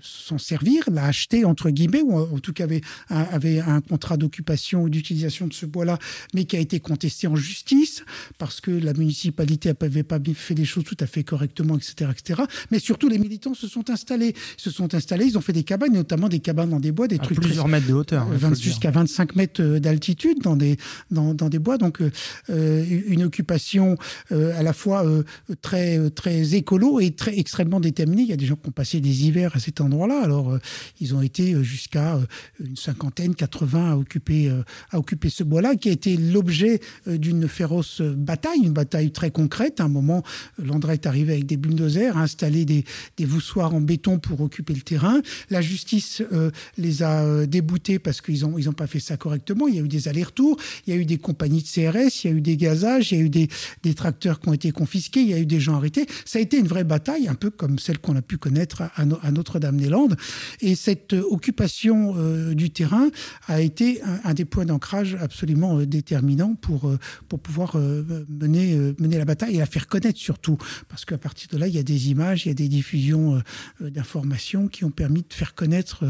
s'en 0.00 0.38
servir, 0.38 0.84
l'a 0.90 1.06
acheté 1.06 1.44
entre 1.44 1.70
guillemets, 1.70 2.02
ou 2.02 2.16
en 2.16 2.38
tout 2.38 2.52
cas 2.52 2.64
avait 2.64 2.80
un, 3.10 3.22
avait 3.22 3.58
un 3.58 3.80
contrat 3.80 4.16
d'occupation 4.16 4.82
ou 4.82 4.88
d'utilisation 4.88 5.48
de 5.48 5.52
ce 5.52 5.66
bois-là, 5.66 5.98
mais 6.32 6.44
qui 6.44 6.56
a 6.56 6.60
été 6.60 6.78
contesté 6.78 7.26
en 7.26 7.34
justice 7.34 8.04
parce 8.38 8.60
que 8.60 8.70
la 8.70 8.92
municipalité 8.92 9.72
n'avait 9.80 10.04
pas 10.04 10.20
fait 10.34 10.54
les 10.54 10.64
choses 10.64 10.84
tout 10.84 10.96
à 11.00 11.06
fait 11.06 11.24
correctement, 11.24 11.76
etc., 11.76 12.10
etc. 12.12 12.42
Mais 12.70 12.78
surtout, 12.78 13.08
les 13.08 13.18
militants 13.18 13.54
se 13.54 13.66
sont 13.66 13.90
installés, 13.90 14.34
se 14.56 14.70
sont 14.70 14.94
installés, 14.94 15.26
ils 15.26 15.38
ont 15.38 15.40
fait 15.40 15.52
des 15.52 15.64
cabanes, 15.64 15.92
notamment 15.92 16.28
des 16.28 16.40
cabanes 16.40 16.70
dans 16.70 16.80
des 16.80 16.92
bois, 16.92 17.08
des 17.08 17.16
à 17.16 17.18
trucs 17.18 17.40
plusieurs 17.40 17.68
mètres 17.68 17.88
de 17.88 17.94
hauteur, 17.94 18.28
jusqu'à 18.54 18.92
25 18.92 19.34
mètres 19.34 19.62
euh, 19.62 19.80
d'altitude 19.80 20.38
dans 20.42 20.56
des 20.56 20.76
dans, 21.10 21.34
dans, 21.34 21.48
des 21.48 21.58
bois, 21.58 21.78
donc 21.78 22.00
euh, 22.00 22.84
une 23.08 23.24
occupation 23.24 23.96
à 24.30 24.62
la 24.62 24.72
fois 24.72 25.04
très 25.62 26.10
très 26.10 26.54
écolo 26.54 27.00
et 27.00 27.12
très 27.12 27.38
extrêmement 27.38 27.80
déterminée. 27.80 28.22
Il 28.22 28.28
y 28.28 28.32
a 28.32 28.36
des 28.36 28.46
gens 28.46 28.56
qui 28.56 28.68
ont 28.68 28.72
passé 28.72 29.00
des 29.00 29.15
hivers 29.24 29.54
à 29.56 29.58
cet 29.58 29.80
endroit-là. 29.80 30.20
Alors, 30.22 30.52
euh, 30.52 30.58
ils 31.00 31.14
ont 31.14 31.22
été 31.22 31.54
euh, 31.54 31.62
jusqu'à 31.62 32.16
euh, 32.16 32.26
une 32.60 32.76
cinquantaine, 32.76 33.34
80 33.34 33.92
à 33.92 33.96
occuper, 33.96 34.50
à 34.90 34.98
occuper 34.98 35.30
ce 35.30 35.44
bois-là, 35.44 35.76
qui 35.76 35.88
a 35.88 35.92
été 35.92 36.16
l'objet 36.16 36.80
d'une 37.06 37.48
féroce 37.48 38.00
bataille, 38.00 38.60
une 38.62 38.72
bataille 38.72 39.10
très 39.12 39.30
concrète. 39.30 39.80
À 39.80 39.84
un 39.84 39.88
moment, 39.88 40.22
Landra 40.58 40.94
est 40.94 41.06
arrivé 41.06 41.34
avec 41.34 41.46
des 41.46 41.56
bulldozers, 41.56 42.16
a 42.16 42.22
installé 42.22 42.64
des, 42.64 42.84
voussoirs 43.24 43.74
en 43.74 43.80
béton 43.80 44.18
pour 44.18 44.40
occuper 44.40 44.74
le 44.74 44.80
terrain. 44.82 45.20
La 45.50 45.60
justice 45.60 46.22
les 46.78 47.02
a 47.02 47.46
déboutés 47.46 47.98
parce 47.98 48.20
qu'ils 48.20 48.42
n'ont 48.42 48.58
ils 48.58 48.68
ont 48.68 48.72
pas 48.72 48.86
fait 48.86 49.00
ça 49.00 49.16
correctement. 49.16 49.68
Il 49.68 49.74
y 49.74 49.78
a 49.78 49.82
eu 49.82 49.88
des 49.88 50.08
allers-retours, 50.08 50.56
il 50.86 50.94
y 50.94 50.96
a 50.96 51.00
eu 51.00 51.04
des 51.04 51.18
compagnies 51.18 51.62
de 51.62 51.68
CRS, 51.68 52.24
il 52.24 52.30
y 52.30 52.32
a 52.32 52.36
eu 52.36 52.40
des 52.40 52.56
gazages, 52.56 53.12
il 53.12 53.18
y 53.18 53.20
a 53.20 53.24
eu 53.24 53.30
des, 53.30 53.48
des 53.82 53.94
tracteurs 53.94 54.40
qui 54.40 54.48
ont 54.48 54.52
été 54.52 54.70
confisqués, 54.72 55.20
il 55.20 55.28
y 55.28 55.34
a 55.34 55.38
eu 55.38 55.46
des 55.46 55.60
gens 55.60 55.76
arrêtés. 55.76 56.06
Ça 56.24 56.38
a 56.38 56.42
été 56.42 56.58
une 56.58 56.68
vraie 56.68 56.84
bataille, 56.84 57.28
un 57.28 57.34
peu 57.34 57.50
comme 57.50 57.78
celle 57.78 57.98
qu'on 57.98 58.16
a 58.16 58.22
pu 58.22 58.38
connaître 58.38 58.82
à, 58.82 58.86
à, 58.96 59.04
à 59.22 59.30
Notre-Dame-des-Landes. 59.30 60.16
Et 60.60 60.74
cette 60.74 61.12
euh, 61.12 61.22
occupation 61.30 62.14
euh, 62.16 62.54
du 62.54 62.70
terrain 62.70 63.08
a 63.48 63.60
été 63.60 64.00
un, 64.24 64.34
des 64.34 64.44
points 64.44 64.64
d'ancrage 64.64 65.16
absolument 65.20 65.78
euh, 65.78 65.86
déterminants 65.86 66.54
pour, 66.54 66.92
pour 67.28 67.40
pouvoir 67.40 67.76
mener, 67.76 68.76
mener 68.98 69.18
la 69.18 69.24
bataille 69.24 69.56
et 69.56 69.58
la 69.58 69.66
faire 69.66 69.86
connaître 69.86 70.18
surtout. 70.18 70.56
Parce 70.88 71.04
qu'à 71.04 71.18
partir 71.18 71.48
de 71.50 71.58
là, 71.58 71.68
il 71.68 71.74
y 71.74 71.78
a 71.78 71.82
des 71.82 72.10
images, 72.10 72.46
il 72.46 72.48
y 72.48 72.52
a 72.52 72.54
des 72.54 72.68
diffusions 72.68 73.40
d'informations 73.80 74.68
qui 74.68 74.84
ont 74.84 74.90
permis 74.90 75.22
de 75.22 75.32
faire 75.32 75.54
connaître 75.54 76.04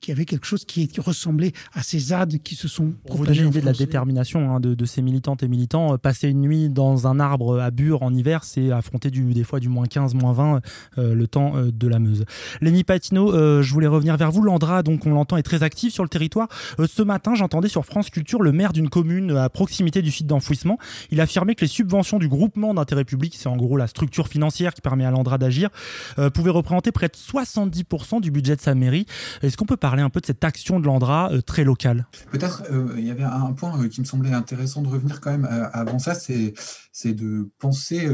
qu'il 0.00 0.12
y 0.12 0.16
avait 0.16 0.24
quelque 0.24 0.46
chose 0.46 0.64
qui 0.64 0.90
ressemblait 0.98 1.52
à 1.72 1.82
ces 1.82 1.98
ZAD 1.98 2.38
qui 2.42 2.54
se 2.54 2.68
sont 2.68 2.92
Pour 3.06 3.16
vous 3.16 3.26
donner 3.26 3.40
une 3.40 3.48
idée 3.48 3.60
de 3.60 3.66
la 3.66 3.72
détermination 3.72 4.54
hein, 4.54 4.60
de, 4.60 4.84
ces 4.84 5.02
militantes 5.02 5.42
et 5.42 5.48
militants, 5.48 5.96
passer 5.98 6.28
une 6.28 6.40
nuit 6.40 6.68
dans 6.68 7.06
un 7.06 7.20
arbre 7.20 7.60
à 7.60 7.70
Bure 7.70 8.02
en 8.02 8.12
hiver, 8.12 8.44
c'est 8.44 8.70
affronter 8.70 9.10
du, 9.10 9.32
des 9.34 9.44
fois 9.44 9.60
du 9.60 9.68
moins 9.68 9.86
15, 9.86 10.14
moins 10.14 10.32
20 10.32 10.60
le 10.96 11.26
temps 11.26 11.54
de 11.66 11.88
la 11.88 11.98
Meuse. 11.98 12.24
Lenny 12.60 12.84
Patino, 12.84 13.32
euh, 13.32 13.62
je 13.62 13.72
voulais 13.72 13.86
revenir 13.86 14.16
vers 14.16 14.30
vous. 14.30 14.42
Landra, 14.42 14.82
donc 14.82 15.06
on 15.06 15.10
l'entend, 15.10 15.36
est 15.36 15.42
très 15.42 15.62
actif 15.62 15.92
sur 15.92 16.02
le 16.02 16.08
territoire. 16.08 16.48
Euh, 16.78 16.86
ce 16.86 17.02
matin, 17.02 17.34
j'entendais 17.34 17.68
sur 17.68 17.84
France 17.84 18.10
Culture 18.10 18.42
le 18.42 18.52
maire 18.52 18.72
d'une 18.72 18.88
commune 18.88 19.36
à 19.36 19.48
proximité 19.48 20.02
du 20.02 20.10
site 20.10 20.26
d'enfouissement. 20.26 20.78
Il 21.10 21.20
affirmait 21.20 21.54
que 21.54 21.62
les 21.62 21.68
subventions 21.68 22.18
du 22.18 22.28
groupement 22.28 22.74
d'intérêt 22.74 23.04
public, 23.04 23.34
c'est 23.36 23.48
en 23.48 23.56
gros 23.56 23.76
la 23.76 23.86
structure 23.86 24.28
financière 24.28 24.74
qui 24.74 24.80
permet 24.80 25.04
à 25.04 25.10
Landra 25.10 25.38
d'agir, 25.38 25.70
euh, 26.18 26.30
pouvaient 26.30 26.50
représenter 26.50 26.92
près 26.92 27.08
de 27.08 27.16
70% 27.16 28.20
du 28.20 28.30
budget 28.30 28.56
de 28.56 28.60
sa 28.60 28.74
mairie. 28.74 29.06
Est-ce 29.42 29.56
qu'on 29.56 29.66
peut 29.66 29.76
parler 29.76 30.02
un 30.02 30.10
peu 30.10 30.20
de 30.20 30.26
cette 30.26 30.44
action 30.44 30.80
de 30.80 30.86
Landra 30.86 31.30
très 31.46 31.64
locale? 31.64 32.06
Peut-être, 32.30 32.62
il 32.96 33.06
y 33.06 33.10
avait 33.10 33.24
un 33.24 33.52
point 33.52 33.88
qui 33.88 34.00
me 34.00 34.06
semblait 34.06 34.32
intéressant 34.32 34.82
de 34.82 34.88
revenir 34.88 35.20
quand 35.20 35.30
même 35.30 35.48
avant 35.72 35.98
ça, 35.98 36.14
c'est 36.14 37.14
de 37.14 37.50
penser 37.58 38.08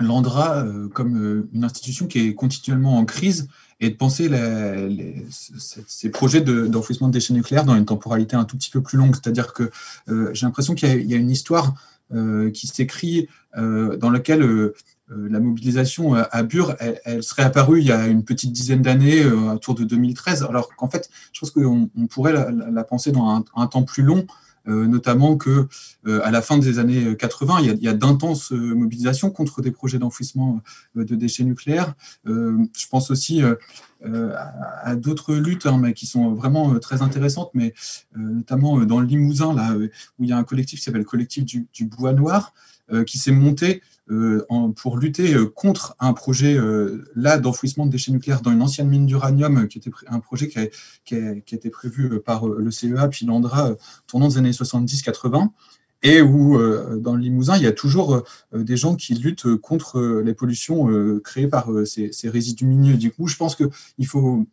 l'Andra 0.00 0.64
euh, 0.64 0.88
comme 0.88 1.16
euh, 1.16 1.48
une 1.52 1.64
institution 1.64 2.06
qui 2.06 2.20
est 2.20 2.34
continuellement 2.34 2.98
en 2.98 3.04
crise 3.04 3.48
et 3.80 3.90
de 3.90 3.94
penser 3.94 4.28
ces 5.30 6.10
projets 6.10 6.40
d'enfouissement 6.40 7.06
de, 7.06 7.12
déchets 7.12 7.32
nucléaires 7.32 7.64
dans 7.64 7.76
une 7.76 7.84
temporalité 7.84 8.34
un 8.34 8.44
tout 8.44 8.56
petit 8.56 8.70
peu 8.70 8.82
plus 8.82 8.98
longue. 8.98 9.14
C'est-à-dire 9.14 9.52
que 9.52 9.70
euh, 10.08 10.30
j'ai 10.32 10.46
l'impression 10.46 10.74
qu'il 10.74 11.06
y, 11.06 11.14
a 11.14 11.16
une 11.16 11.30
histoire 11.30 11.74
qui 12.54 12.66
s'écrit 12.66 13.28
dans 13.54 14.10
laquelle 14.10 14.72
la 15.10 15.40
mobilisation 15.40 16.14
à 16.14 16.42
Bure, 16.42 16.74
elle, 17.04 17.22
serait 17.22 17.42
apparue 17.42 17.80
il 17.80 17.86
y 17.86 17.92
a 17.92 18.06
une 18.08 18.24
petite 18.24 18.50
dizaine 18.50 18.82
d'années, 18.82 19.26
autour 19.26 19.74
de 19.74 19.84
2013, 19.84 20.42
alors 20.44 20.74
qu'en 20.74 20.88
fait, 20.88 21.10
je 21.32 21.38
pense 21.38 21.50
qu'on 21.50 21.88
pourrait 22.10 22.32
la, 22.32 22.82
penser 22.82 23.12
dans 23.12 23.44
un, 23.54 23.66
temps 23.66 23.82
plus 23.82 24.02
long. 24.02 24.26
Euh, 24.68 24.86
notamment 24.86 25.36
que 25.36 25.66
euh, 26.06 26.20
à 26.24 26.30
la 26.30 26.42
fin 26.42 26.58
des 26.58 26.78
années 26.78 27.16
80, 27.16 27.60
il 27.60 27.82
y 27.82 27.88
a, 27.88 27.94
d'intenses 27.94 28.52
euh, 28.52 28.74
mobilisations 28.74 29.30
contre 29.30 29.62
des 29.62 29.70
projets 29.70 29.98
d'enfouissement 29.98 30.60
de 30.94 31.14
déchets 31.14 31.44
nucléaires. 31.44 31.94
je 32.26 32.88
pense 32.90 33.10
aussi 33.10 33.42
à, 34.02 34.96
d'autres 34.96 35.34
luttes 35.34 35.66
hein, 35.66 35.78
mais 35.80 35.94
qui 35.94 36.06
sont 36.06 36.34
vraiment 36.34 36.78
très 36.78 37.02
intéressantes, 37.02 37.50
mais 37.54 37.74
notamment 38.16 38.78
dans 38.84 39.00
le 39.00 39.06
Limousin, 39.06 39.54
là, 39.54 39.74
où 39.74 40.24
il 40.24 40.28
y 40.28 40.32
a 40.32 40.36
un 40.36 40.44
collectif 40.44 40.78
qui 40.78 40.84
s'appelle 40.84 41.02
le 41.02 41.06
collectif 41.06 41.44
du, 41.44 41.66
du 41.72 41.84
Bois 41.84 42.12
Noir, 42.12 42.52
qui 43.06 43.18
s'est 43.18 43.32
monté 43.32 43.82
euh, 44.10 44.46
pour 44.76 44.96
lutter 44.96 45.34
euh, 45.34 45.46
contre 45.46 45.94
un 46.00 46.14
projet 46.14 46.56
euh, 46.56 47.04
là 47.14 47.36
d'enfouissement 47.38 47.84
de 47.84 47.90
déchets 47.90 48.10
nucléaires 48.10 48.40
dans 48.40 48.50
une 48.50 48.62
ancienne 48.62 48.88
mine 48.88 49.06
d'uranium, 49.06 49.68
qui 49.68 49.78
était 49.78 49.90
un 50.06 50.20
projet 50.20 50.48
qui 50.48 50.58
a, 50.58 51.32
été 51.52 51.70
prévu 51.70 52.20
par 52.20 52.46
le 52.46 52.70
CEA 52.70 53.08
puis 53.08 53.26
l'ANDRA 53.26 53.74
tournant 54.06 54.28
des 54.28 54.38
années 54.38 54.50
70-80 54.50 55.48
et 56.02 56.22
où 56.22 56.56
dans 56.98 57.14
le 57.14 57.20
Limousin, 57.20 57.56
il 57.56 57.64
y 57.64 57.66
a 57.66 57.72
toujours 57.72 58.22
des 58.54 58.76
gens 58.76 58.94
qui 58.94 59.14
luttent 59.14 59.56
contre 59.56 60.22
les 60.24 60.32
pollutions 60.32 61.18
créées 61.24 61.48
par 61.48 61.68
ces, 61.84 62.12
résidus 62.28 62.66
miniers. 62.66 62.94
Du 62.94 63.10
coup, 63.10 63.26
je 63.26 63.36
pense 63.36 63.56
qu'il 63.56 64.06
faut 64.06 64.46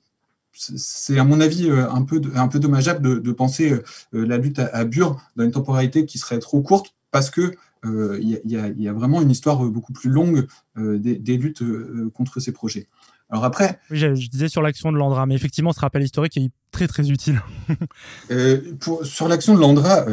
c'est 0.53 1.19
à 1.19 1.23
mon 1.23 1.41
avis 1.41 1.69
un 1.69 2.01
peu, 2.01 2.19
un 2.33 2.47
peu 2.47 2.59
dommageable 2.59 3.21
de, 3.21 3.31
penser 3.31 3.79
la 4.11 4.37
lutte 4.37 4.57
à, 4.57 4.85
Bure 4.85 5.21
dans 5.35 5.43
une 5.43 5.51
temporalité 5.51 6.05
qui 6.05 6.17
serait 6.17 6.39
trop 6.39 6.61
courte 6.61 6.95
parce 7.11 7.29
que 7.29 7.53
il 7.86 8.39
y, 8.45 8.88
a 8.88 8.93
vraiment 8.93 9.21
une 9.21 9.32
histoire 9.32 9.63
beaucoup 9.65 9.93
plus 9.93 10.10
longue 10.10 10.48
euh, 10.78 10.98
des, 10.98 11.38
luttes 11.38 11.62
euh, 11.62 12.10
contre 12.13 12.39
ces 12.39 12.52
projets. 12.52 12.88
Alors 13.30 13.43
après. 13.43 13.80
je, 13.89 14.08
disais 14.30 14.50
sur 14.50 14.62
l'action 14.62 14.91
de 14.91 14.98
Landra, 14.98 15.26
mais 15.26 15.36
effectivement, 15.36 15.74
ce 15.74 15.80
rappel 15.80 16.04
historique 16.04 16.38
est 16.38 16.52
très 16.71 16.88
très 16.88 17.10
utile. 17.10 17.41
pour, 18.80 19.06
sur 19.06 19.28
l'action 19.28 19.56
de 19.56 19.60
Landra 19.60 20.06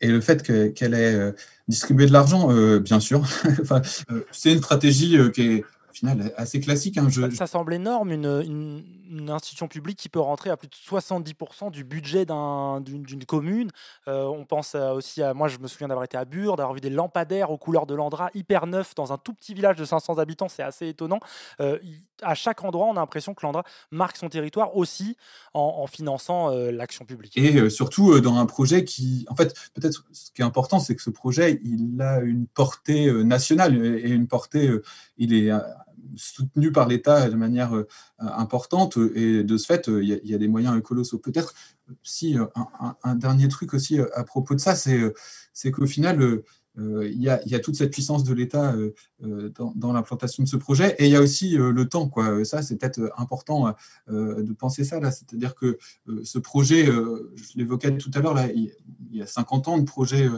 et 0.00 0.08
le 0.08 0.20
fait 0.20 0.42
qu'elle 0.74 0.94
ait 0.94 1.32
distribué 1.68 2.06
de 2.06 2.12
l'argent, 2.12 2.48
bien 2.78 3.00
sûr, 3.00 3.24
c'est 4.32 4.52
une 4.52 4.58
stratégie 4.58 5.18
qui 5.32 5.42
est 5.42 5.64
final 6.00 6.32
assez 6.36 6.60
classique. 6.60 6.98
Hein, 6.98 7.08
je... 7.08 7.30
Ça 7.30 7.46
semble 7.46 7.74
énorme, 7.74 8.10
une, 8.10 8.82
institution 9.28 9.68
publique 9.68 9.98
qui 9.98 10.08
peut 10.08 10.20
rentrer 10.20 10.50
à 10.50 10.56
plus 10.56 10.68
de 10.68 10.74
70% 10.74 11.70
du 11.70 11.84
budget 11.84 12.24
d'une 12.24 13.24
commune. 13.26 13.70
Euh, 14.08 14.24
on 14.24 14.44
pense 14.44 14.74
aussi 14.74 15.22
à, 15.22 15.34
moi 15.34 15.48
je 15.48 15.58
me 15.58 15.66
souviens 15.66 15.88
d'avoir 15.88 16.04
été 16.04 16.16
à 16.16 16.24
Bure, 16.24 16.56
d'avoir 16.56 16.74
vu 16.74 16.80
des 16.80 16.90
lampadaires 16.90 17.50
aux 17.50 17.58
couleurs 17.58 17.86
de 17.86 17.94
l'Andra, 17.94 18.30
hyper 18.34 18.66
neufs, 18.66 18.94
dans 18.94 19.12
un 19.12 19.18
tout 19.18 19.34
petit 19.34 19.52
village 19.52 19.76
de 19.76 19.84
500 19.84 20.18
habitants, 20.18 20.48
c'est 20.48 20.62
assez 20.62 20.88
étonnant. 20.88 21.20
Euh, 21.60 21.78
à 22.22 22.34
chaque 22.34 22.62
endroit, 22.64 22.86
on 22.86 22.92
a 22.92 23.00
l'impression 23.00 23.34
que 23.34 23.44
l'Andra 23.44 23.64
marque 23.90 24.16
son 24.16 24.28
territoire 24.28 24.76
aussi 24.76 25.16
en, 25.54 25.86
finançant 25.86 26.50
euh, 26.50 26.70
l'action 26.70 27.04
publique. 27.04 27.36
Et 27.36 27.68
surtout 27.70 28.20
dans 28.20 28.36
un 28.36 28.46
projet 28.46 28.84
qui, 28.84 29.26
en 29.28 29.34
fait, 29.34 29.54
peut-être 29.74 30.04
ce 30.12 30.30
qui 30.30 30.42
est 30.42 30.44
important, 30.44 30.78
c'est 30.78 30.94
que 30.94 31.02
ce 31.02 31.10
projet, 31.10 31.60
il 31.64 32.00
a 32.00 32.20
une 32.20 32.46
portée 32.46 33.10
nationale 33.24 33.74
et 33.84 34.10
une 34.10 34.28
portée, 34.28 34.70
il 35.18 35.34
est 35.34 35.50
soutenu 36.16 36.72
par 36.72 36.88
l'État 36.88 37.28
de 37.28 37.36
manière 37.36 37.72
importante 38.18 38.98
et 39.14 39.44
de 39.44 39.56
ce 39.56 39.66
fait, 39.66 39.88
il 39.88 40.20
y, 40.24 40.34
a 40.34 40.38
des 40.38 40.48
moyens 40.48 40.80
colossaux. 40.82 41.18
Peut-être 41.18 41.54
si 42.02 42.36
un, 43.02 43.14
dernier 43.14 43.48
truc 43.48 43.74
aussi 43.74 43.98
à 44.14 44.24
propos 44.24 44.54
de 44.54 44.60
ça, 44.60 44.74
c'est 44.74 45.70
qu'au 45.70 45.86
final, 45.86 46.42
euh, 46.78 47.08
il 47.08 47.20
y, 47.20 47.28
a, 47.28 47.58
toute 47.58 47.74
cette 47.74 47.90
puissance 47.90 48.22
de 48.22 48.32
l'État 48.32 48.72
euh, 48.72 48.94
euh, 49.24 49.52
dans, 49.74 49.92
l'implantation 49.92 50.42
de 50.42 50.48
ce 50.48 50.56
projet. 50.56 50.94
Et 50.98 51.06
il 51.06 51.10
y 51.10 51.16
a 51.16 51.20
aussi 51.20 51.56
le 51.56 51.88
temps. 51.88 52.10
Ça, 52.44 52.62
c'est 52.62 52.76
peut-être 52.76 53.12
important 53.16 53.74
de 54.08 54.52
penser 54.52 54.84
ça. 54.84 54.98
C'est-à-dire 55.10 55.54
que 55.54 55.78
ce 56.22 56.38
projet, 56.38 56.86
je 56.86 57.56
l'évoquais 57.56 57.96
tout 57.96 58.10
à 58.14 58.20
l'heure, 58.20 58.38
il, 58.54 58.72
y 59.12 59.22
a 59.22 59.26
50 59.26 59.68
ans 59.68 59.78
de 59.78 59.84
projets 59.84 60.28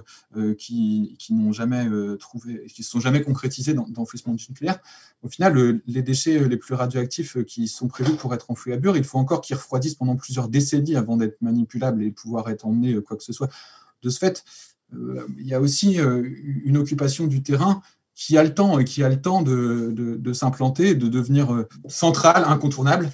qui, 0.59 1.17
n'ont 1.31 1.53
jamais 1.53 1.87
trouvé, 2.19 2.67
qui 2.67 2.83
ne 2.83 2.87
sont 2.87 3.01
jamais 3.01 3.23
concrétisés 3.23 3.75
dans, 3.75 3.87
l'enfouissement 3.97 4.35
du 4.35 4.45
nucléaire. 4.49 4.79
Au 5.23 5.29
final, 5.29 5.81
les 5.87 6.03
déchets 6.03 6.49
les 6.49 6.57
plus 6.57 6.75
radioactifs 6.75 7.43
qui 7.45 7.69
sont 7.69 7.89
prévus 7.89 8.17
pour 8.17 8.35
être 8.35 8.51
enfouis 8.51 8.73
à 8.73 8.77
Bure, 8.77 8.97
il 8.97 9.05
faut 9.05 9.19
encore 9.19 9.41
qu'ils 9.41 9.57
refroidissent 9.57 9.95
pendant 9.95 10.17
plusieurs 10.17 10.49
décennies 10.49 10.97
avant 10.97 11.17
d'être 11.17 11.41
manipulables 11.43 12.03
et 12.03 12.11
pouvoir 12.11 12.49
être 12.51 12.67
emmenés 12.67 13.01
quoi 13.03 13.17
que 13.17 13.25
ce 13.25 13.33
soit. 13.33 13.49
De 14.03 14.11
ce 14.11 14.19
fait, 14.19 14.45
il 15.39 15.47
y 15.47 15.55
a 15.55 15.61
aussi 15.61 16.01
euh, 16.01 16.23
une 16.65 16.77
occupation 16.77 17.27
du 17.27 17.43
terrain 17.43 17.83
qui 18.15 18.37
a 18.37 18.43
le 18.43 18.55
temps, 18.55 18.83
qui 18.85 19.03
a 19.03 19.09
le 19.09 19.21
temps 19.21 19.43
de, 19.43 19.91
de, 19.93 20.17
de 20.17 20.33
s'implanter, 20.33 20.95
de 20.95 21.09
devenir 21.09 21.53
euh, 21.53 21.69
centrale, 21.89 22.45
incontournable, 22.47 23.11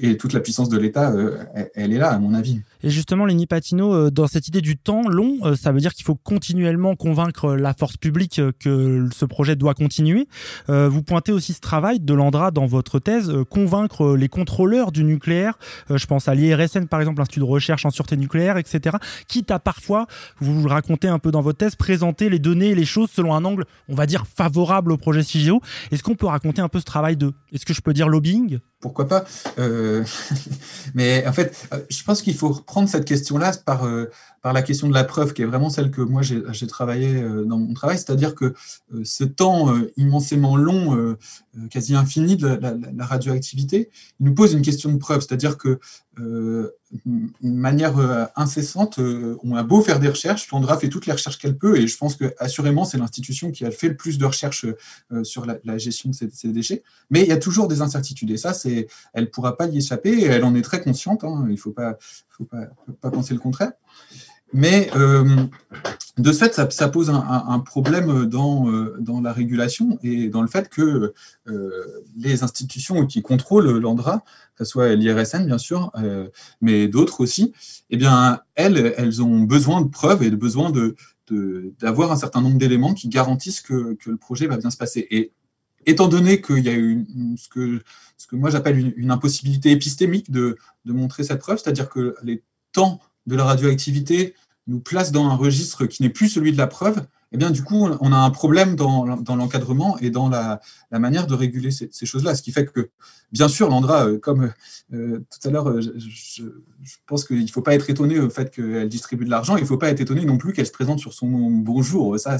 et 0.00 0.16
toute 0.16 0.32
la 0.32 0.40
puissance 0.40 0.68
de 0.68 0.78
l'État, 0.78 1.12
euh, 1.12 1.44
elle 1.74 1.92
est 1.92 1.98
là, 1.98 2.10
à 2.10 2.18
mon 2.18 2.34
avis. 2.34 2.60
Et 2.82 2.90
justement, 2.90 3.24
Lenny 3.24 3.46
Patino, 3.46 3.94
euh, 3.94 4.10
dans 4.10 4.26
cette 4.26 4.48
idée 4.48 4.60
du 4.60 4.76
temps 4.76 5.08
long, 5.08 5.38
euh, 5.42 5.56
ça 5.56 5.72
veut 5.72 5.80
dire 5.80 5.94
qu'il 5.94 6.04
faut 6.04 6.14
continuellement 6.14 6.96
convaincre 6.96 7.54
la 7.54 7.74
force 7.74 7.96
publique 7.96 8.40
que 8.60 9.08
ce 9.14 9.24
projet 9.24 9.56
doit 9.56 9.74
continuer. 9.74 10.28
Vous 10.68 11.02
pointez 11.02 11.32
aussi 11.32 11.52
ce 11.52 11.60
travail 11.60 12.00
de 12.00 12.14
l'Andra 12.14 12.50
dans 12.50 12.66
votre 12.66 12.98
thèse, 12.98 13.32
convaincre 13.50 14.16
les 14.16 14.28
contrôleurs 14.28 14.92
du 14.92 15.04
nucléaire, 15.04 15.58
je 15.90 16.06
pense 16.06 16.28
à 16.28 16.34
l'IRSN 16.34 16.86
par 16.86 17.00
exemple, 17.00 17.18
l'Institut 17.18 17.40
de 17.40 17.44
recherche 17.44 17.84
en 17.84 17.90
sûreté 17.90 18.16
nucléaire, 18.16 18.56
etc., 18.56 18.96
quitte 19.28 19.50
à 19.50 19.58
parfois, 19.58 20.06
vous 20.38 20.62
le 20.62 20.68
racontez 20.68 21.08
un 21.08 21.18
peu 21.18 21.30
dans 21.30 21.42
votre 21.42 21.58
thèse, 21.58 21.76
présenter 21.76 22.28
les 22.28 22.38
données 22.38 22.68
et 22.68 22.74
les 22.74 22.84
choses 22.84 23.10
selon 23.10 23.34
un 23.34 23.44
angle, 23.44 23.64
on 23.88 23.94
va 23.94 24.06
dire, 24.06 24.26
favorable 24.26 24.92
au 24.92 24.96
projet 24.96 25.22
CIGEO. 25.22 25.60
Est-ce 25.90 26.02
qu'on 26.02 26.14
peut 26.14 26.26
raconter 26.26 26.62
un 26.62 26.68
peu 26.68 26.80
ce 26.80 26.84
travail 26.84 27.16
de, 27.16 27.32
est-ce 27.52 27.66
que 27.66 27.74
je 27.74 27.80
peux 27.80 27.92
dire 27.92 28.08
lobbying? 28.08 28.58
Pourquoi 28.84 29.08
pas 29.08 29.24
euh, 29.58 30.04
Mais 30.94 31.26
en 31.26 31.32
fait, 31.32 31.68
euh, 31.72 31.78
je 31.88 32.04
pense 32.04 32.20
qu'il 32.20 32.34
faut 32.34 32.50
reprendre 32.50 32.86
cette 32.86 33.06
question-là 33.06 33.52
par, 33.64 33.86
euh, 33.86 34.10
par 34.44 34.52
la 34.52 34.60
question 34.60 34.90
de 34.90 34.92
la 34.92 35.04
preuve, 35.04 35.32
qui 35.32 35.40
est 35.40 35.46
vraiment 35.46 35.70
celle 35.70 35.90
que 35.90 36.02
moi 36.02 36.20
j'ai 36.20 36.66
travaillé 36.66 37.18
dans 37.46 37.56
mon 37.56 37.72
travail, 37.72 37.96
c'est-à-dire 37.96 38.34
que 38.34 38.52
ce 39.02 39.24
temps 39.24 39.74
immensément 39.96 40.54
long, 40.54 41.16
quasi 41.70 41.94
infini 41.94 42.36
de 42.36 42.48
la, 42.48 43.06
radioactivité, 43.06 43.88
il 44.20 44.26
nous 44.26 44.34
pose 44.34 44.52
une 44.52 44.60
question 44.60 44.92
de 44.92 44.98
preuve, 44.98 45.22
c'est-à-dire 45.22 45.56
que 45.56 45.80
une 46.18 47.32
manière 47.42 48.28
incessante, 48.36 49.00
on 49.42 49.56
a 49.56 49.62
beau 49.62 49.80
faire 49.80 49.98
des 49.98 50.10
recherches, 50.10 50.46
l'ANDRA 50.52 50.76
fait 50.76 50.90
toutes 50.90 51.06
les 51.06 51.14
recherches 51.14 51.38
qu'elle 51.38 51.56
peut, 51.56 51.78
et 51.78 51.86
je 51.86 51.96
pense 51.96 52.14
que 52.14 52.34
assurément 52.38 52.84
c'est 52.84 52.98
l'institution 52.98 53.50
qui 53.50 53.64
a 53.64 53.70
fait 53.70 53.88
le 53.88 53.96
plus 53.96 54.18
de 54.18 54.26
recherches 54.26 54.66
sur 55.22 55.46
la, 55.46 55.78
gestion 55.78 56.10
de 56.10 56.14
ces, 56.14 56.48
déchets, 56.48 56.82
mais 57.08 57.22
il 57.22 57.28
y 57.28 57.32
a 57.32 57.38
toujours 57.38 57.66
des 57.66 57.80
incertitudes, 57.80 58.30
et 58.30 58.36
ça, 58.36 58.52
elle 59.14 59.24
ne 59.24 59.28
pourra 59.28 59.56
pas 59.56 59.68
y 59.68 59.78
échapper, 59.78 60.10
et 60.10 60.24
elle 60.24 60.44
en 60.44 60.54
est 60.54 60.60
très 60.60 60.82
consciente, 60.82 61.24
hein, 61.24 61.46
il 61.46 61.52
ne 61.52 61.56
faut 61.56 61.72
pas, 61.72 61.96
pas 63.00 63.10
penser 63.10 63.32
le 63.32 63.40
contraire. 63.40 63.72
Mais 64.54 64.88
euh, 64.94 65.24
de 66.16 66.32
ce 66.32 66.38
fait, 66.38 66.54
ça, 66.54 66.88
pose 66.88 67.10
un, 67.10 67.58
problème 67.58 68.26
dans, 68.26 68.70
euh, 68.70 68.96
dans, 69.00 69.20
la 69.20 69.32
régulation 69.32 69.98
et 70.04 70.28
dans 70.28 70.42
le 70.42 70.48
fait 70.48 70.68
que 70.68 71.12
euh, 71.48 72.04
les 72.16 72.44
institutions 72.44 73.04
qui 73.04 73.20
contrôlent 73.20 73.80
l'ANDRA, 73.80 74.22
que 74.54 74.64
ce 74.64 74.70
soit 74.70 74.94
l'IRSN 74.94 75.44
bien 75.44 75.58
sûr, 75.58 75.90
mais 76.60 76.86
d'autres 76.86 77.20
aussi, 77.20 77.52
eh 77.90 77.96
bien, 77.96 78.42
elles, 78.54 78.94
elles 78.96 79.22
ont 79.22 79.40
besoin 79.40 79.82
de 79.82 79.88
preuves 79.88 80.22
et 80.22 80.30
de 80.30 80.36
besoin 80.36 80.70
de, 80.70 80.94
d'avoir 81.80 82.12
un 82.12 82.16
certain 82.16 82.40
nombre 82.40 82.58
d'éléments 82.58 82.94
qui 82.94 83.08
garantissent 83.08 83.60
que, 83.60 83.94
que, 83.94 84.08
le 84.08 84.16
projet 84.16 84.46
va 84.46 84.56
bien 84.56 84.70
se 84.70 84.76
passer. 84.76 85.08
Et 85.10 85.32
étant 85.84 86.06
donné 86.06 86.40
qu'il 86.40 86.64
y 86.64 86.68
a 86.68 86.74
eu 86.74 87.04
ce, 87.36 87.48
que, 87.48 87.82
ce 88.16 88.28
que 88.28 88.36
moi 88.36 88.50
j'appelle 88.50 88.78
une, 88.78 88.92
une, 88.96 89.10
impossibilité 89.10 89.72
épistémique 89.72 90.30
de, 90.30 90.56
de 90.84 90.92
montrer 90.92 91.24
cette 91.24 91.40
preuve, 91.40 91.58
c'est-à-dire 91.58 91.88
que 91.88 92.14
les 92.22 92.44
temps 92.70 93.00
de 93.26 93.36
la 93.36 93.44
radioactivité 93.44 94.34
nous 94.66 94.80
place 94.80 95.12
dans 95.12 95.26
un 95.26 95.34
registre 95.34 95.86
qui 95.86 96.02
n'est 96.02 96.10
plus 96.10 96.28
celui 96.28 96.52
de 96.52 96.58
la 96.58 96.66
preuve, 96.66 97.06
eh 97.34 97.36
bien, 97.36 97.50
du 97.50 97.64
coup, 97.64 97.88
on 98.00 98.12
a 98.12 98.16
un 98.16 98.30
problème 98.30 98.76
dans, 98.76 99.04
l'encadrement 99.04 99.98
et 99.98 100.10
dans 100.10 100.28
la, 100.28 100.60
manière 100.92 101.26
de 101.26 101.34
réguler 101.34 101.72
ces, 101.72 102.06
choses-là. 102.06 102.36
Ce 102.36 102.42
qui 102.42 102.52
fait 102.52 102.64
que, 102.64 102.90
bien 103.32 103.48
sûr, 103.48 103.68
Landra, 103.68 104.06
euh, 104.06 104.18
comme 104.20 104.52
euh, 104.92 105.18
tout 105.18 105.48
à 105.48 105.50
l'heure, 105.50 105.68
euh, 105.68 105.80
je, 105.80 106.44
pense 107.06 107.24
qu'il 107.24 107.42
ne 107.42 107.48
faut 107.48 107.60
pas 107.60 107.74
être 107.74 107.90
étonné 107.90 108.20
au 108.20 108.30
fait 108.30 108.54
qu'elle 108.54 108.88
distribue 108.88 109.24
de 109.24 109.30
l'argent. 109.30 109.56
Il 109.56 109.62
ne 109.62 109.66
faut 109.66 109.78
pas 109.78 109.90
être 109.90 110.00
étonné 110.00 110.24
non 110.24 110.38
plus 110.38 110.52
qu'elle 110.52 110.66
se 110.66 110.70
présente 110.70 111.00
sur 111.00 111.12
son 111.12 111.26
bonjour. 111.50 112.20
Ça, 112.20 112.36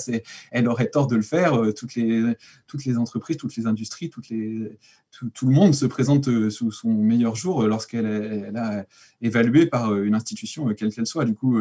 elle 0.53 0.69
aurait 0.69 0.91
tort 0.91 1.09
de 1.09 1.17
le 1.17 1.23
faire. 1.23 1.61
Toutes 1.75 1.97
les, 1.97 2.97
entreprises, 2.97 3.37
toutes 3.37 3.57
les 3.57 3.67
industries, 3.67 4.11
tout, 4.11 4.23
le 4.31 5.53
monde 5.53 5.75
se 5.75 5.87
présente 5.87 6.51
sous 6.51 6.71
son 6.71 6.93
meilleur 6.93 7.35
jour 7.35 7.65
lorsqu'elle 7.67 8.07
est, 8.07 8.57
a 8.57 8.87
évalué 9.23 9.67
par 9.67 9.93
une 9.97 10.15
institution, 10.15 10.73
quelle 10.75 10.95
qu'elle 10.95 11.07
soit. 11.07 11.25
Du 11.25 11.35
coup, 11.35 11.59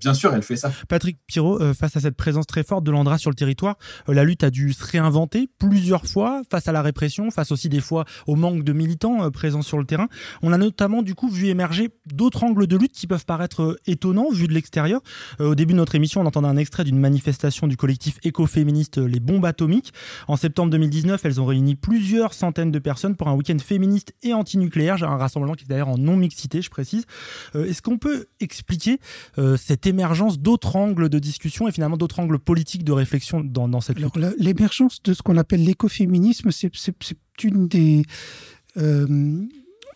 bien 0.00 0.14
sûr, 0.14 0.34
elle 0.34 0.42
fait 0.42 0.56
ça. 0.56 0.72
Patrick 0.88 1.18
Pirot, 1.26 1.60
euh, 1.60 1.74
face 1.74 1.96
à 1.96 2.00
cette 2.00 2.16
présence 2.16 2.46
très 2.46 2.62
forte 2.62 2.84
de 2.84 2.90
l'Andra 2.90 3.18
sur 3.18 3.30
le 3.30 3.34
territoire, 3.34 3.76
euh, 4.08 4.14
la 4.14 4.24
lutte 4.24 4.44
a 4.44 4.50
dû 4.50 4.72
se 4.72 4.84
réinventer 4.84 5.48
plusieurs 5.58 6.06
fois 6.06 6.42
face 6.50 6.68
à 6.68 6.72
la 6.72 6.82
répression, 6.82 7.30
face 7.30 7.52
aussi 7.52 7.68
des 7.68 7.80
fois 7.80 8.04
au 8.26 8.36
manque 8.36 8.64
de 8.64 8.72
militants 8.72 9.24
euh, 9.24 9.30
présents 9.30 9.62
sur 9.62 9.78
le 9.78 9.84
terrain. 9.84 10.08
On 10.42 10.52
a 10.52 10.58
notamment 10.58 11.02
du 11.02 11.14
coup 11.14 11.28
vu 11.28 11.48
émerger 11.48 11.90
d'autres 12.06 12.44
angles 12.44 12.66
de 12.66 12.76
lutte 12.76 12.92
qui 12.92 13.06
peuvent 13.06 13.26
paraître 13.26 13.78
étonnants 13.86 14.30
vus 14.30 14.48
de 14.48 14.52
l'extérieur. 14.52 15.00
au 15.40 15.54
début 15.54 15.72
de 15.72 15.78
notre 15.78 15.94
émission, 15.94 16.20
on 16.20 16.26
entendait 16.26 16.48
un 16.48 16.56
extrait 16.56 16.84
d'une 16.84 16.98
manifestation 16.98 17.66
du 17.66 17.76
collectif 17.76 18.18
écoféministe 18.22 18.98
Les 18.98 19.20
Bombes 19.20 19.44
Atomiques. 19.44 19.92
En 20.28 20.36
septembre 20.36 20.70
2019, 20.70 21.24
elles 21.24 21.40
ont 21.40 21.46
réuni 21.46 21.74
plusieurs 21.74 22.34
centaines 22.34 22.70
de 22.70 22.78
personnes 22.78 23.16
pour 23.16 23.28
un 23.28 23.34
week-end 23.34 23.58
féministe 23.58 24.14
et 24.22 24.32
antinucléaire, 24.32 25.02
un 25.02 25.16
rassemblement 25.16 25.54
qui 25.54 25.64
est 25.64 25.68
d'ailleurs 25.68 25.88
en 25.88 25.98
non-mixité, 25.98 26.62
je 26.62 26.70
précise. 26.70 27.04
Est-ce 27.54 27.82
qu'on 27.82 27.98
peut 27.98 28.26
expliquer 28.40 28.98
cette 29.56 29.81
émergence 29.86 30.38
d'autres 30.38 30.76
angles 30.76 31.08
de 31.08 31.18
discussion 31.18 31.68
et 31.68 31.72
finalement 31.72 31.96
d'autres 31.96 32.20
angles 32.20 32.38
politiques 32.38 32.84
de 32.84 32.92
réflexion 32.92 33.42
dans, 33.42 33.80
cette 33.80 33.98
lutte 33.98 34.12
L'émergence 34.38 35.02
de 35.02 35.14
ce 35.14 35.22
qu'on 35.22 35.36
appelle 35.36 35.64
l'écoféminisme, 35.64 36.50
c'est 36.50 36.72
une 37.42 37.68
des 37.68 38.04
euh, 38.76 39.46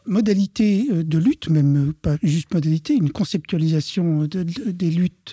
modalités 0.06 0.86
euh, 0.90 1.02
de 1.02 1.18
lutte, 1.18 1.48
même 1.48 1.92
pas 1.94 2.16
juste 2.22 2.52
modalité, 2.52 2.94
une 2.94 3.10
conceptualisation 3.10 4.26
des 4.26 4.90
luttes 4.90 5.32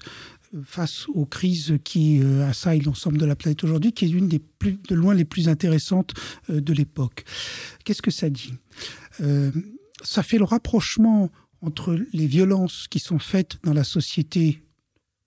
face 0.64 1.08
aux 1.10 1.26
crises 1.26 1.78
qui 1.84 2.22
euh, 2.22 2.48
assaillent 2.48 2.82
l'ensemble 2.82 3.18
de 3.18 3.26
la 3.26 3.36
planète 3.36 3.64
aujourd'hui, 3.64 3.92
qui 3.92 4.06
est 4.06 4.10
une 4.10 4.28
des 4.28 4.40
plus, 4.40 4.80
de 4.88 4.96
loin 4.96 5.14
les 5.14 5.26
plus 5.26 5.50
intéressantes 5.50 6.14
de 6.50 6.74
l'époque. 6.74 7.24
Qu'est-ce 7.84 8.02
que 8.02 8.12
ça 8.12 8.30
dit? 8.30 8.54
Ça 10.04 10.24
fait 10.24 10.38
le 10.38 10.44
rapprochement 10.44 11.30
entre 11.64 11.98
les 12.12 12.28
violences 12.28 12.88
qui 12.90 13.00
sont 13.00 13.20
faites 13.20 13.58
dans 13.64 13.74
la 13.74 13.84
société 13.84 14.64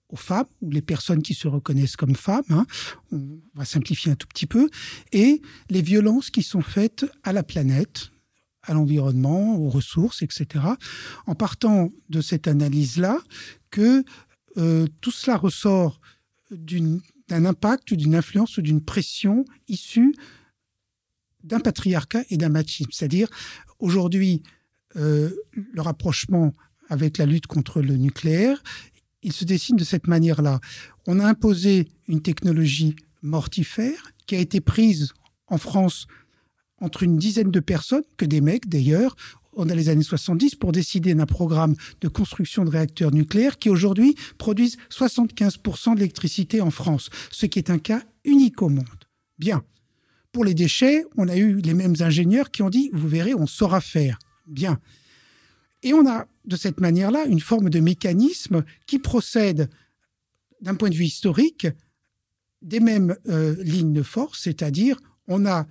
aux 0.09 0.15
femmes, 0.15 0.45
ou 0.61 0.69
les 0.69 0.81
personnes 0.81 1.21
qui 1.21 1.33
se 1.33 1.47
reconnaissent 1.47 1.97
comme 1.97 2.15
femmes, 2.15 2.45
hein, 2.49 2.65
on 3.11 3.41
va 3.55 3.65
simplifier 3.65 4.11
un 4.11 4.15
tout 4.15 4.27
petit 4.27 4.45
peu, 4.45 4.69
et 5.11 5.41
les 5.69 5.81
violences 5.81 6.29
qui 6.29 6.43
sont 6.43 6.61
faites 6.61 7.05
à 7.23 7.33
la 7.33 7.43
planète, 7.43 8.11
à 8.63 8.73
l'environnement, 8.73 9.57
aux 9.57 9.69
ressources, 9.69 10.21
etc., 10.21 10.63
en 11.25 11.35
partant 11.35 11.89
de 12.09 12.21
cette 12.21 12.47
analyse-là, 12.47 13.19
que 13.69 14.05
euh, 14.57 14.87
tout 15.01 15.11
cela 15.11 15.35
ressort 15.35 15.99
d'un 16.51 17.45
impact, 17.45 17.93
d'une 17.93 18.15
influence 18.15 18.57
ou 18.57 18.61
d'une 18.61 18.81
pression 18.81 19.43
issue 19.67 20.15
d'un 21.43 21.59
patriarcat 21.59 22.23
et 22.29 22.37
d'un 22.37 22.49
machisme. 22.49 22.91
C'est-à-dire, 22.91 23.27
aujourd'hui, 23.79 24.43
euh, 24.97 25.29
le 25.53 25.81
rapprochement 25.81 26.53
avec 26.89 27.17
la 27.17 27.25
lutte 27.25 27.47
contre 27.47 27.81
le 27.81 27.97
nucléaire, 27.97 28.61
il 29.23 29.33
se 29.33 29.45
dessine 29.45 29.75
de 29.75 29.83
cette 29.83 30.07
manière-là. 30.07 30.59
On 31.05 31.19
a 31.19 31.27
imposé 31.27 31.87
une 32.07 32.21
technologie 32.21 32.95
mortifère 33.21 34.13
qui 34.25 34.35
a 34.35 34.39
été 34.39 34.61
prise 34.61 35.13
en 35.47 35.57
France 35.57 36.07
entre 36.79 37.03
une 37.03 37.17
dizaine 37.17 37.51
de 37.51 37.59
personnes, 37.59 38.03
que 38.17 38.25
des 38.25 38.41
mecs 38.41 38.69
d'ailleurs, 38.69 39.15
on 39.57 39.69
a 39.69 39.75
les 39.75 39.89
années 39.89 40.03
70 40.03 40.55
pour 40.55 40.71
décider 40.71 41.15
d'un 41.15 41.25
programme 41.25 41.75
de 42.01 42.07
construction 42.07 42.63
de 42.63 42.69
réacteurs 42.69 43.11
nucléaires 43.11 43.57
qui 43.57 43.69
aujourd'hui 43.69 44.15
produisent 44.37 44.77
75% 44.91 45.95
de 45.95 45.99
l'électricité 45.99 46.61
en 46.61 46.69
France, 46.69 47.09
ce 47.31 47.47
qui 47.47 47.57
est 47.57 47.71
un 47.71 47.79
cas 47.79 48.03
unique 48.23 48.61
au 48.61 48.69
monde. 48.69 48.85
Bien. 49.39 49.63
Pour 50.31 50.45
les 50.45 50.53
déchets, 50.53 51.03
on 51.15 51.27
a 51.27 51.35
eu 51.35 51.55
les 51.57 51.73
mêmes 51.73 51.95
ingénieurs 51.99 52.51
qui 52.51 52.61
ont 52.61 52.69
dit, 52.69 52.91
vous 52.93 53.07
verrez, 53.07 53.33
on 53.33 53.47
saura 53.47 53.81
faire. 53.81 54.19
Bien. 54.47 54.79
Et 55.83 55.93
on 55.93 56.07
a 56.07 56.27
de 56.45 56.55
cette 56.55 56.79
manière-là 56.79 57.25
une 57.25 57.39
forme 57.39 57.69
de 57.69 57.79
mécanisme 57.79 58.63
qui 58.87 58.99
procède 58.99 59.69
d'un 60.61 60.75
point 60.75 60.89
de 60.89 60.95
vue 60.95 61.05
historique 61.05 61.67
des 62.61 62.79
mêmes 62.79 63.15
euh, 63.27 63.55
lignes 63.63 63.93
de 63.93 64.01
force, 64.01 64.41
c'est-à-dire 64.41 64.99
on 65.27 65.45
a 65.45 65.67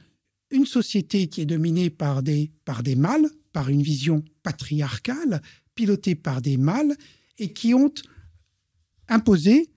une 0.50 0.66
société 0.66 1.26
qui 1.26 1.40
est 1.40 1.46
dominée 1.46 1.90
par 1.90 2.22
des, 2.22 2.52
par 2.64 2.82
des 2.82 2.94
mâles, 2.94 3.28
par 3.52 3.68
une 3.68 3.82
vision 3.82 4.22
patriarcale, 4.42 5.42
pilotée 5.74 6.14
par 6.14 6.40
des 6.40 6.56
mâles, 6.56 6.96
et 7.38 7.52
qui 7.52 7.74
ont 7.74 7.92
imposé 9.08 9.70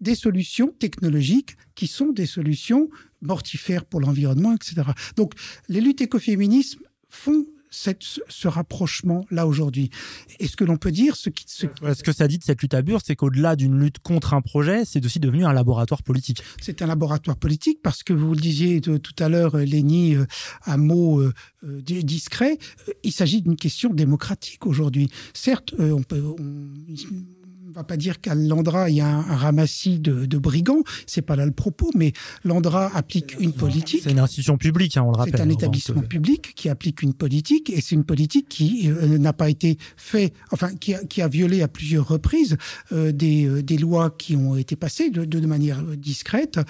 des 0.00 0.14
solutions 0.14 0.68
technologiques 0.68 1.56
qui 1.74 1.86
sont 1.86 2.12
des 2.12 2.26
solutions 2.26 2.88
mortifères 3.20 3.84
pour 3.84 4.00
l'environnement, 4.00 4.54
etc. 4.54 4.82
Donc 5.16 5.34
les 5.68 5.80
luttes 5.80 6.00
écoféminismes 6.00 6.82
font 7.08 7.46
cette, 7.72 8.02
ce 8.02 8.48
rapprochement-là 8.48 9.46
aujourd'hui. 9.46 9.90
Et 10.38 10.46
ce 10.46 10.56
que 10.56 10.64
l'on 10.64 10.76
peut 10.76 10.92
dire, 10.92 11.16
ce, 11.16 11.30
qui, 11.30 11.44
ce... 11.48 11.66
ce 11.94 12.02
que 12.02 12.12
ça 12.12 12.28
dit 12.28 12.38
de 12.38 12.44
cette 12.44 12.62
lutte 12.62 12.74
à 12.74 12.82
Bure, 12.82 13.00
c'est 13.04 13.16
qu'au-delà 13.16 13.56
d'une 13.56 13.78
lutte 13.80 13.98
contre 13.98 14.34
un 14.34 14.42
projet, 14.42 14.84
c'est 14.84 15.04
aussi 15.04 15.18
devenu 15.18 15.44
un 15.44 15.52
laboratoire 15.52 16.02
politique. 16.02 16.42
C'est 16.60 16.82
un 16.82 16.86
laboratoire 16.86 17.36
politique 17.36 17.80
parce 17.82 18.02
que 18.02 18.12
vous 18.12 18.34
le 18.34 18.40
disiez 18.40 18.80
tout 18.80 19.14
à 19.18 19.28
l'heure, 19.28 19.56
Léni, 19.56 20.14
euh, 20.14 20.26
un 20.66 20.76
mot 20.76 21.20
euh, 21.20 21.32
euh, 21.64 21.80
discret, 21.80 22.58
il 23.02 23.12
s'agit 23.12 23.42
d'une 23.42 23.56
question 23.56 23.92
démocratique 23.92 24.66
aujourd'hui. 24.66 25.10
Certes, 25.32 25.74
on 25.78 26.02
peut... 26.02 26.22
On, 26.22 27.41
on 27.74 27.80
va 27.80 27.84
pas 27.84 27.96
dire 27.96 28.20
qu'à 28.20 28.34
l'Andra, 28.34 28.90
il 28.90 28.96
y 28.96 29.00
a 29.00 29.06
un, 29.06 29.20
un 29.20 29.36
ramassis 29.36 29.98
de, 29.98 30.26
de 30.26 30.38
brigands, 30.38 30.82
c'est 31.06 31.22
pas 31.22 31.36
là 31.36 31.46
le 31.46 31.52
propos, 31.52 31.90
mais 31.94 32.12
l'Andra 32.44 32.90
applique 32.94 33.36
une 33.40 33.54
politique. 33.54 34.02
C'est 34.04 34.10
une 34.10 34.18
institution 34.18 34.58
publique, 34.58 34.98
hein, 34.98 35.04
on 35.06 35.10
le 35.10 35.16
rappelle. 35.16 35.34
C'est 35.36 35.40
un 35.40 35.48
établissement 35.48 36.02
public 36.02 36.52
qui 36.54 36.68
applique 36.68 37.00
une 37.00 37.14
politique, 37.14 37.70
et 37.70 37.80
c'est 37.80 37.94
une 37.94 38.04
politique 38.04 38.48
qui 38.48 38.90
euh, 38.90 39.16
n'a 39.16 39.32
pas 39.32 39.48
été 39.48 39.78
fait, 39.96 40.34
enfin, 40.50 40.74
qui 40.74 40.94
a, 40.94 41.02
qui 41.04 41.22
a, 41.22 41.28
violé 41.28 41.62
à 41.62 41.68
plusieurs 41.68 42.06
reprises 42.06 42.58
euh, 42.92 43.10
des, 43.10 43.46
euh, 43.46 43.62
des, 43.62 43.78
lois 43.78 44.10
qui 44.10 44.36
ont 44.36 44.54
été 44.56 44.76
passées 44.76 45.08
de, 45.08 45.24
de, 45.24 45.46
manière 45.46 45.82
discrète, 45.82 46.60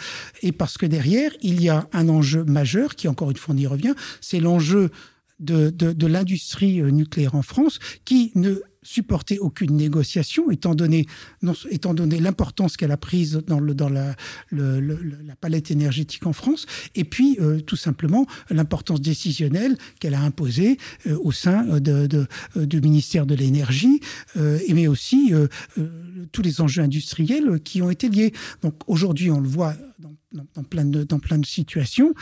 et 0.43 0.53
parce 0.53 0.79
que 0.79 0.87
derrière, 0.87 1.33
il 1.43 1.61
y 1.61 1.69
a 1.69 1.89
un 1.93 2.09
enjeu 2.09 2.45
majeur, 2.45 2.95
qui 2.95 3.09
encore 3.09 3.31
une 3.31 3.37
fois 3.37 3.57
on 3.57 3.59
y 3.59 3.67
revient, 3.67 3.95
c'est 4.21 4.39
l'enjeu 4.39 4.91
de, 5.41 5.71
de, 5.71 5.93
de 5.93 6.07
l'industrie 6.07 6.81
nucléaire 6.81 7.35
en 7.35 7.43
France, 7.43 7.81
qui 8.05 8.31
ne 8.37 8.61
supporter 8.83 9.39
aucune 9.39 9.77
négociation, 9.77 10.51
étant 10.51 10.75
donné, 10.75 11.07
étant 11.71 11.95
donné 11.95 12.21
l'importance 12.21 12.77
qu'elle 12.77 12.91
a 12.91 12.97
prise 12.97 13.43
dans, 13.47 13.61
le, 13.61 13.75
dans 13.75 13.89
la, 13.89 14.15
la 14.51 15.37
palette 15.41 15.71
énergétique 15.71 16.27
en 16.27 16.33
France, 16.33 16.67
et 16.95 17.05
puis 17.05 17.39
euh, 17.41 17.61
tout 17.61 17.77
simplement 17.77 18.27
l'importance 18.51 19.01
décisionnelle 19.01 19.77
qu'elle 20.01 20.15
a 20.15 20.21
imposée 20.21 20.79
euh, 21.07 21.17
au 21.23 21.33
sein 21.33 21.65
de, 21.79 22.07
de, 22.07 22.27
euh, 22.57 22.67
du 22.67 22.81
ministère 22.81 23.27
de 23.27 23.35
l'énergie, 23.35 24.01
et 24.37 24.75
mais 24.75 24.87
aussi 24.87 25.33
tous 26.33 26.43
les 26.43 26.61
enjeux 26.61 26.83
industriels 26.83 27.61
qui 27.61 27.83
ont 27.83 27.91
été 27.91 28.09
liés. 28.09 28.33
Donc 28.63 28.75
aujourd'hui, 28.87 29.31
on 29.31 29.41
le 29.41 29.49
voit 29.49 29.75
dans, 30.33 30.63
plein 30.65 30.85
de, 31.39 31.47
situations, 31.47 32.15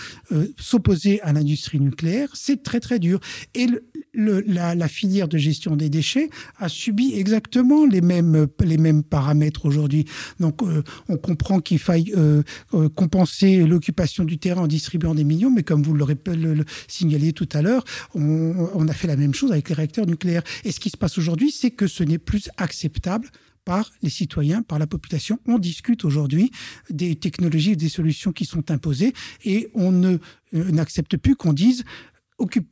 s'opposer 0.58 1.20
à 1.22 1.32
l'industrie 1.32 1.80
nucléaire, 1.80 2.28
c'est 2.34 2.62
très 2.62 2.80
très 2.80 2.98
dur. 2.98 3.20
Et 3.54 3.66
la, 4.14 4.88
filière 4.88 5.28
de 5.28 5.38
gestion 5.38 5.76
des 5.76 5.88
déchets 5.88 6.30
a 6.58 6.68
subi 6.68 7.14
exactement 7.14 7.86
les 7.86 8.00
mêmes, 8.00 8.46
les 8.60 8.76
mêmes 8.76 9.02
paramètres 9.02 9.66
aujourd'hui. 9.66 10.04
Donc, 10.40 10.62
euh, 10.62 10.82
on 11.08 11.16
comprend 11.16 11.60
qu'il 11.60 11.78
faille 11.78 12.12
euh, 12.16 12.42
euh, 12.74 12.88
compenser 12.88 13.64
l'occupation 13.66 14.24
du 14.24 14.38
terrain 14.38 14.62
en 14.62 14.66
distribuant 14.66 15.14
des 15.14 15.24
millions, 15.24 15.50
mais 15.50 15.62
comme 15.62 15.82
vous 15.82 15.94
le, 15.94 16.04
le 16.26 16.64
signalé 16.88 17.32
tout 17.32 17.48
à 17.52 17.62
l'heure, 17.62 17.84
on 18.14 18.88
a 18.88 18.92
fait 18.92 19.06
la 19.06 19.16
même 19.16 19.34
chose 19.34 19.52
avec 19.52 19.68
les 19.68 19.74
réacteurs 19.74 20.06
nucléaires. 20.06 20.42
Et 20.64 20.72
ce 20.72 20.80
qui 20.80 20.90
se 20.90 20.96
passe 20.96 21.18
aujourd'hui, 21.18 21.50
c'est 21.50 21.70
que 21.70 21.86
ce 21.86 22.02
n'est 22.02 22.18
plus 22.18 22.50
acceptable 22.56 23.28
par 23.70 23.92
les 24.02 24.10
citoyens, 24.10 24.62
par 24.62 24.80
la 24.80 24.88
population. 24.88 25.38
On 25.46 25.56
discute 25.56 26.04
aujourd'hui 26.04 26.50
des 26.90 27.14
technologies 27.14 27.70
et 27.70 27.76
des 27.76 27.88
solutions 27.88 28.32
qui 28.32 28.44
sont 28.44 28.68
imposées 28.72 29.12
et 29.44 29.70
on 29.74 29.92
ne 29.92 30.18
n'accepte 30.52 31.16
plus 31.16 31.36
qu'on 31.36 31.52
dise 31.52 31.84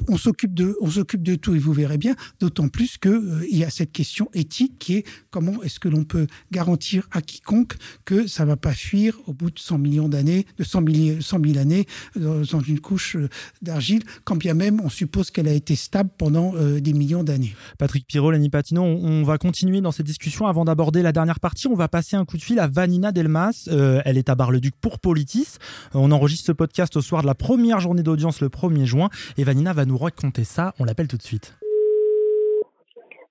on 0.09 0.17
s'occupe 0.17 0.55
de, 0.55 1.35
tout 1.37 1.55
et 1.55 1.59
vous 1.59 1.73
verrez 1.73 1.99
bien, 1.99 2.15
d'autant 2.41 2.69
plus 2.69 2.99
que 2.99 3.09
euh, 3.09 3.47
il 3.51 3.59
y 3.59 3.65
a 3.65 3.71
cette 3.71 3.93
question 3.93 4.29
éthique 4.35 4.79
qui 4.79 4.95
est 4.95 5.05
comment 5.31 5.63
est-ce 5.63 5.81
que 5.81 5.89
l'on 5.89 6.05
peut 6.05 6.27
garantir 6.51 7.09
à 7.13 7.23
quiconque 7.23 7.77
que 8.05 8.27
ça 8.27 8.45
va 8.45 8.57
pas 8.57 8.73
fuir 8.73 9.17
au 9.27 9.33
bout 9.33 9.51
de 9.51 9.59
100 9.59 9.79
millions 9.79 10.09
d'années, 10.09 10.47
de 10.59 10.65
100 10.65 10.83
000, 10.89 11.21
100 11.21 11.45
000 11.45 11.59
années 11.59 11.87
euh, 12.17 12.45
dans 12.51 12.61
une 12.61 12.81
couche 12.81 13.17
euh, 13.17 13.29
d'argile, 13.63 14.03
quand 14.25 14.37
bien 14.37 14.55
même 14.55 14.81
on 14.83 14.89
suppose 14.89 15.31
qu'elle 15.31 15.49
a 15.49 15.53
été 15.53 15.77
stable 15.77 16.11
pendant 16.17 16.55
euh, 16.57 16.81
des 16.81 16.93
millions 16.93 17.25
d'années. 17.25 17.55
Patrick 17.79 18.07
Pirot, 18.07 18.31
Lenny 18.31 18.51
Patino, 18.51 18.83
on, 18.83 19.05
on, 19.05 19.23
va 19.25 19.39
continuer 19.39 19.81
dans 19.81 19.93
cette 19.93 20.07
discussion 20.07 20.47
avant 20.47 20.65
d'aborder 20.65 21.03
la 21.03 21.13
dernière 21.13 21.41
partie. 21.41 21.67
On 21.69 21.75
va 21.75 21.89
passer 21.89 22.17
un 22.17 22.25
coup 22.25 22.37
de 22.37 22.43
fil 22.43 22.59
à 22.59 22.67
Vanina 22.67 23.13
Delmas. 23.13 23.69
Elle 24.05 24.19
est 24.19 24.29
à 24.29 24.35
Bar-le-Duc 24.35 24.75
pour 24.81 24.99
Politis. 24.99 25.59
On 25.95 26.11
enregistre 26.13 26.47
ce 26.47 26.53
podcast 26.53 26.97
au 26.97 27.03
soir 27.03 27.23
de 27.23 27.27
la 27.27 27.35
première 27.35 27.81
journée 27.81 28.03
d'audience 28.03 28.41
le 28.41 28.49
1er 28.49 28.85
juin 28.85 29.11
Vanina 29.59 29.73
va 29.73 29.85
nous 29.87 29.99
raconter 29.99 30.45
ça. 30.45 30.73
On 30.79 30.85
l'appelle 30.85 31.09
tout 31.09 31.17
de 31.17 31.23
suite. 31.23 31.59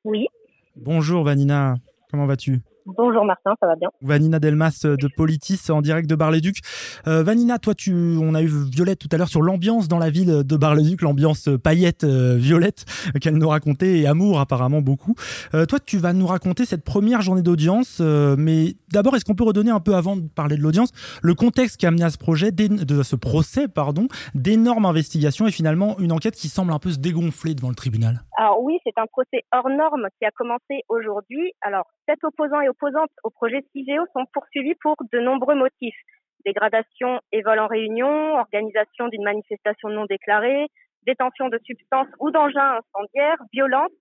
Oui. 0.04 0.28
Bonjour 0.76 1.24
Vanina, 1.24 1.78
comment 2.12 2.26
vas-tu? 2.26 2.60
Bonjour 2.96 3.26
Martin, 3.26 3.54
ça 3.60 3.68
va 3.68 3.76
bien. 3.76 3.90
Vanina 4.02 4.40
Delmas 4.40 4.84
de 4.86 5.10
Politis 5.18 5.60
en 5.70 5.82
direct 5.82 6.10
de 6.10 6.16
Bar-le-Duc. 6.16 6.60
Euh, 7.06 7.22
Vanina, 7.22 7.60
toi, 7.60 7.76
tu, 7.76 7.94
on 7.94 8.34
a 8.34 8.42
eu 8.42 8.48
Violette 8.48 9.00
tout 9.00 9.10
à 9.12 9.18
l'heure 9.18 9.28
sur 9.28 9.42
l'ambiance 9.42 9.90
dans 9.90 10.00
la 10.00 10.10
ville 10.10 10.44
de 10.46 10.56
Bar-le-Duc, 10.56 11.02
l'ambiance 11.02 11.50
paillette 11.62 12.06
euh, 12.06 12.36
violette 12.38 12.86
euh, 13.14 13.20
qu'elle 13.22 13.36
nous 13.36 13.50
racontait 13.50 14.00
et 14.00 14.08
amour 14.08 14.40
apparemment 14.40 14.80
beaucoup. 14.80 15.16
Euh, 15.54 15.66
toi, 15.66 15.80
tu 15.80 15.98
vas 15.98 16.14
nous 16.14 16.28
raconter 16.28 16.64
cette 16.64 16.86
première 16.86 17.22
journée 17.22 17.42
d'audience, 17.42 18.00
euh, 18.00 18.36
mais 18.38 18.76
d'abord, 18.94 19.18
est-ce 19.18 19.26
qu'on 19.26 19.36
peut 19.36 19.44
redonner 19.44 19.72
un 19.72 19.82
peu 19.82 19.96
avant 19.96 20.16
de 20.16 20.28
parler 20.28 20.56
de 20.56 20.62
l'audience 20.62 20.92
le 21.22 21.34
contexte 21.34 21.78
qui 21.78 21.86
a 21.86 21.90
amené 21.90 22.06
à 22.06 22.10
ce 22.10 22.18
projet, 22.18 22.52
de 22.52 23.04
ce 23.04 23.16
procès, 23.18 23.68
pardon, 23.68 24.08
d'énormes 24.34 24.86
investigations 24.86 25.46
et 25.46 25.52
finalement 25.52 26.00
une 26.00 26.14
enquête 26.14 26.36
qui 26.36 26.48
semble 26.48 26.72
un 26.72 26.80
peu 26.80 26.92
se 26.92 27.00
dégonfler 27.00 27.54
devant 27.54 27.70
le 27.70 27.76
tribunal? 27.76 28.22
Alors 28.38 28.62
oui, 28.62 28.78
c'est 28.84 28.98
un 28.98 29.08
procès 29.08 29.44
hors 29.52 29.70
norme 29.70 30.08
qui 30.20 30.26
a 30.26 30.32
commencé 30.32 30.84
aujourd'hui. 30.90 31.52
Alors 31.62 31.86
sept 32.08 32.24
opposants 32.24 32.62
et 32.62 32.70
opposantes 32.78 33.12
au 33.24 33.30
projet 33.30 33.64
CIGEO 33.72 34.06
sont 34.14 34.26
poursuivis 34.34 34.76
pour 34.82 34.96
de 35.12 35.20
nombreux 35.20 35.56
motifs. 35.56 35.98
Dégradation 36.46 37.20
et 37.32 37.42
vol 37.42 37.60
en 37.60 37.68
réunion, 37.68 38.36
organisation 38.38 39.08
d'une 39.08 39.24
manifestation 39.24 39.90
non 39.90 40.06
déclarée, 40.06 40.68
détention 41.06 41.50
de 41.50 41.60
substances 41.66 42.08
ou 42.20 42.32
d'engins 42.32 42.80
incendiaires, 42.80 43.38
violence, 43.52 43.92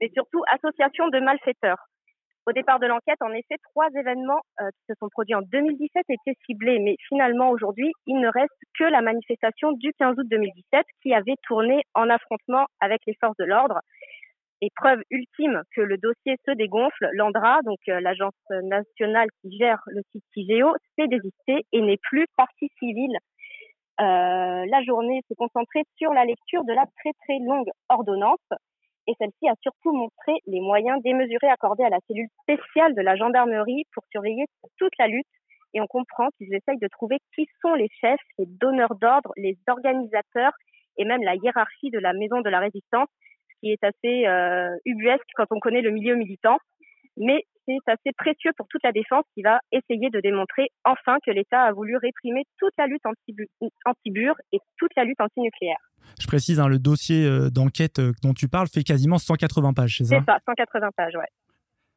mais 0.00 0.10
surtout 0.14 0.42
association 0.52 1.08
de 1.08 1.20
malfaiteurs. 1.20 1.88
Au 2.48 2.52
départ 2.52 2.78
de 2.78 2.86
l'enquête, 2.86 3.20
en 3.22 3.32
effet, 3.32 3.56
trois 3.74 3.88
événements 3.98 4.40
euh, 4.60 4.68
qui 4.70 4.84
se 4.88 4.94
sont 5.00 5.08
produits 5.08 5.34
en 5.34 5.42
2017 5.42 6.04
étaient 6.08 6.38
ciblés, 6.46 6.78
mais 6.78 6.94
finalement 7.08 7.50
aujourd'hui, 7.50 7.90
il 8.06 8.20
ne 8.20 8.28
reste 8.28 8.54
que 8.78 8.84
la 8.84 9.02
manifestation 9.02 9.72
du 9.72 9.92
15 9.98 10.16
août 10.16 10.26
2017 10.30 10.86
qui 11.02 11.12
avait 11.12 11.34
tourné 11.42 11.82
en 11.94 12.08
affrontement 12.08 12.66
avec 12.80 13.00
les 13.06 13.16
forces 13.20 13.36
de 13.38 13.44
l'ordre. 13.44 13.80
Et 14.62 14.70
preuve 14.74 15.00
ultime 15.10 15.62
que 15.74 15.82
le 15.82 15.98
dossier 15.98 16.36
se 16.46 16.52
dégonfle, 16.52 17.08
l'ANDRA, 17.12 17.60
donc 17.64 17.78
euh, 17.88 18.00
l'agence 18.00 18.34
nationale 18.62 19.28
qui 19.42 19.56
gère 19.58 19.82
le 19.86 20.02
site 20.12 20.24
CIGEO, 20.32 20.74
s'est 20.96 21.08
désistée 21.08 21.66
et 21.72 21.82
n'est 21.82 21.98
plus 22.02 22.26
partie 22.36 22.70
civile. 22.78 23.16
Euh, 24.00 24.64
la 24.68 24.82
journée 24.86 25.20
s'est 25.28 25.34
concentrée 25.34 25.82
sur 25.96 26.12
la 26.12 26.24
lecture 26.24 26.64
de 26.64 26.72
la 26.72 26.84
très 26.98 27.12
très 27.24 27.38
longue 27.38 27.68
ordonnance 27.88 28.48
et 29.06 29.14
celle-ci 29.18 29.48
a 29.48 29.54
surtout 29.62 29.92
montré 29.92 30.32
les 30.46 30.60
moyens 30.60 31.00
démesurés 31.02 31.48
accordés 31.48 31.84
à 31.84 31.90
la 31.90 31.98
cellule 32.08 32.28
spéciale 32.42 32.94
de 32.94 33.02
la 33.02 33.16
gendarmerie 33.16 33.84
pour 33.94 34.02
surveiller 34.10 34.46
toute 34.78 34.92
la 34.98 35.06
lutte. 35.06 35.26
Et 35.74 35.80
on 35.80 35.86
comprend 35.86 36.28
qu'ils 36.36 36.54
essayent 36.54 36.78
de 36.78 36.88
trouver 36.88 37.18
qui 37.34 37.46
sont 37.62 37.74
les 37.74 37.88
chefs, 38.00 38.20
les 38.38 38.46
donneurs 38.46 38.96
d'ordre, 38.96 39.32
les 39.36 39.56
organisateurs 39.68 40.52
et 40.98 41.04
même 41.04 41.22
la 41.22 41.36
hiérarchie 41.36 41.90
de 41.90 41.98
la 41.98 42.12
maison 42.14 42.40
de 42.40 42.48
la 42.48 42.58
résistance, 42.58 43.08
ce 43.20 43.25
qui 43.60 43.70
est 43.70 43.82
assez 43.82 44.26
euh, 44.26 44.76
ubuesque 44.84 45.28
quand 45.34 45.46
on 45.50 45.60
connaît 45.60 45.82
le 45.82 45.90
milieu 45.90 46.16
militant. 46.16 46.58
Mais 47.16 47.44
c'est 47.66 47.92
assez 47.92 48.12
précieux 48.16 48.52
pour 48.56 48.68
toute 48.68 48.82
la 48.84 48.92
défense 48.92 49.24
qui 49.34 49.42
va 49.42 49.58
essayer 49.72 50.10
de 50.10 50.20
démontrer 50.20 50.68
enfin 50.84 51.16
que 51.24 51.30
l'État 51.30 51.62
a 51.62 51.72
voulu 51.72 51.96
réprimer 51.96 52.44
toute 52.58 52.72
la 52.78 52.86
lutte 52.86 53.02
anti-bure 53.04 54.34
et 54.52 54.58
toute 54.78 54.90
la 54.96 55.04
lutte 55.04 55.20
anti-nucléaire. 55.20 55.80
Je 56.20 56.26
précise, 56.26 56.60
hein, 56.60 56.68
le 56.68 56.78
dossier 56.78 57.26
euh, 57.26 57.50
d'enquête 57.50 57.98
euh, 57.98 58.12
dont 58.22 58.32
tu 58.32 58.48
parles 58.48 58.68
fait 58.68 58.82
quasiment 58.82 59.18
180 59.18 59.72
pages, 59.72 59.96
c'est 59.98 60.04
ça? 60.04 60.16
C'est 60.18 60.24
ça, 60.24 60.38
180 60.46 60.90
pages, 60.96 61.16
ouais. 61.16 61.28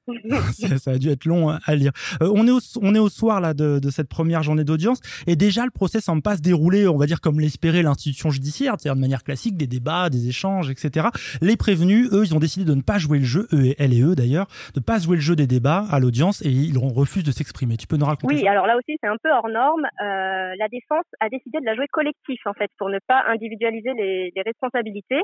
ça 0.77 0.91
a 0.91 0.97
dû 0.97 1.09
être 1.09 1.25
long 1.25 1.49
à 1.49 1.75
lire. 1.75 1.91
Euh, 2.21 2.31
on, 2.33 2.47
est 2.47 2.51
au, 2.51 2.59
on 2.81 2.95
est 2.95 2.99
au 2.99 3.09
soir 3.09 3.41
là 3.41 3.53
de, 3.53 3.79
de 3.79 3.89
cette 3.89 4.09
première 4.09 4.43
journée 4.43 4.63
d'audience 4.63 4.99
et 5.27 5.35
déjà 5.35 5.65
le 5.65 5.71
procès 5.71 6.01
semble 6.01 6.21
pas 6.21 6.37
se 6.37 6.41
dérouler, 6.41 6.87
on 6.87 6.97
va 6.97 7.05
dire 7.05 7.21
comme 7.21 7.39
l'espérait 7.39 7.83
l'institution 7.83 8.29
judiciaire, 8.29 8.75
c'est-à-dire 8.77 8.95
de 8.95 9.01
manière 9.01 9.23
classique, 9.23 9.57
des 9.57 9.67
débats, 9.67 10.09
des 10.09 10.27
échanges, 10.27 10.69
etc. 10.69 11.07
Les 11.41 11.57
prévenus, 11.57 12.09
eux, 12.11 12.23
ils 12.25 12.35
ont 12.35 12.39
décidé 12.39 12.65
de 12.65 12.75
ne 12.75 12.81
pas 12.81 12.97
jouer 12.97 13.19
le 13.19 13.25
jeu, 13.25 13.47
eux 13.53 13.65
et 13.65 13.75
elle 13.79 13.93
et 13.93 14.01
eux 14.01 14.15
d'ailleurs, 14.15 14.47
de 14.75 14.79
pas 14.79 14.99
jouer 14.99 15.17
le 15.17 15.21
jeu 15.21 15.35
des 15.35 15.47
débats 15.47 15.85
à 15.89 15.99
l'audience 15.99 16.41
et 16.41 16.49
ils 16.49 16.77
refusent 16.77 17.23
de 17.23 17.31
s'exprimer. 17.31 17.77
Tu 17.77 17.87
peux 17.87 17.97
nous 17.97 18.05
raconter 18.05 18.35
Oui, 18.35 18.47
alors 18.47 18.65
là 18.65 18.77
aussi 18.77 18.97
c'est 19.01 19.09
un 19.09 19.17
peu 19.21 19.29
hors 19.31 19.49
norme. 19.49 19.85
Euh, 20.01 20.53
la 20.57 20.67
défense 20.71 21.05
a 21.19 21.29
décidé 21.29 21.59
de 21.59 21.65
la 21.65 21.75
jouer 21.75 21.87
collectif 21.91 22.39
en 22.45 22.53
fait 22.53 22.69
pour 22.77 22.89
ne 22.89 22.99
pas 23.07 23.23
individualiser 23.27 23.91
les, 23.97 24.31
les 24.35 24.41
responsabilités. 24.41 25.21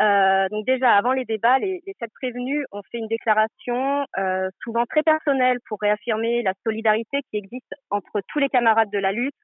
Euh, 0.00 0.48
donc 0.48 0.66
déjà 0.66 0.96
avant 0.96 1.12
les 1.12 1.24
débats, 1.24 1.58
les, 1.58 1.80
sept 2.00 2.10
prévenus 2.20 2.64
ont 2.72 2.82
fait 2.90 2.98
une 2.98 3.06
déclaration 3.06 4.04
euh, 4.18 4.48
souvent 4.62 4.86
très 4.86 5.02
personnelle 5.02 5.58
pour 5.68 5.78
réaffirmer 5.80 6.42
la 6.42 6.52
solidarité 6.64 7.20
qui 7.30 7.36
existe 7.36 7.72
entre 7.90 8.20
tous 8.28 8.40
les 8.40 8.48
camarades 8.48 8.90
de 8.90 8.98
la 8.98 9.12
lutte, 9.12 9.34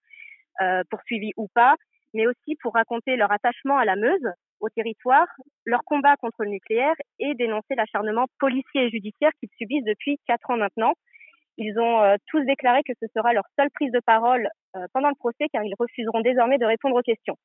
euh, 0.61 0.83
poursuivis 0.91 1.33
ou 1.37 1.49
pas. 1.55 1.77
mais 2.13 2.27
aussi 2.27 2.57
pour 2.61 2.75
raconter 2.75 3.15
leur 3.15 3.31
attachement 3.31 3.79
à 3.79 3.85
la 3.85 3.95
Meuse, 3.95 4.33
au 4.59 4.69
territoire, 4.69 5.29
leur 5.65 5.83
combat 5.85 6.17
contre 6.17 6.43
le 6.43 6.51
nucléaire 6.51 6.97
et 7.21 7.35
dénoncer 7.35 7.77
l'acharnement 7.77 8.27
policier 8.41 8.87
et 8.87 8.91
judiciaire 8.91 9.31
qu'ils 9.39 9.49
subissent 9.57 9.85
depuis 9.85 10.19
quatre 10.27 10.51
ans 10.51 10.57
maintenant. 10.57 10.95
Ils 11.57 11.79
ont 11.79 12.17
tous 12.27 12.41
déclaré 12.45 12.81
que 12.83 12.93
ce 13.01 13.07
sera 13.15 13.33
leur 13.33 13.45
seule 13.57 13.71
prise 13.71 13.93
de 13.93 14.01
parole 14.01 14.49
pendant 14.93 15.09
le 15.09 15.15
procès 15.15 15.47
car 15.53 15.63
ils 15.63 15.75
refuseront 15.79 16.21
désormais 16.21 16.59
de 16.59 16.67
répondre 16.67 16.97
aux 16.97 17.03
questions. 17.03 17.37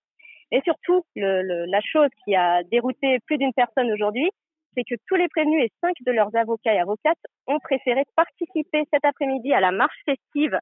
Et 0.52 0.62
surtout, 0.64 1.04
le, 1.16 1.66
la 1.66 1.82
chose 1.82 2.10
qui 2.24 2.36
a 2.36 2.64
dérouté 2.64 3.20
plus 3.26 3.38
d'une 3.38 3.54
personne 3.54 3.91
aujourd'hui, 3.91 4.30
c'est 4.76 4.84
que 4.84 4.96
tous 5.08 5.16
les 5.16 5.28
prévenus 5.30 5.64
et 5.64 5.72
cinq 5.82 5.96
de 6.06 6.12
leurs 6.12 6.36
avocats 6.36 6.74
et 6.74 6.80
avocates 6.80 7.24
ont 7.48 7.60
préféré 7.60 8.04
participer 8.16 8.84
cet 8.93 9.06
après-midi 9.06 9.54
à 9.54 9.60
la 9.60 9.72
marche 9.72 9.98
festive 10.06 10.58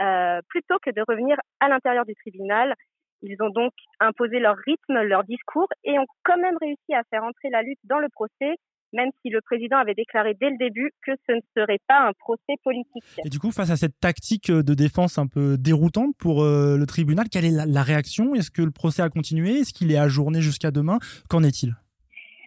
euh, 0.00 0.40
plutôt 0.48 0.78
que 0.82 0.90
de 0.90 1.02
revenir 1.06 1.36
à 1.60 1.68
l'intérieur 1.68 2.04
du 2.04 2.14
tribunal. 2.14 2.74
Ils 3.22 3.40
ont 3.40 3.50
donc 3.50 3.72
imposé 4.00 4.40
leur 4.40 4.56
rythme, 4.66 5.02
leur 5.02 5.22
discours 5.24 5.68
et 5.84 5.98
ont 5.98 6.06
quand 6.24 6.38
même 6.38 6.56
réussi 6.60 6.94
à 6.94 7.02
faire 7.10 7.22
entrer 7.22 7.50
la 7.50 7.62
lutte 7.62 7.78
dans 7.84 8.00
le 8.00 8.08
procès, 8.08 8.56
même 8.92 9.10
si 9.22 9.30
le 9.30 9.40
président 9.40 9.78
avait 9.78 9.94
déclaré 9.94 10.34
dès 10.40 10.50
le 10.50 10.56
début 10.56 10.90
que 11.04 11.12
ce 11.26 11.32
ne 11.32 11.40
serait 11.56 11.80
pas 11.88 12.08
un 12.08 12.12
procès 12.18 12.56
politique. 12.62 13.04
Et 13.24 13.28
du 13.28 13.38
coup, 13.38 13.50
face 13.50 13.70
à 13.70 13.76
cette 13.76 13.98
tactique 14.00 14.50
de 14.50 14.74
défense 14.74 15.18
un 15.18 15.26
peu 15.26 15.56
déroutante 15.58 16.14
pour 16.18 16.42
euh, 16.42 16.76
le 16.76 16.86
tribunal, 16.86 17.26
quelle 17.30 17.44
est 17.44 17.66
la, 17.66 17.82
réaction? 17.82 18.34
Est-ce 18.34 18.50
que 18.50 18.62
le 18.62 18.70
procès 18.70 19.02
a 19.02 19.08
continué? 19.08 19.60
Est-ce 19.60 19.72
qu'il 19.72 19.90
est 19.92 19.98
ajourné 19.98 20.40
jusqu'à 20.40 20.70
demain? 20.70 20.98
Qu'en 21.28 21.42
est-il? 21.42 21.74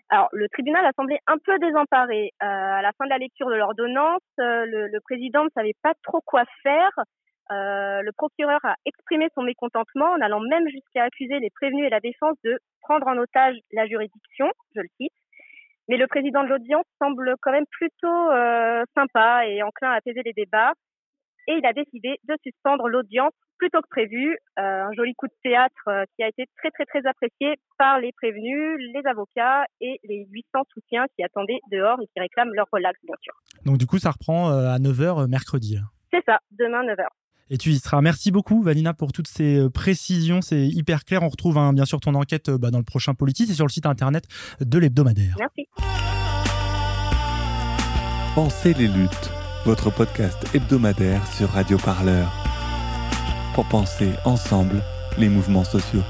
Alors, 0.10 0.30
le 0.32 0.48
tribunal 0.50 0.86
a 0.86 0.92
semblé 0.96 1.18
un 1.28 1.38
peu 1.44 1.58
désemparé. 1.60 2.32
Euh, 2.42 2.46
à 2.46 2.82
la 2.82 2.92
fin 2.98 3.06
de 3.06 3.10
la 3.10 3.18
lecture 3.18 3.50
de 3.50 3.56
l'ordonnance, 3.56 4.22
euh, 4.40 4.66
le, 4.66 4.88
le, 4.88 5.00
président 5.02 5.44
ne 5.44 5.50
savait 5.56 5.76
pas 5.82 5.94
trop 6.04 6.22
quoi 6.26 6.44
faire. 6.62 6.92
Euh, 7.52 8.02
le 8.02 8.12
procureur 8.14 8.60
a 8.64 8.76
exprimé 8.86 9.28
son 9.36 9.44
mécontentement 9.44 10.10
en 10.18 10.22
allant 10.22 10.40
même 10.40 10.68
jusqu'à 10.68 11.04
accuser 11.04 11.40
les 11.40 11.52
prévenus 11.52 11.86
et 11.86 11.90
la 11.90 12.00
défense 12.00 12.38
de 12.44 12.58
prendre 12.82 13.08
en 13.08 13.18
otage 13.18 13.56
la 13.72 13.86
juridiction, 13.86 14.50
je 14.76 14.82
le 14.82 14.88
cite. 15.00 15.14
Mais 15.88 15.98
le 15.98 16.08
président 16.08 16.44
de 16.44 16.50
l'audience 16.50 16.86
semble 17.02 17.36
quand 17.42 17.52
même 17.52 17.66
plutôt 17.70 18.32
euh, 18.32 18.84
sympa 18.96 19.48
et 19.48 19.62
enclin 19.62 19.92
à 19.92 19.96
apaiser 19.96 20.22
les 20.24 20.34
débats. 20.34 20.74
Et 21.48 21.54
il 21.54 21.66
a 21.66 21.74
décidé 21.74 22.18
de 22.28 22.36
suspendre 22.44 22.88
l'audience 22.88 23.34
plutôt 23.60 23.82
que 23.82 23.88
prévu. 23.90 24.36
Euh, 24.58 24.62
un 24.62 24.92
joli 24.94 25.14
coup 25.14 25.28
de 25.28 25.36
théâtre 25.44 25.88
euh, 25.88 26.04
qui 26.16 26.24
a 26.24 26.28
été 26.28 26.46
très 26.58 26.72
très 26.72 26.86
très 26.86 27.08
apprécié 27.08 27.56
par 27.78 28.00
les 28.00 28.12
prévenus, 28.14 28.80
les 28.80 29.06
avocats 29.06 29.66
et 29.80 30.00
les 30.04 30.26
800 30.32 30.64
soutiens 30.74 31.06
qui 31.16 31.24
attendaient 31.24 31.60
dehors 31.72 32.02
et 32.02 32.08
qui 32.08 32.20
réclament 32.20 32.54
leur 32.54 32.68
relax 32.72 33.00
bien 33.04 33.16
sûr. 33.22 33.34
Donc 33.66 33.78
du 33.78 33.86
coup 33.86 34.00
ça 34.00 34.12
reprend 34.12 34.50
à 34.50 34.80
9h 34.80 35.30
mercredi. 35.30 35.78
C'est 36.12 36.24
ça, 36.26 36.40
demain 36.52 36.84
9h. 36.84 37.06
Et 37.50 37.58
tu 37.58 37.72
y 37.72 37.80
seras. 37.80 38.02
Merci 38.02 38.32
beaucoup, 38.32 38.64
Vanina, 38.64 38.94
pour 38.94 39.12
toutes 39.12 39.28
ces 39.28 39.58
euh, 39.58 39.70
précisions. 39.70 40.42
C'est 40.42 40.68
hyper 40.68 41.06
clair. 41.06 41.22
On 41.24 41.30
retrouve 41.30 41.58
hein, 41.58 41.74
bien 41.74 41.86
sûr 41.86 42.00
ton 42.00 42.16
enquête 42.16 42.50
euh, 42.50 42.58
bah, 42.58 42.72
dans 42.72 42.80
le 42.80 42.84
prochain 42.84 43.14
Politis 43.14 43.48
et 43.50 43.54
sur 43.54 43.66
le 43.66 43.72
site 43.72 43.86
internet 43.86 44.26
de 44.62 44.80
l'hebdomadaire. 44.80 45.36
Merci. 45.38 45.68
Pensez 48.34 48.74
les 48.74 48.88
luttes, 48.88 49.32
votre 49.66 49.92
podcast 49.92 50.38
hebdomadaire 50.54 51.26
sur 51.28 51.50
Radio 51.50 51.78
Parleur. 51.78 52.32
Pour 53.54 53.66
penser 53.66 54.10
ensemble 54.26 54.82
les 55.18 55.30
mouvements 55.30 55.64
sociaux. 55.64 56.04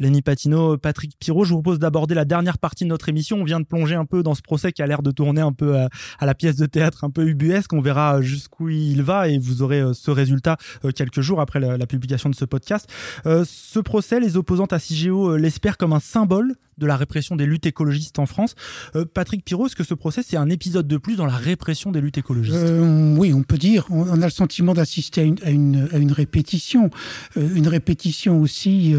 Lenny 0.00 0.22
Patino, 0.22 0.78
Patrick 0.78 1.12
Pirot. 1.20 1.44
Je 1.44 1.50
vous 1.50 1.62
propose 1.62 1.78
d'aborder 1.78 2.14
la 2.14 2.24
dernière 2.24 2.58
partie 2.58 2.84
de 2.84 2.88
notre 2.88 3.08
émission. 3.08 3.36
On 3.36 3.44
vient 3.44 3.60
de 3.60 3.66
plonger 3.66 3.94
un 3.94 4.06
peu 4.06 4.22
dans 4.22 4.34
ce 4.34 4.42
procès 4.42 4.72
qui 4.72 4.82
a 4.82 4.86
l'air 4.86 5.02
de 5.02 5.10
tourner 5.10 5.42
un 5.42 5.52
peu 5.52 5.76
à, 5.76 5.88
la 6.26 6.34
pièce 6.34 6.56
de 6.56 6.66
théâtre 6.66 7.04
un 7.04 7.10
peu 7.10 7.26
ubuesque. 7.26 7.72
On 7.72 7.80
verra 7.80 8.22
jusqu'où 8.22 8.70
il 8.70 9.02
va 9.02 9.28
et 9.28 9.38
vous 9.38 9.62
aurez 9.62 9.80
euh, 9.80 9.92
ce 9.92 10.10
résultat 10.10 10.56
euh, 10.84 10.90
quelques 10.90 11.20
jours 11.20 11.40
après 11.40 11.60
la, 11.60 11.86
publication 11.86 12.30
de 12.30 12.34
ce 12.34 12.44
podcast. 12.44 12.88
Euh, 13.26 13.44
ce 13.46 13.78
procès, 13.78 14.20
les 14.20 14.36
opposantes 14.36 14.72
à 14.72 14.78
CIGEO 14.78 15.36
l'espèrent 15.36 15.76
comme 15.76 15.92
un 15.92 16.00
symbole 16.00 16.54
de 16.80 16.86
la 16.86 16.96
répression 16.96 17.36
des 17.36 17.46
luttes 17.46 17.66
écologistes 17.66 18.18
en 18.18 18.26
France. 18.26 18.56
Euh, 18.96 19.04
Patrick 19.04 19.44
Pirot, 19.44 19.66
est-ce 19.66 19.76
que 19.76 19.84
ce 19.84 19.94
procès, 19.94 20.22
c'est 20.26 20.36
un 20.36 20.50
épisode 20.50 20.88
de 20.88 20.96
plus 20.96 21.16
dans 21.16 21.26
la 21.26 21.36
répression 21.36 21.92
des 21.92 22.00
luttes 22.00 22.18
écologistes? 22.18 22.56
Euh, 22.56 23.14
Oui, 23.16 23.32
on 23.32 23.42
peut 23.42 23.58
dire. 23.58 23.86
On, 23.90 24.20
a 24.20 24.24
le 24.24 24.30
sentiment 24.30 24.74
d'assister 24.74 25.20
à 25.20 25.50
une, 25.50 25.88
à, 25.92 25.98
une, 25.98 26.12
répétition. 26.12 26.90
Euh, 27.36 27.48
une 27.54 27.68
répétition 27.68 28.40
aussi 28.40 28.94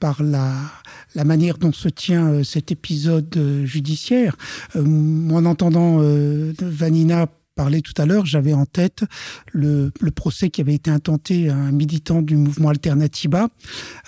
par 0.00 0.22
la, 0.22 0.54
la 1.14 1.24
manière 1.24 1.58
dont 1.58 1.72
se 1.72 1.88
tient 1.88 2.42
cet 2.42 2.72
épisode 2.72 3.62
judiciaire. 3.64 4.36
en 4.74 5.44
entendant 5.44 5.98
Vanina 6.60 7.26
parler 7.54 7.82
tout 7.82 7.92
à 8.00 8.06
l'heure, 8.06 8.24
j'avais 8.24 8.54
en 8.54 8.64
tête 8.64 9.04
le, 9.52 9.92
le, 10.00 10.10
procès 10.10 10.50
qui 10.50 10.60
avait 10.60 10.74
été 10.74 10.90
intenté 10.90 11.50
à 11.50 11.54
un 11.54 11.72
militant 11.72 12.22
du 12.22 12.36
mouvement 12.36 12.70
Alternatiba 12.70 13.48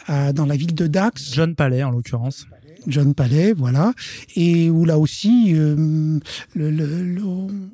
dans 0.08 0.46
la 0.46 0.56
ville 0.56 0.74
de 0.74 0.86
Dax. 0.86 1.32
John 1.34 1.54
Palais, 1.54 1.82
en 1.82 1.90
l'occurrence. 1.90 2.46
John 2.86 3.14
Palais, 3.14 3.52
voilà, 3.52 3.92
et 4.34 4.70
où 4.70 4.84
là 4.84 4.98
aussi, 4.98 5.52
euh, 5.54 6.18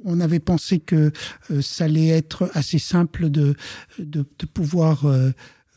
on 0.04 0.20
avait 0.20 0.40
pensé 0.40 0.78
que 0.78 1.12
euh, 1.50 1.62
ça 1.62 1.84
allait 1.84 2.08
être 2.08 2.50
assez 2.54 2.78
simple 2.78 3.30
de, 3.30 3.54
de, 3.98 4.24
de 4.38 4.46
pouvoir 4.46 5.06
euh, 5.06 5.30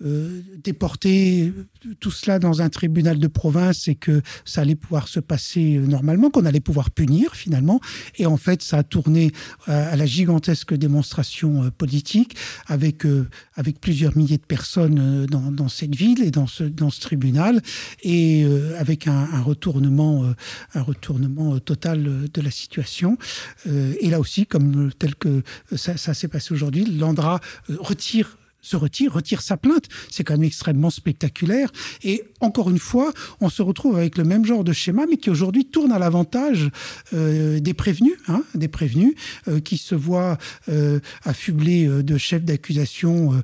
euh, 0.03 0.41
déporter 0.61 1.53
tout 2.01 2.11
cela 2.11 2.37
dans 2.37 2.61
un 2.61 2.67
tribunal 2.67 3.17
de 3.17 3.27
province 3.27 3.87
et 3.87 3.95
que 3.95 4.21
ça 4.43 4.59
allait 4.59 4.75
pouvoir 4.75 5.07
se 5.07 5.21
passer 5.21 5.77
normalement, 5.77 6.29
qu'on 6.29 6.43
allait 6.43 6.59
pouvoir 6.59 6.91
punir 6.91 7.33
finalement. 7.33 7.79
Et 8.17 8.25
en 8.25 8.35
fait, 8.35 8.61
ça 8.61 8.79
a 8.79 8.83
tourné 8.83 9.31
à 9.67 9.95
la 9.95 10.05
gigantesque 10.05 10.73
démonstration 10.73 11.63
euh, 11.63 11.69
politique 11.71 12.35
avec 12.67 13.05
euh, 13.05 13.29
avec 13.53 13.79
plusieurs 13.79 14.17
milliers 14.17 14.37
de 14.37 14.45
personnes 14.45 15.27
dans, 15.27 15.69
cette 15.69 15.95
ville 15.95 16.21
et 16.23 16.31
dans 16.31 16.47
ce 16.47 16.65
dans 16.65 16.89
ce 16.89 16.99
tribunal 16.99 17.61
et 18.03 18.45
avec 18.77 19.07
un, 19.07 19.29
un, 19.31 19.41
retournement 19.41 20.25
un 20.73 20.81
retournement 20.81 21.57
total 21.59 22.29
de 22.33 22.41
la 22.41 22.51
situation. 22.51 23.17
Et 23.65 24.09
là 24.09 24.19
aussi, 24.19 24.45
comme 24.45 24.91
tel 24.99 25.15
que 25.15 25.41
ça, 25.75 25.95
ça 25.95 26.13
s'est 26.13 26.27
passé 26.27 26.53
aujourd'hui, 26.53 26.85
Landra 26.85 27.39
retire 27.69 28.37
se 28.65 28.75
retire, 28.75 29.13
retire 29.13 29.41
sa 29.41 29.57
plainte. 29.57 29.85
C'est 30.09 30.23
quand 30.23 30.33
même 30.33 30.43
extrêmement 30.43 30.89
spectaculaire. 30.89 31.71
Et 32.03 32.23
encore 32.39 32.69
une 32.69 32.79
fois, 32.79 33.13
on 33.39 33.49
se 33.49 33.61
retrouve 33.61 33.97
avec 33.97 34.17
le 34.17 34.23
même 34.23 34.45
genre 34.45 34.63
de 34.63 34.73
schéma, 34.73 35.05
mais 35.09 35.17
qui 35.17 35.29
aujourd'hui 35.29 35.65
tourne 35.65 35.91
à 35.91 35.99
l'avantage 35.99 36.71
euh, 37.13 37.59
des 37.59 37.73
prévenus, 37.73 38.15
hein, 38.27 38.43
des 38.55 38.67
prévenus 38.67 39.13
euh, 39.47 39.59
qui 39.59 39.77
se 39.77 39.93
voient 39.93 40.37
euh, 40.69 40.99
affublés 41.23 41.87
de 41.87 42.17
chefs 42.17 42.43
d'accusation 42.43 43.41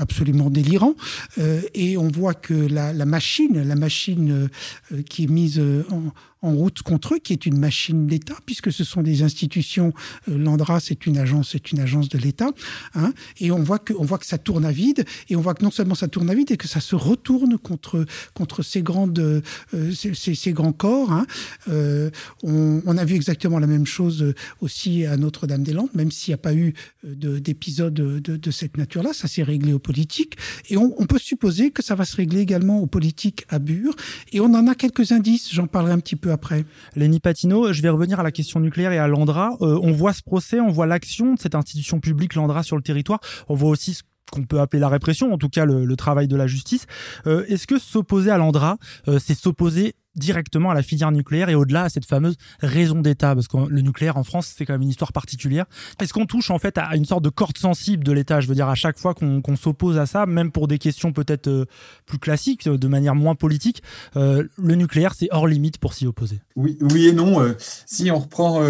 absolument 0.00 0.50
délirants. 0.50 0.94
et 1.74 1.96
on 1.96 2.08
voit 2.08 2.34
que 2.34 2.54
la, 2.54 2.92
la 2.92 3.06
machine, 3.06 3.62
la 3.62 3.76
machine 3.76 4.48
qui 5.08 5.24
est 5.24 5.30
mise 5.30 5.60
en 5.90 6.12
en 6.42 6.52
route 6.52 6.82
contre 6.82 7.14
eux, 7.14 7.18
qui 7.18 7.32
est 7.32 7.46
une 7.46 7.58
machine 7.58 8.06
d'État, 8.06 8.36
puisque 8.46 8.72
ce 8.72 8.84
sont 8.84 9.02
des 9.02 9.22
institutions. 9.22 9.92
Euh, 10.28 10.38
L'Andra, 10.38 10.80
c'est 10.80 11.06
une 11.06 11.18
agence, 11.18 11.50
c'est 11.52 11.72
une 11.72 11.80
agence 11.80 12.08
de 12.08 12.18
l'État, 12.18 12.50
hein, 12.94 13.12
et 13.38 13.50
on 13.50 13.62
voit 13.62 13.78
que, 13.78 13.92
on 13.98 14.04
voit 14.04 14.18
que 14.18 14.26
ça 14.26 14.38
tourne 14.38 14.64
à 14.64 14.72
vide, 14.72 15.04
et 15.28 15.36
on 15.36 15.40
voit 15.40 15.54
que 15.54 15.62
non 15.62 15.70
seulement 15.70 15.94
ça 15.94 16.08
tourne 16.08 16.30
à 16.30 16.34
vide, 16.34 16.50
et 16.50 16.56
que 16.56 16.68
ça 16.68 16.80
se 16.80 16.96
retourne 16.96 17.58
contre 17.58 18.06
contre 18.34 18.62
ces 18.62 18.82
grandes, 18.82 19.18
euh, 19.18 19.92
ces, 19.92 20.14
ces, 20.14 20.52
grands 20.52 20.72
corps. 20.72 21.12
Hein. 21.12 21.26
Euh, 21.68 22.10
on, 22.42 22.96
a 22.96 23.04
vu 23.04 23.14
exactement 23.14 23.58
la 23.58 23.66
même 23.66 23.86
chose 23.86 24.34
aussi 24.60 25.04
à 25.06 25.16
Notre-Dame-des-Landes, 25.16 25.90
même 25.94 26.10
s'il 26.10 26.32
n'y 26.32 26.34
a 26.34 26.38
pas 26.38 26.54
eu 26.54 26.74
d'épisode 27.04 27.94
de, 27.94 28.18
de, 28.18 28.36
de, 28.36 28.50
cette 28.50 28.76
nature-là, 28.76 29.12
ça 29.12 29.28
s'est 29.28 29.42
réglé 29.42 29.72
aux 29.72 29.78
politiques, 29.78 30.36
et 30.68 30.76
on, 30.76 30.94
on 30.98 31.06
peut 31.06 31.18
supposer 31.18 31.70
que 31.70 31.82
ça 31.82 31.94
va 31.94 32.04
se 32.04 32.16
régler 32.16 32.40
également 32.40 32.80
aux 32.80 32.86
politiques 32.86 33.44
à 33.48 33.58
Bure, 33.58 33.94
et 34.32 34.40
on 34.40 34.52
en 34.54 34.66
a 34.66 34.74
quelques 34.74 35.12
indices. 35.12 35.52
J'en 35.52 35.66
parlerai 35.66 35.92
un 35.92 36.00
petit 36.00 36.16
peu 36.16 36.29
après. 36.30 36.64
Lenny 36.96 37.20
Patino, 37.20 37.72
je 37.72 37.82
vais 37.82 37.88
revenir 37.88 38.20
à 38.20 38.22
la 38.22 38.32
question 38.32 38.60
nucléaire 38.60 38.92
et 38.92 38.98
à 38.98 39.08
Landra. 39.08 39.56
Euh, 39.60 39.78
on 39.82 39.92
voit 39.92 40.12
ce 40.12 40.22
procès, 40.22 40.60
on 40.60 40.70
voit 40.70 40.86
l'action 40.86 41.34
de 41.34 41.38
cette 41.38 41.54
institution 41.54 42.00
publique 42.00 42.34
Landra 42.34 42.62
sur 42.62 42.76
le 42.76 42.82
territoire. 42.82 43.20
On 43.48 43.54
voit 43.54 43.70
aussi 43.70 43.94
ce 43.94 44.02
qu'on 44.30 44.44
peut 44.44 44.60
appeler 44.60 44.80
la 44.80 44.88
répression, 44.88 45.32
en 45.32 45.38
tout 45.38 45.48
cas 45.48 45.64
le, 45.64 45.96
travail 45.96 46.28
de 46.28 46.36
la 46.36 46.46
justice. 46.46 46.86
Euh, 47.26 47.44
est-ce 47.48 47.66
que 47.66 47.78
s'opposer 47.78 48.30
à 48.30 48.38
Landra, 48.38 48.78
euh, 49.08 49.18
c'est 49.18 49.34
s'opposer 49.34 49.94
directement 50.16 50.70
à 50.70 50.74
la 50.74 50.82
filière 50.82 51.12
nucléaire 51.12 51.48
et 51.48 51.54
au-delà 51.54 51.84
à 51.84 51.88
cette 51.88 52.04
fameuse 52.04 52.36
raison 52.60 53.00
d'État, 53.00 53.34
parce 53.34 53.48
que 53.48 53.56
le 53.68 53.80
nucléaire 53.80 54.16
en 54.16 54.24
France, 54.24 54.52
c'est 54.56 54.66
quand 54.66 54.74
même 54.74 54.82
une 54.82 54.88
histoire 54.88 55.12
particulière. 55.12 55.66
Est-ce 56.00 56.12
qu'on 56.12 56.26
touche 56.26 56.50
en 56.50 56.58
fait 56.58 56.78
à 56.78 56.96
une 56.96 57.04
sorte 57.04 57.22
de 57.22 57.28
corde 57.28 57.58
sensible 57.58 58.04
de 58.04 58.12
l'État? 58.12 58.40
Je 58.40 58.48
veux 58.48 58.54
dire, 58.54 58.68
à 58.68 58.74
chaque 58.74 58.98
fois 58.98 59.14
qu'on 59.14 59.56
s'oppose 59.56 59.98
à 59.98 60.06
ça, 60.06 60.26
même 60.26 60.50
pour 60.50 60.68
des 60.68 60.78
questions 60.78 61.12
peut-être 61.12 61.48
euh, 61.48 61.64
plus 62.06 62.18
classiques, 62.18 62.68
de 62.68 62.88
manière 62.88 63.14
moins 63.14 63.34
politique, 63.34 63.82
euh, 64.16 64.44
le 64.56 64.74
nucléaire, 64.74 65.14
c'est 65.14 65.28
hors 65.30 65.46
limite 65.46 65.78
pour 65.78 65.94
s'y 65.94 66.06
opposer. 66.06 66.40
Oui, 66.56 66.76
oui 66.80 67.08
et 67.08 67.12
non. 67.12 67.40
Euh, 67.40 67.54
si 67.86 68.10
on 68.10 68.18
reprend 68.18 68.60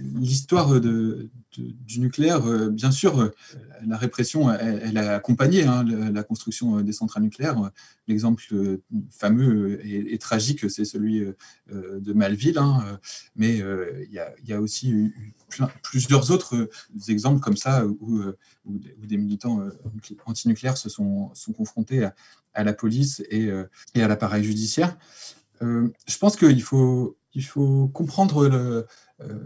l'histoire 0.00 0.80
de 0.80 1.30
du 1.58 2.00
nucléaire, 2.00 2.46
euh, 2.46 2.70
bien 2.70 2.90
sûr, 2.90 3.20
euh, 3.20 3.30
la 3.86 3.96
répression, 3.96 4.50
elle, 4.52 4.96
a 4.96 5.14
accompagné 5.14 5.64
hein, 5.64 5.84
la 5.84 6.22
construction 6.22 6.80
des 6.80 6.92
centrales 6.92 7.22
nucléaires. 7.22 7.70
L'exemple 8.08 8.42
fameux 9.10 9.84
et, 9.86 10.18
tragique, 10.18 10.70
c'est 10.70 10.84
celui 10.84 11.26
de 11.70 12.12
Malville, 12.12 12.58
hein, 12.58 12.98
mais 13.36 13.58
il 13.58 14.22
y, 14.44 14.52
a 14.52 14.60
aussi 14.60 14.90
eu 14.90 15.34
plusieurs 15.82 16.30
autres 16.30 16.70
exemples 17.08 17.40
comme 17.40 17.56
ça 17.56 17.86
où, 17.86 18.22
des 18.66 19.16
militants 19.16 19.66
antinucléaires 20.26 20.76
se 20.76 20.88
sont, 20.88 21.32
confrontés 21.56 22.08
à, 22.54 22.64
la 22.64 22.72
police 22.72 23.22
et, 23.30 23.50
à 23.50 24.08
l'appareil 24.08 24.44
judiciaire. 24.44 24.96
je 25.60 26.18
pense 26.18 26.36
qu'il 26.36 26.62
faut, 26.62 27.16
comprendre 27.92 28.48
le, 28.48 28.56
euh, 28.56 28.82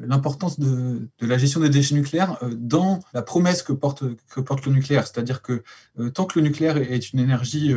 l'importance 0.00 0.58
de, 0.58 1.08
la 1.20 1.38
gestion 1.38 1.60
des 1.60 1.68
déchets 1.68 1.94
nucléaires 1.94 2.38
euh, 2.42 2.54
dans 2.54 3.00
la 3.14 3.22
promesse 3.22 3.62
que 3.62 3.72
porte, 3.72 4.04
que 4.30 4.40
porte 4.40 4.66
le 4.66 4.72
nucléaire. 4.72 5.06
C'est-à-dire 5.06 5.42
que 5.42 5.62
euh, 5.98 6.10
tant 6.10 6.24
que 6.24 6.38
le 6.38 6.44
nucléaire 6.44 6.76
est 6.76 7.12
une 7.12 7.18
énergie 7.18 7.74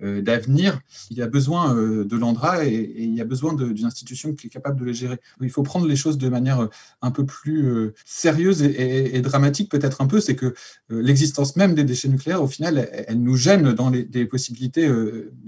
d'avenir, 0.00 0.80
il 1.10 1.16
y 1.16 1.22
a 1.22 1.26
besoin 1.26 1.74
de 1.74 2.16
l'ANDRA 2.16 2.66
et, 2.66 2.92
il 2.98 3.14
y 3.14 3.20
a 3.20 3.24
besoin 3.24 3.54
d'une 3.54 3.84
institution 3.84 4.34
qui 4.34 4.46
est 4.46 4.50
capable 4.50 4.78
de 4.78 4.84
les 4.84 4.94
gérer. 4.94 5.18
Il 5.40 5.50
faut 5.50 5.62
prendre 5.62 5.86
les 5.86 5.96
choses 5.96 6.18
de 6.18 6.28
manière 6.28 6.68
un 7.02 7.10
peu 7.10 7.26
plus 7.26 7.92
sérieuse 8.04 8.62
et, 8.62 9.20
dramatique, 9.22 9.70
peut-être 9.70 10.00
un 10.00 10.06
peu, 10.06 10.20
c'est 10.20 10.36
que 10.36 10.54
l'existence 10.88 11.56
même 11.56 11.74
des 11.74 11.84
déchets 11.84 12.08
nucléaires, 12.08 12.42
au 12.42 12.46
final, 12.46 12.88
elle, 12.92 13.20
nous 13.20 13.36
gêne 13.36 13.72
dans 13.72 13.90
les, 13.90 14.26
possibilités 14.26 14.90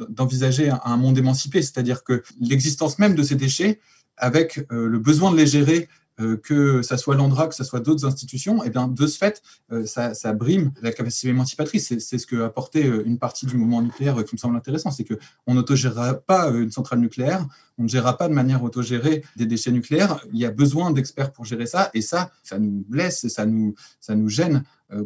d'envisager 0.08 0.72
un 0.84 0.96
monde 0.96 1.18
émancipé. 1.18 1.62
C'est-à-dire 1.62 2.02
que 2.02 2.22
l'existence 2.40 2.98
même 2.98 3.14
de 3.14 3.22
ces 3.22 3.36
déchets, 3.36 3.80
avec 4.20 4.66
euh, 4.70 4.86
le 4.86 4.98
besoin 4.98 5.32
de 5.32 5.36
les 5.36 5.46
gérer 5.46 5.88
euh, 6.20 6.36
que 6.36 6.82
ça 6.82 6.98
soit 6.98 7.14
l'ANDRA, 7.14 7.48
que 7.48 7.54
ce 7.54 7.64
soit 7.64 7.80
d'autres 7.80 8.04
institutions, 8.04 8.62
et 8.62 8.66
eh 8.66 8.70
bien 8.70 8.88
de 8.88 9.06
ce 9.06 9.16
fait, 9.16 9.42
euh, 9.72 9.86
ça, 9.86 10.32
brime 10.34 10.70
la 10.82 10.92
capacité 10.92 11.28
émancipatrice. 11.28 11.94
C'est 11.98 12.18
ce 12.18 12.26
que 12.26 12.42
apportait 12.42 12.86
une 12.86 13.18
partie 13.18 13.46
du 13.46 13.56
mouvement 13.56 13.80
nucléaire 13.80 14.22
qui 14.24 14.34
me 14.34 14.38
semble 14.38 14.56
intéressant, 14.56 14.90
c'est 14.90 15.04
qu'on 15.04 15.54
n'autogérera 15.54 16.14
pas 16.14 16.50
une 16.50 16.70
centrale 16.70 17.00
nucléaire, 17.00 17.46
on 17.78 17.84
ne 17.84 17.88
gérera 17.88 18.18
pas 18.18 18.28
de 18.28 18.34
manière 18.34 18.62
autogérée 18.62 19.24
des 19.36 19.46
déchets 19.46 19.72
nucléaires. 19.72 20.20
Il 20.30 20.38
y 20.38 20.44
a 20.44 20.50
besoin 20.50 20.90
d'experts 20.90 21.32
pour 21.32 21.46
gérer 21.46 21.64
ça, 21.64 21.90
et 21.94 22.02
ça, 22.02 22.30
ça 22.42 22.58
nous 22.58 22.84
blesse, 22.86 23.26
ça 23.28 23.46
nous, 23.46 23.74
ça 24.00 24.14
nous 24.14 24.28
gêne 24.28 24.64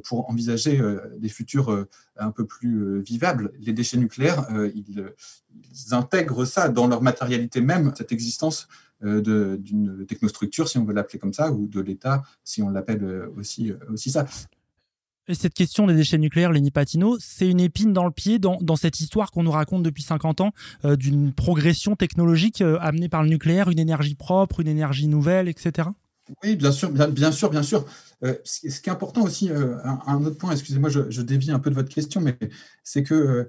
pour 0.08 0.28
envisager 0.30 0.82
des 1.18 1.28
futurs 1.28 1.86
un 2.16 2.30
peu 2.32 2.46
plus 2.46 3.02
vivables. 3.02 3.52
Les 3.60 3.72
déchets 3.72 3.98
nucléaires, 3.98 4.46
ils, 4.74 5.12
ils 5.54 5.94
intègrent 5.94 6.44
ça 6.44 6.68
dans 6.68 6.88
leur 6.88 7.02
matérialité 7.02 7.60
même, 7.60 7.92
cette 7.96 8.10
existence 8.10 8.66
d'une 9.02 10.06
technostructure, 10.06 10.68
si 10.68 10.78
on 10.78 10.84
veut 10.84 10.94
l'appeler 10.94 11.18
comme 11.18 11.32
ça, 11.32 11.52
ou 11.52 11.66
de 11.66 11.80
l'État, 11.80 12.22
si 12.42 12.62
on 12.62 12.70
l'appelle 12.70 13.04
euh, 13.04 13.32
aussi, 13.36 13.70
euh, 13.70 13.76
aussi 13.92 14.10
ça. 14.10 14.26
Et 15.26 15.34
cette 15.34 15.54
question 15.54 15.86
des 15.86 15.94
déchets 15.94 16.18
nucléaires, 16.18 16.52
Lenny 16.52 16.70
Patino, 16.70 17.16
c'est 17.18 17.48
une 17.48 17.60
épine 17.60 17.94
dans 17.94 18.04
le 18.04 18.10
pied 18.10 18.38
dans, 18.38 18.58
dans 18.60 18.76
cette 18.76 19.00
histoire 19.00 19.30
qu'on 19.30 19.42
nous 19.42 19.50
raconte 19.50 19.82
depuis 19.82 20.02
50 20.02 20.42
ans 20.42 20.52
d'une 20.84 21.32
progression 21.32 21.96
technologique 21.96 22.60
amenée 22.60 23.08
par 23.08 23.22
le 23.22 23.30
nucléaire, 23.30 23.70
une 23.70 23.78
énergie 23.78 24.16
propre, 24.16 24.60
une 24.60 24.68
énergie 24.68 25.08
nouvelle, 25.08 25.48
etc. 25.48 25.88
Oui, 26.42 26.56
bien 26.56 26.72
sûr, 26.72 26.90
bien, 26.90 27.32
sûr, 27.32 27.48
bien 27.48 27.62
sûr. 27.62 27.86
ce 28.22 28.80
qui 28.82 28.90
est 28.90 28.92
important 28.92 29.22
aussi, 29.22 29.48
un, 29.50 30.24
autre 30.26 30.36
point, 30.36 30.52
excusez-moi, 30.52 30.90
je, 30.90 31.08
je, 31.08 31.22
dévie 31.22 31.50
un 31.52 31.58
peu 31.58 31.70
de 31.70 31.74
votre 31.74 31.88
question, 31.88 32.20
mais 32.20 32.36
c'est 32.82 33.02
que 33.02 33.48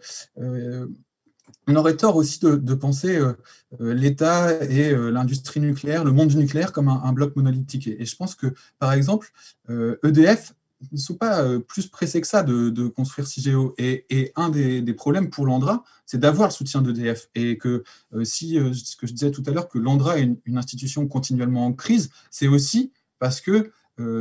on 1.67 1.75
aurait 1.75 1.97
tort 1.97 2.15
aussi 2.15 2.39
de, 2.39 2.73
penser 2.73 3.15
euh, 3.15 3.33
euh, 3.81 3.93
l'État 3.93 4.63
et 4.63 4.91
euh, 4.91 5.09
l'industrie 5.09 5.59
nucléaire, 5.59 6.03
le 6.03 6.11
monde 6.11 6.33
nucléaire 6.35 6.71
comme 6.71 6.89
un, 6.89 7.13
bloc 7.13 7.35
monolithique. 7.35 7.87
Et, 7.87 8.05
je 8.05 8.15
pense 8.15 8.35
que, 8.35 8.53
par 8.79 8.93
exemple, 8.93 9.31
EDF 9.69 10.51
e 10.51 10.85
ne 10.91 10.97
sont 10.97 11.15
pas 11.15 11.43
plus 11.67 11.87
pressés 11.87 12.21
que 12.21 12.27
ça 12.27 12.43
de, 12.43 12.87
construire 12.87 13.27
CIGEO. 13.27 13.73
Et, 13.77 14.31
un 14.35 14.49
des, 14.49 14.93
problèmes 14.93 15.29
pour 15.29 15.45
l'ANDRA, 15.45 15.83
c'est 16.05 16.19
d'avoir 16.19 16.49
le 16.49 16.53
soutien 16.53 16.81
d'EDF. 16.81 17.29
Et 17.33 17.57
que 17.57 17.83
si, 18.23 18.59
ce 18.73 18.95
que 18.95 19.07
je 19.07 19.13
disais 19.13 19.31
tout 19.31 19.43
à 19.47 19.51
l'heure, 19.51 19.69
que 19.69 19.79
l'ANDRA 19.79 20.19
est 20.19 20.29
une, 20.45 20.57
institution 20.57 21.07
continuellement 21.07 21.65
en 21.65 21.73
crise, 21.73 22.09
c'est 22.29 22.47
aussi 22.47 22.91
parce 23.19 23.41
que, 23.41 23.71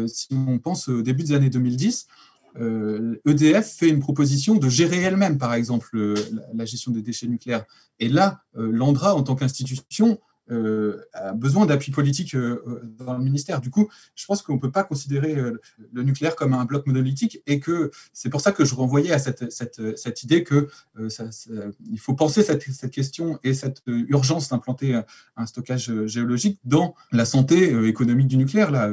si 0.07 0.28
on 0.30 0.59
pense 0.59 0.88
au 0.88 1.03
début 1.03 1.24
des 1.24 1.32
années 1.32 1.51
2010, 1.51 2.07
EDF 2.34 2.34
euh, 2.61 3.20
e 3.26 3.62
fait 3.62 3.88
une 3.88 4.00
proposition 4.00 4.55
de 4.55 4.68
gérer 4.68 4.98
elle-même, 4.98 5.38
par 5.38 5.55
exemple, 5.55 6.14
la 6.55 6.64
gestion 6.64 6.92
des 6.92 7.02
déchets 7.02 7.26
nucléaires. 7.26 7.64
Et 8.00 8.09
là, 8.09 8.42
euh, 8.57 8.70
l'ANDRA, 8.72 9.14
en 9.14 9.22
tant 9.22 9.34
qu'institution, 9.34 10.18
a 10.51 11.32
besoin 11.32 11.66
d'appui 11.66 11.92
politique 11.92 12.34
euh, 12.34 12.62
euh, 12.66 12.80
dans 12.99 13.16
le 13.16 13.24
ministère. 13.24 13.61
Du 13.61 13.70
coup, 13.70 13.88
je 14.14 14.26
pense 14.26 14.42
qu'on 14.42 14.55
ne 14.55 14.59
peut 14.59 14.70
pas 14.70 14.84
considérer 14.84 15.36
le 15.92 16.03
nucléaire 16.03 16.36
comme 16.36 16.53
un 16.53 16.64
bloc 16.64 16.86
monolithique 16.86 17.40
et 17.47 17.61
que 17.61 17.90
c'est 18.12 18.30
pour 18.30 18.40
ça 18.40 18.53
que 18.53 18.64
je 18.64 18.74
renvoyais 18.74 19.12
à 19.12 19.18
cette, 19.18 19.51
cette, 19.51 19.97
cette 19.97 20.22
idée 20.22 20.45
que 20.45 20.68
il 20.99 21.99
faut 21.99 22.14
penser 22.14 22.42
cette, 22.42 22.62
cette, 22.62 22.90
question 22.90 23.38
et 23.42 23.55
cette 23.55 23.82
urgence 23.86 24.49
d'implanter 24.49 25.01
un 25.36 25.47
stockage 25.47 26.07
géologique 26.07 26.61
dans 26.64 26.95
la 27.12 27.24
santé 27.24 27.72
économique 27.86 28.28
du 28.28 28.36
nucléaire. 28.36 28.70
Là, 28.70 28.90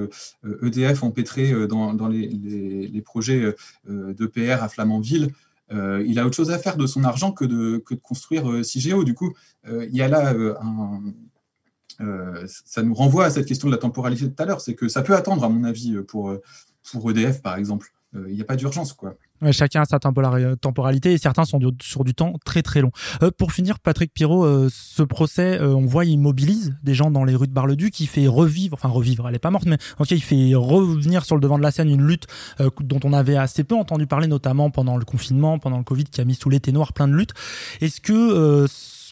EDF 0.63 1.03
e 1.03 1.05
empêtré 1.05 1.67
dans, 1.67 1.93
dans 1.93 2.07
les, 2.07 2.27
les, 2.27 3.01
projets 3.01 3.55
d'EPR 3.87 4.63
à 4.63 4.69
Flamanville. 4.69 5.33
il 5.71 6.19
a 6.19 6.25
autre 6.25 6.35
chose 6.35 6.51
à 6.51 6.59
faire 6.59 6.77
de 6.77 6.87
son 6.87 7.03
argent 7.03 7.31
que 7.31 7.45
de, 7.45 7.77
que 7.77 7.93
de 7.93 7.99
construire 7.99 8.63
CIGEO. 8.65 9.03
Du 9.03 9.13
coup, 9.13 9.33
il 9.67 9.95
y 9.95 10.01
a 10.01 10.07
là 10.07 10.33
un, 10.61 11.01
euh, 11.99 12.45
ça 12.65 12.83
nous 12.83 12.93
renvoie 12.93 13.25
à 13.25 13.29
cette 13.29 13.45
question 13.45 13.67
de 13.67 13.73
la 13.73 13.79
temporalité 13.79 14.25
de 14.25 14.29
tout 14.29 14.43
à 14.43 14.45
l'heure, 14.45 14.61
c'est 14.61 14.75
que 14.75 14.87
ça 14.87 15.01
peut 15.01 15.15
attendre, 15.15 15.43
à 15.43 15.49
mon 15.49 15.63
avis, 15.63 15.95
pour, 16.07 16.29
euh, 16.29 16.41
pour 16.91 17.09
EDF, 17.11 17.41
par 17.41 17.57
exemple. 17.57 17.87
Euh, 18.13 18.25
il 18.27 18.35
n'y 18.35 18.41
a 18.41 18.45
pas 18.45 18.57
d'urgence, 18.57 18.91
quoi. 18.91 19.15
chacun 19.51 19.83
a 19.83 19.85
sa 19.85 19.97
temporalité 19.99 21.13
et 21.13 21.17
certains 21.17 21.45
sont 21.45 21.59
sur 21.81 22.03
du 22.03 22.13
temps 22.13 22.33
très 22.43 22.61
très 22.61 22.81
long. 22.81 22.91
pour 23.37 23.53
finir, 23.53 23.79
Patrick 23.79 24.13
Pirot, 24.13 24.67
ce 24.67 25.01
procès, 25.01 25.61
on 25.61 25.85
voit, 25.85 26.03
il 26.03 26.17
mobilise 26.17 26.75
des 26.83 26.93
gens 26.93 27.09
dans 27.09 27.23
les 27.23 27.35
rues 27.35 27.47
de 27.47 27.53
Bar-le-Duc, 27.53 28.01
il 28.01 28.07
fait 28.07 28.27
revivre, 28.27 28.73
enfin 28.73 28.89
revivre, 28.89 29.29
elle 29.29 29.35
est 29.35 29.39
pas 29.39 29.49
morte, 29.49 29.65
mais 29.65 29.77
en 29.97 30.03
il 30.03 30.21
fait 30.21 30.55
revenir 30.55 31.23
sur 31.23 31.35
le 31.35 31.41
devant 31.41 31.57
de 31.57 31.63
la 31.63 31.71
scène 31.71 31.89
une 31.89 32.05
lutte 32.05 32.27
dont 32.81 32.99
on 33.05 33.13
avait 33.13 33.37
assez 33.37 33.63
peu 33.63 33.75
entendu 33.75 34.07
parler, 34.07 34.27
notamment 34.27 34.71
pendant 34.71 34.97
le 34.97 35.05
confinement, 35.05 35.57
pendant 35.57 35.77
le 35.77 35.85
Covid, 35.85 36.03
qui 36.03 36.19
a 36.19 36.25
mis 36.25 36.35
sous 36.35 36.49
les 36.49 36.59
ténoirs 36.59 36.91
plein 36.91 37.07
de 37.07 37.13
luttes. 37.13 37.33
Est-ce 37.79 38.01
que 38.01 38.67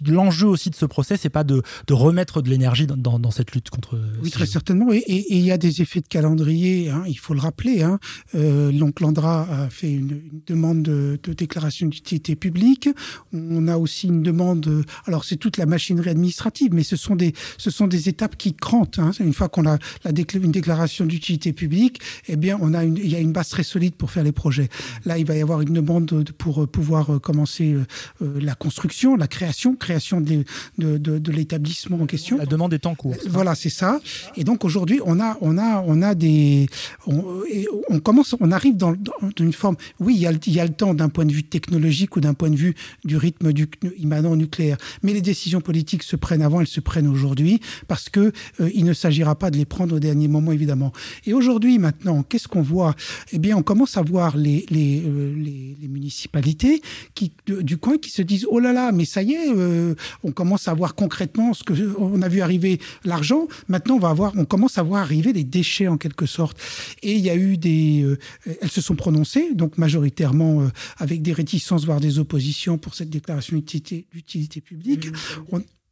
l'enjeu 0.08 0.48
aussi 0.48 0.70
de 0.70 0.76
ce 0.76 0.86
procès, 0.86 1.18
c'est 1.18 1.30
pas 1.30 1.44
de, 1.44 1.62
remettre 1.90 2.42
de 2.42 2.50
l'énergie 2.50 2.88
dans, 2.88 3.32
cette 3.32 3.52
lutte 3.52 3.70
contre. 3.70 4.00
Oui, 4.24 4.32
très 4.32 4.46
certainement. 4.46 4.92
Et 4.92 5.26
il 5.30 5.42
y 5.42 5.52
a 5.52 5.58
des 5.58 5.82
effets 5.82 6.02
de 6.02 6.08
calendrier, 6.08 6.90
hein, 6.90 7.04
il 7.08 7.18
faut 7.18 7.34
le 7.34 7.40
rappeler. 7.40 7.84
Hein. 7.84 8.00
Euh, 8.36 8.72
donc 8.72 9.00
l'Andra 9.00 9.42
a 9.42 9.70
fait 9.70 9.92
une, 9.92 10.22
demande 10.48 10.84
de, 10.84 11.20
déclaration 11.34 11.88
d'utilité 11.88 12.36
publique. 12.36 12.90
On 13.34 13.68
a 13.68 13.78
aussi 13.78 14.08
une 14.08 14.24
demande. 14.24 14.86
Alors 15.06 15.26
c'est 15.26 15.38
toute 15.38 15.58
la 15.58 15.66
machinerie 15.66 16.10
administrative, 16.10 16.74
mais 16.74 16.84
ce 16.84 16.96
sont 16.96 17.16
des 17.16 17.34
ce 17.58 17.72
sont 17.72 17.88
des 17.88 18.10
étapes 18.10 18.36
qui 18.38 18.54
crantent. 18.54 19.00
Hein. 19.00 19.12
Une 19.20 19.34
fois 19.34 19.50
qu'on 19.50 19.68
a 19.68 19.78
la 20.04 20.12
une 20.34 20.52
déclaration 20.52 21.06
d'utilité 21.06 21.54
publique, 21.54 22.00
eh 22.28 22.36
bien 22.36 22.58
on 22.62 22.74
a 22.74 22.84
une, 22.84 22.98
il 22.98 23.10
y 23.10 23.16
a 23.16 23.20
une 23.20 23.32
base 23.32 23.50
très 23.50 23.64
solide 23.64 23.96
pour 23.96 24.12
faire 24.12 24.24
les 24.24 24.32
projets. 24.32 24.70
Là, 25.06 25.18
il 25.18 25.26
va 25.26 25.36
y 25.36 25.42
avoir 25.42 25.62
une 25.62 25.74
demande 25.74 26.30
pour 26.38 26.68
pouvoir 26.68 27.20
commencer 27.22 27.76
euh, 28.22 28.40
la 28.40 28.56
construction, 28.56 29.16
la 29.16 29.28
création 29.28 29.40
création 29.40 29.76
de, 29.90 30.98
de, 30.98 31.32
l'établissement 31.32 32.02
en 32.02 32.06
question. 32.06 32.38
La 32.38 32.46
demande 32.46 32.74
est 32.74 32.86
en 32.86 32.96
cours. 32.96 33.16
Voilà, 33.28 33.56
c'est 33.56 33.70
ça. 33.70 34.00
Et 34.38 34.44
donc 34.44 34.66
aujourd'hui, 34.66 35.00
on 35.06 35.20
a, 35.20 35.38
on 35.42 35.58
a, 35.58 35.84
on 35.86 36.02
a 36.02 36.16
des, 36.16 36.68
on, 37.08 38.00
commence, 38.00 38.36
on 38.40 38.52
arrive 38.52 38.78
dans, 38.78 38.94
une 39.40 39.54
forme. 39.54 39.76
Oui, 40.00 40.16
il 40.16 40.22
y 40.22 40.28
a, 40.28 40.32
il 40.32 40.54
y 40.54 40.60
a 40.60 40.66
le 40.66 40.74
temps 40.74 40.94
d'un 40.94 41.10
point 41.10 41.26
de 41.26 41.32
vue 41.32 41.44
technologique 41.44 42.16
ou 42.16 42.22
d'un 42.22 42.34
point 42.34 42.50
de 42.50 42.56
vue 42.56 42.76
du 43.04 43.18
rythme 43.18 43.52
du 43.54 43.70
immanent 43.98 44.36
nucléaire, 44.36 44.78
mais 45.04 45.14
les 45.14 45.22
décisions 45.22 45.62
politiques 45.62 46.04
se 46.04 46.16
prennent 46.16 46.42
avant, 46.42 46.62
elles 46.62 46.68
se 46.68 46.80
prennent 46.80 47.08
aujourd'hui 47.08 47.60
parce 47.88 48.10
que 48.10 48.32
euh, 48.60 48.70
il 48.74 48.86
ne 48.86 48.94
s'agira 48.94 49.36
pas 49.36 49.52
de 49.52 49.58
les 49.58 49.66
prendre 49.66 49.96
au 49.96 50.00
dernier 50.00 50.28
moment, 50.28 50.52
évidemment. 50.52 50.92
Et 51.26 51.34
aujourd'hui, 51.34 51.80
maintenant, 51.80 52.24
qu'est-ce 52.24 52.48
qu'on 52.48 52.62
voit? 52.62 52.96
Eh 53.32 53.40
bien, 53.40 53.58
on 53.58 53.64
commence 53.64 53.98
à 53.98 54.02
voir 54.02 54.38
les 54.38 54.66
les, 54.70 55.04
euh, 55.06 55.34
les, 55.36 55.88
municipalités 55.88 56.82
qui 57.16 57.32
du 57.48 57.78
coin 57.78 57.98
qui 57.98 58.12
se 58.12 58.22
disent 58.22 58.46
oh 58.50 58.60
là 58.60 58.74
là, 58.74 58.92
mais 58.92 59.06
ça 59.06 59.24
y 59.24 59.34
est. 59.34 59.50
Euh, 59.50 59.79
on 60.24 60.32
commence 60.32 60.68
à 60.68 60.74
voir 60.74 60.96
concrètement 60.96 61.54
ce 61.54 61.64
que 61.64 61.74
on 61.98 62.22
a 62.22 62.30
vu 62.30 62.42
arriver 62.42 62.80
l'argent. 63.04 63.48
Maintenant, 63.68 63.96
on 63.96 64.00
va 64.00 64.10
avoir, 64.10 64.34
on 64.38 64.46
commence 64.46 64.78
à 64.78 64.84
voir 64.84 65.02
arriver 65.02 65.34
des 65.34 65.44
déchets 65.44 65.88
en 65.88 65.98
quelque 65.98 66.26
sorte. 66.26 66.58
Et 67.02 67.14
il 67.14 67.22
y 67.22 67.30
a 67.30 67.36
eu 67.36 67.58
des, 67.58 68.04
euh, 68.04 68.18
elles 68.62 68.72
se 68.72 68.82
sont 68.82 68.96
prononcées, 68.96 69.54
donc 69.54 69.78
majoritairement 69.78 70.62
euh, 70.62 70.68
avec 70.98 71.22
des 71.22 71.34
réticences 71.34 71.86
voire 71.86 72.00
des 72.00 72.20
oppositions 72.20 72.78
pour 72.78 72.96
cette 72.96 73.10
déclaration 73.10 73.58
d'utilité 73.58 74.62
publique. 74.62 75.08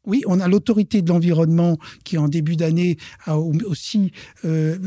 Oui, 0.07 0.23
on 0.25 0.39
a 0.39 0.47
l'autorité 0.47 1.01
de 1.01 1.09
l'environnement 1.09 1.77
qui, 2.05 2.17
en 2.17 2.29
début 2.29 2.55
d'année, 2.55 2.97
a 3.25 3.37
aussi 3.37 4.13
euh, 4.45 4.77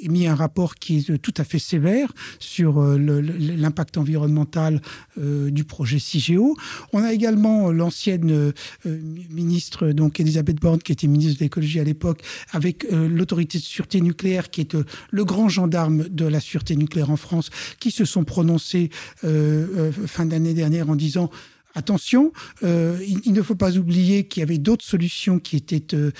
émis 0.00 0.26
un 0.26 0.34
rapport 0.34 0.76
qui 0.76 0.98
est 0.98 1.18
tout 1.18 1.34
à 1.36 1.44
fait 1.44 1.58
sévère 1.58 2.10
sur 2.38 2.80
euh, 2.80 2.96
l'impact 2.96 3.98
environnemental 3.98 4.80
euh, 5.18 5.50
du 5.50 5.64
projet 5.64 5.98
CIGEO. 5.98 6.56
On 6.94 7.02
a 7.02 7.12
également 7.12 7.70
l'ancienne 7.70 8.54
ministre, 8.86 9.88
donc 9.88 10.18
Elisabeth 10.18 10.60
Borne, 10.60 10.78
qui 10.78 10.92
était 10.92 11.06
ministre 11.08 11.40
de 11.40 11.44
l'écologie 11.44 11.78
à 11.78 11.84
l'époque, 11.84 12.22
avec 12.52 12.86
l'autorité 12.90 13.58
de 13.58 13.62
sûreté 13.62 14.00
nucléaire, 14.00 14.50
qui 14.50 14.62
est 14.62 14.76
le 15.10 15.24
grand 15.24 15.50
gendarme 15.50 16.08
de 16.08 16.24
la 16.24 16.40
sûreté 16.40 16.74
nucléaire 16.74 17.10
en 17.10 17.16
France, 17.16 17.50
qui 17.80 17.90
se 17.90 18.06
sont 18.06 18.24
prononcés 18.24 18.88
fin 19.22 20.26
d'année 20.26 20.54
dernière 20.54 20.88
en 20.88 20.96
disant 20.96 21.30
Attention, 21.76 22.32
euh, 22.62 22.98
il, 23.26 23.34
ne 23.34 23.42
faut 23.42 23.54
pas 23.54 23.76
oublier 23.76 24.24
qu'il 24.24 24.40
y 24.40 24.42
avait 24.42 24.56
d'autres 24.56 24.84
solutions 24.84 25.38
qui 25.38 25.56
étaient 25.56 25.94
euh, 25.94 26.10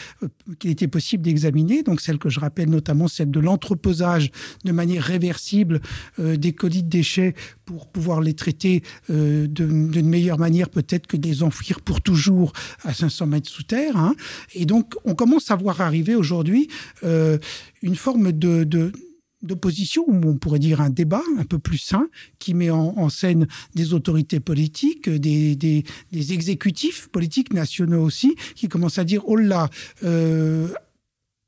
qu'il 0.58 0.70
était 0.70 0.86
possible 0.86 1.22
d'examiner. 1.22 1.82
Donc 1.82 2.02
celle 2.02 2.18
que 2.18 2.28
je 2.28 2.40
rappelle 2.40 2.68
notamment, 2.68 3.08
celle 3.08 3.30
de 3.30 3.40
l'entreposage 3.40 4.30
de 4.66 4.72
manière 4.72 5.02
réversible 5.02 5.80
euh, 6.18 6.36
des 6.36 6.52
colis 6.52 6.82
de 6.82 6.90
déchets 6.90 7.34
pour 7.64 7.88
pouvoir 7.88 8.20
les 8.20 8.34
traiter 8.34 8.82
d'une 9.08 10.08
meilleure 10.08 10.38
manière 10.38 10.68
peut-être 10.68 11.06
que 11.06 11.16
de 11.16 11.26
les 11.26 11.42
enfouir 11.42 11.80
pour 11.80 12.02
toujours 12.02 12.52
à 12.84 12.92
500 12.92 13.26
mètres 13.26 13.48
sous 13.48 13.62
terre. 13.62 13.96
Hein. 13.96 14.14
Et 14.54 14.66
donc 14.66 14.92
on 15.04 15.14
commence 15.14 15.50
à 15.50 15.56
voir 15.56 15.80
arriver 15.80 16.14
aujourd'hui 16.14 16.68
une 17.02 17.96
forme 17.96 18.30
de 18.30 18.92
d'opposition, 19.46 20.04
ou 20.06 20.20
on 20.24 20.36
pourrait 20.36 20.58
dire 20.58 20.80
un 20.80 20.90
débat 20.90 21.22
un 21.38 21.44
peu 21.44 21.58
plus 21.58 21.78
sain, 21.78 22.08
qui 22.38 22.54
met 22.54 22.70
en, 22.70 23.08
scène 23.08 23.46
des 23.74 23.94
autorités 23.94 24.40
politiques, 24.40 25.08
des, 25.08 25.84
exécutifs 26.12 27.08
politiques 27.08 27.52
nationaux 27.52 28.02
aussi, 28.02 28.34
qui 28.54 28.68
commencent 28.68 28.98
à 28.98 29.04
dire, 29.04 29.22
oh 29.26 29.36
là, 29.36 29.68
euh, 30.04 30.68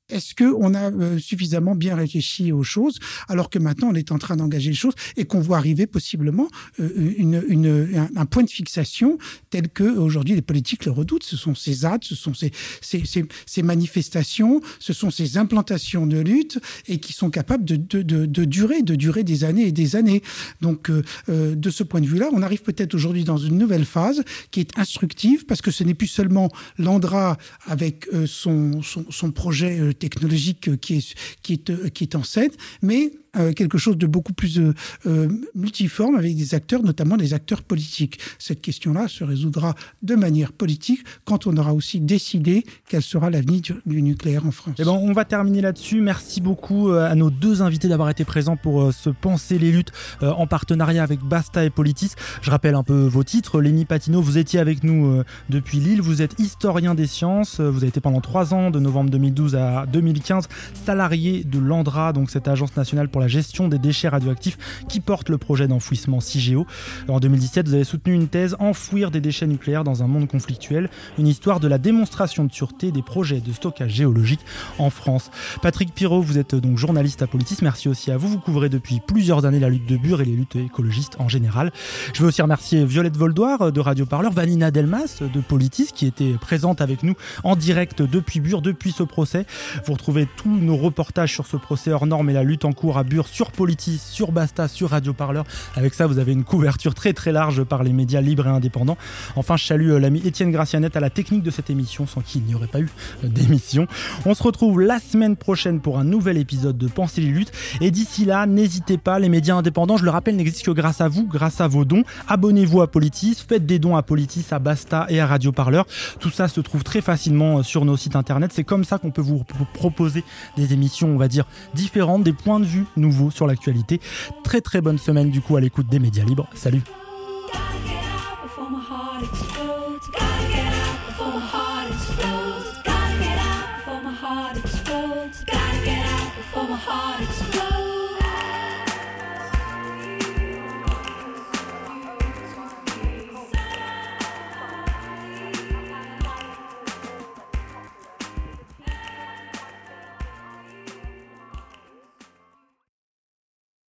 est-ce 0.09 0.35
qu'on 0.35 0.75
a 0.75 0.91
euh, 0.91 1.19
suffisamment 1.19 1.75
bien 1.75 1.95
réfléchi 1.95 2.51
aux 2.51 2.63
choses 2.63 2.99
alors 3.29 3.51
que 3.51 3.59
maintenant 3.59 3.89
on 3.91 3.95
est 3.95 4.11
en 4.11 4.19
train 4.19 4.37
d'engager 4.37 4.71
les 4.71 4.77
choses 4.77 4.95
et 5.17 5.27
qu'on 5.27 5.41
voit 5.41 5.59
arriver 5.59 5.87
possiblement 5.87 6.49
euh, 6.81 7.15
une, 7.19 7.43
une, 7.49 8.09
un, 8.17 8.27
point 8.27 8.43
de 8.43 8.51
fixation 8.51 9.19
tel 9.51 9.69
que 9.69 9.85
aujourd'hui 9.85 10.35
les 10.35 10.43
politiques 10.43 10.87
le 10.87 10.93
redoutent. 10.93 11.25
Ce 11.25 11.37
sont 11.37 11.55
ces 11.55 11.73
ZAD, 11.73 12.05
ce 12.05 12.15
sont 12.15 12.33
ces, 12.33 12.53
ces, 12.81 13.03
ces, 13.47 13.63
manifestations, 13.63 14.63
ce 14.79 14.93
sont 14.93 15.11
ces 15.11 15.37
implantations 15.37 16.07
de 16.07 16.19
lutte 16.19 16.59
et 16.87 16.99
qui 17.01 17.13
sont 17.13 17.31
capables 17.31 17.65
de, 17.65 17.77
de, 17.77 18.03
de, 18.03 18.25
de 18.25 18.45
durer, 18.45 18.83
de 18.83 18.95
durer 18.95 19.25
des 19.25 19.45
années 19.45 19.67
et 19.67 19.73
des 19.73 19.95
années. 19.95 20.23
Donc 20.63 20.91
euh, 20.91 21.03
de 21.29 21.71
ce 21.71 21.83
point 21.83 22.01
de 22.01 22.07
vue-là, 22.07 22.31
on 22.33 22.43
arrive 22.43 22.63
peut-être 22.63 22.95
aujourd'hui 22.95 23.25
dans 23.25 23.37
une 23.37 23.59
nouvelle 23.59 23.85
phase 23.85 24.23
qui 24.51 24.61
est 24.61 24.79
instructive 24.79 25.45
parce 25.45 25.61
que 25.61 25.71
ce 25.71 25.85
n'est 25.85 25.95
plus 25.95 26.07
seulement 26.07 26.49
l'Andra 26.79 27.37
avec 27.67 28.09
son, 28.27 28.81
son, 28.83 29.05
son 29.11 29.31
projet 29.33 29.93
technologique 29.99 30.81
qui 30.81 30.97
est, 30.97 31.15
qui 31.43 31.55
est, 31.55 31.91
qui 31.91 32.05
est 32.05 32.15
en 32.15 32.23
scène, 32.23 32.51
mais 32.83 33.13
euh, 33.37 33.53
quelque 33.53 33.77
chose 33.77 33.99
de 33.99 34.07
beaucoup 34.07 34.33
plus 34.33 34.59
euh, 34.59 34.75
euh, 35.07 35.29
multiforme 35.55 36.17
avec 36.17 36.35
des 36.35 36.55
acteurs, 36.55 36.83
notamment 36.83 37.17
des 37.17 37.35
acteurs 37.35 37.63
politiques. 37.63 38.19
Cette 38.39 38.63
question-là 38.63 39.07
se 39.07 39.23
résoudra 39.23 39.75
de 40.03 40.15
manière 40.15 40.53
politique 40.53 41.05
quand 41.25 41.47
on 41.47 41.57
aura 41.59 41.75
aussi 41.75 42.01
décidé 42.01 42.65
quel 42.89 43.03
sera 43.03 43.29
l'avenir 43.29 43.61
du, 43.85 44.03
nucléaire 44.03 44.47
en 44.47 44.51
France. 44.51 44.75
Et 44.79 44.83
eh 44.83 44.85
ben, 44.85 44.93
on 44.93 45.13
va 45.13 45.25
terminer 45.25 45.61
là-dessus. 45.61 46.01
Merci 46.01 46.41
beaucoup 46.41 46.91
à 46.91 47.15
nos 47.15 47.31
deux 47.31 47.61
invités 47.61 47.89
d'avoir 47.89 48.09
été 48.09 48.25
présents 48.25 48.57
pour 48.57 48.93
se 48.93 49.11
penser 49.11 49.59
les 49.59 49.73
luttes 49.73 49.93
en 50.21 50.47
partenariat 50.47 51.03
avec 51.03 51.21
Basta 51.21 51.65
et 51.65 51.71
Politis. 51.71 52.13
Je 52.41 52.51
rappelle 52.51 52.75
un 52.75 52.83
peu 52.83 53.07
vos 53.07 53.25
titres. 53.25 53.61
Lémi 53.61 53.85
Patino, 53.85 54.23
vous 54.23 54.39
étiez 54.39 54.61
avec 54.61 54.85
nous 54.85 55.23
depuis 55.51 55.81
Lille. 55.81 56.01
Vous 56.01 56.23
êtes 56.23 56.39
historien 56.39 56.95
des 56.95 57.07
sciences. 57.07 57.61
Vous 57.61 57.79
avez 57.79 57.89
été 57.89 58.01
pendant 58.01 58.21
trois 58.21 58.55
ans, 58.55 58.71
de 58.71 58.79
novembre 58.79 59.11
2012 59.11 59.57
à 59.57 59.87
2015, 59.87 60.49
salarié 60.85 61.45
de 61.45 61.59
l'ANDRA, 61.59 62.13
donc 62.13 62.31
cette 62.31 62.49
agence 62.49 62.77
nationale 62.77 63.09
pour 63.09 63.18
la 63.19 63.29
gestion 63.29 63.69
des 63.69 63.79
déchets 63.79 64.09
radioactifs 64.09 64.59
qui 64.89 65.01
porte 65.01 65.29
le 65.29 65.39
projet 65.39 65.69
d'enfouissement 65.69 66.21
CIGEO. 66.21 66.67
En 67.09 67.21
2017, 67.21 67.69
vous 67.69 67.75
avez 67.75 67.85
soutenu 67.85 68.15
une 68.15 68.29
thèse 68.29 68.57
Enfouir 68.59 69.11
des 69.11 69.21
déchets 69.21 69.47
nucléaires 69.47 69.85
dans 69.85 70.03
un 70.03 70.07
monde 70.07 70.29
conflictuel, 70.29 70.91
une 71.19 71.27
histoire 71.27 71.61
de 71.61 71.69
la 71.69 71.79
démonstration 71.79 72.45
de 72.45 72.53
sûreté 72.53 72.93
des 72.93 73.03
projets 73.03 73.41
de 73.41 73.53
stockage 73.53 73.93
géologique 73.93 74.41
en 74.79 74.91
France. 74.91 75.31
Patrick 75.63 75.95
Pirot, 75.95 76.21
vous 76.21 76.39
êtes 76.39 76.55
donc 76.55 76.79
journaliste 76.79 77.23
à 77.23 77.27
Politis. 77.27 77.59
Merci 77.63 77.89
aussi 77.89 78.11
à 78.11 78.17
vous. 78.17 78.29
Vous 78.29 78.39
couvrez 78.39 78.69
depuis 78.69 79.01
plusieurs 79.07 79.45
années 79.45 79.61
la 79.61 79.69
lutte 79.69 79.87
de 79.87 79.97
Bure 79.97 80.21
et 80.21 80.25
les 80.25 80.33
luttes 80.33 80.57
écologistes 80.57 81.17
en 81.19 81.29
général. 81.29 81.73
Je 82.15 82.23
veux 82.23 82.29
aussi 82.29 82.43
remercier 82.43 82.85
Violette 82.85 83.17
Voldoir 83.17 83.73
de 83.73 83.81
Radio 83.81 84.07
Parleur, 84.07 84.33
Vanina 84.33 84.71
Delmas 84.71 85.21
de 85.21 85.41
Politis 85.41 85.91
qui 85.95 86.07
était 86.07 86.35
présente 86.41 86.81
avec 86.81 87.03
nous 87.03 87.15
en 87.45 87.57
direct 87.57 88.03
depuis 88.03 88.41
Bure, 88.41 88.63
depuis 88.63 88.93
ce 88.93 89.03
procès. 89.03 89.47
Vous 89.87 89.93
retrouvez 89.93 90.27
tous 90.37 90.57
nos 90.57 90.77
reportages 90.77 91.33
sur 91.33 91.47
ce 91.47 91.57
procès 91.57 91.93
hors 91.93 92.07
norme 92.07 92.31
et 92.31 92.33
la 92.33 92.43
lutte 92.43 92.65
en 92.65 92.73
cours 92.73 92.99
à 92.99 93.05
Sur 93.27 93.51
Politis, 93.53 93.99
sur 93.99 94.33
Basta, 94.33 94.69
sur 94.69 94.91
Radio 94.91 95.13
Parleur. 95.13 95.45
Avec 95.75 95.95
ça, 95.95 96.07
vous 96.07 96.19
avez 96.19 96.33
une 96.33 96.45
couverture 96.45 96.95
très 96.95 97.13
très 97.13 97.33
large 97.33 97.65
par 97.65 97.83
les 97.83 97.93
médias 97.93 98.21
libres 98.21 98.47
et 98.47 98.51
indépendants. 98.51 98.99
Enfin, 99.35 99.57
je 99.57 99.65
salue 99.65 99.91
euh, 99.91 99.99
l'ami 99.99 100.21
Étienne 100.25 100.51
Gracianet 100.53 100.97
à 100.97 101.01
la 101.01 101.11
technique 101.11 101.43
de 101.43 101.51
cette 101.51 101.71
émission, 101.71 102.07
sans 102.07 102.21
qui 102.21 102.39
il 102.39 102.45
n'y 102.45 102.55
aurait 102.55 102.67
pas 102.67 102.81
eu 102.81 102.89
euh, 103.25 103.29
d'émission. 103.29 103.87
On 104.27 104.35
se 104.35 104.43
retrouve 104.43 104.81
la 104.81 105.01
semaine 105.01 105.37
prochaine 105.37 105.81
pour 105.81 105.99
un 105.99 106.05
nouvel 106.05 106.37
épisode 106.37 106.77
de 106.77 106.87
Pensez 106.87 107.21
les 107.21 107.29
luttes. 107.29 107.53
Et 107.81 107.91
d'ici 107.91 108.25
là, 108.25 108.47
n'hésitez 108.47 108.99
pas, 108.99 109.19
les 109.19 109.29
médias 109.29 109.57
indépendants, 109.57 109.97
je 109.97 110.05
le 110.05 110.11
rappelle, 110.11 110.37
n'existent 110.37 110.73
que 110.73 110.77
grâce 110.77 111.01
à 111.01 111.09
vous, 111.09 111.27
grâce 111.27 111.61
à 111.61 111.69
vos 111.69 111.85
dons. 111.85 112.05
Abonnez-vous 112.29 112.83
à 112.83 112.91
Politis, 112.91 113.37
faites 113.49 113.67
des 113.67 113.79
dons 113.79 113.97
à 113.97 114.03
Politis, 114.03 114.47
à 114.51 114.59
Basta 114.59 115.07
et 115.09 115.21
à 115.21 115.27
Radio 115.27 115.53
Parleur. 115.53 115.87
Tout 116.21 116.31
ça 116.31 116.49
se 116.49 116.61
trouve 116.61 116.85
très 116.85 117.01
facilement 117.01 117.59
euh, 117.59 117.63
sur 117.63 117.85
nos 117.85 117.97
sites 117.97 118.17
internet. 118.17 118.53
C'est 118.55 118.65
comme 118.65 118.85
ça 118.85 118.99
qu'on 118.99 119.11
peut 119.11 119.23
vous 119.23 119.45
proposer 119.73 120.25
des 120.57 120.73
émissions, 120.73 121.09
on 121.09 121.17
va 121.17 121.29
dire, 121.29 121.47
différentes, 121.75 122.23
des 122.23 122.33
points 122.33 122.61
de 122.61 122.65
vue 122.65 122.85
nouveau 122.99 123.31
sur 123.31 123.47
l'actualité. 123.47 124.01
Très 124.45 124.61
très 124.61 124.81
bonne 124.81 124.99
semaine 124.99 125.31
du 125.31 125.41
coup 125.41 125.57
à 125.57 125.61
l'écoute 125.61 125.87
des 125.89 125.99
médias 125.99 126.25
libres. 126.25 126.49
Salut 126.55 126.83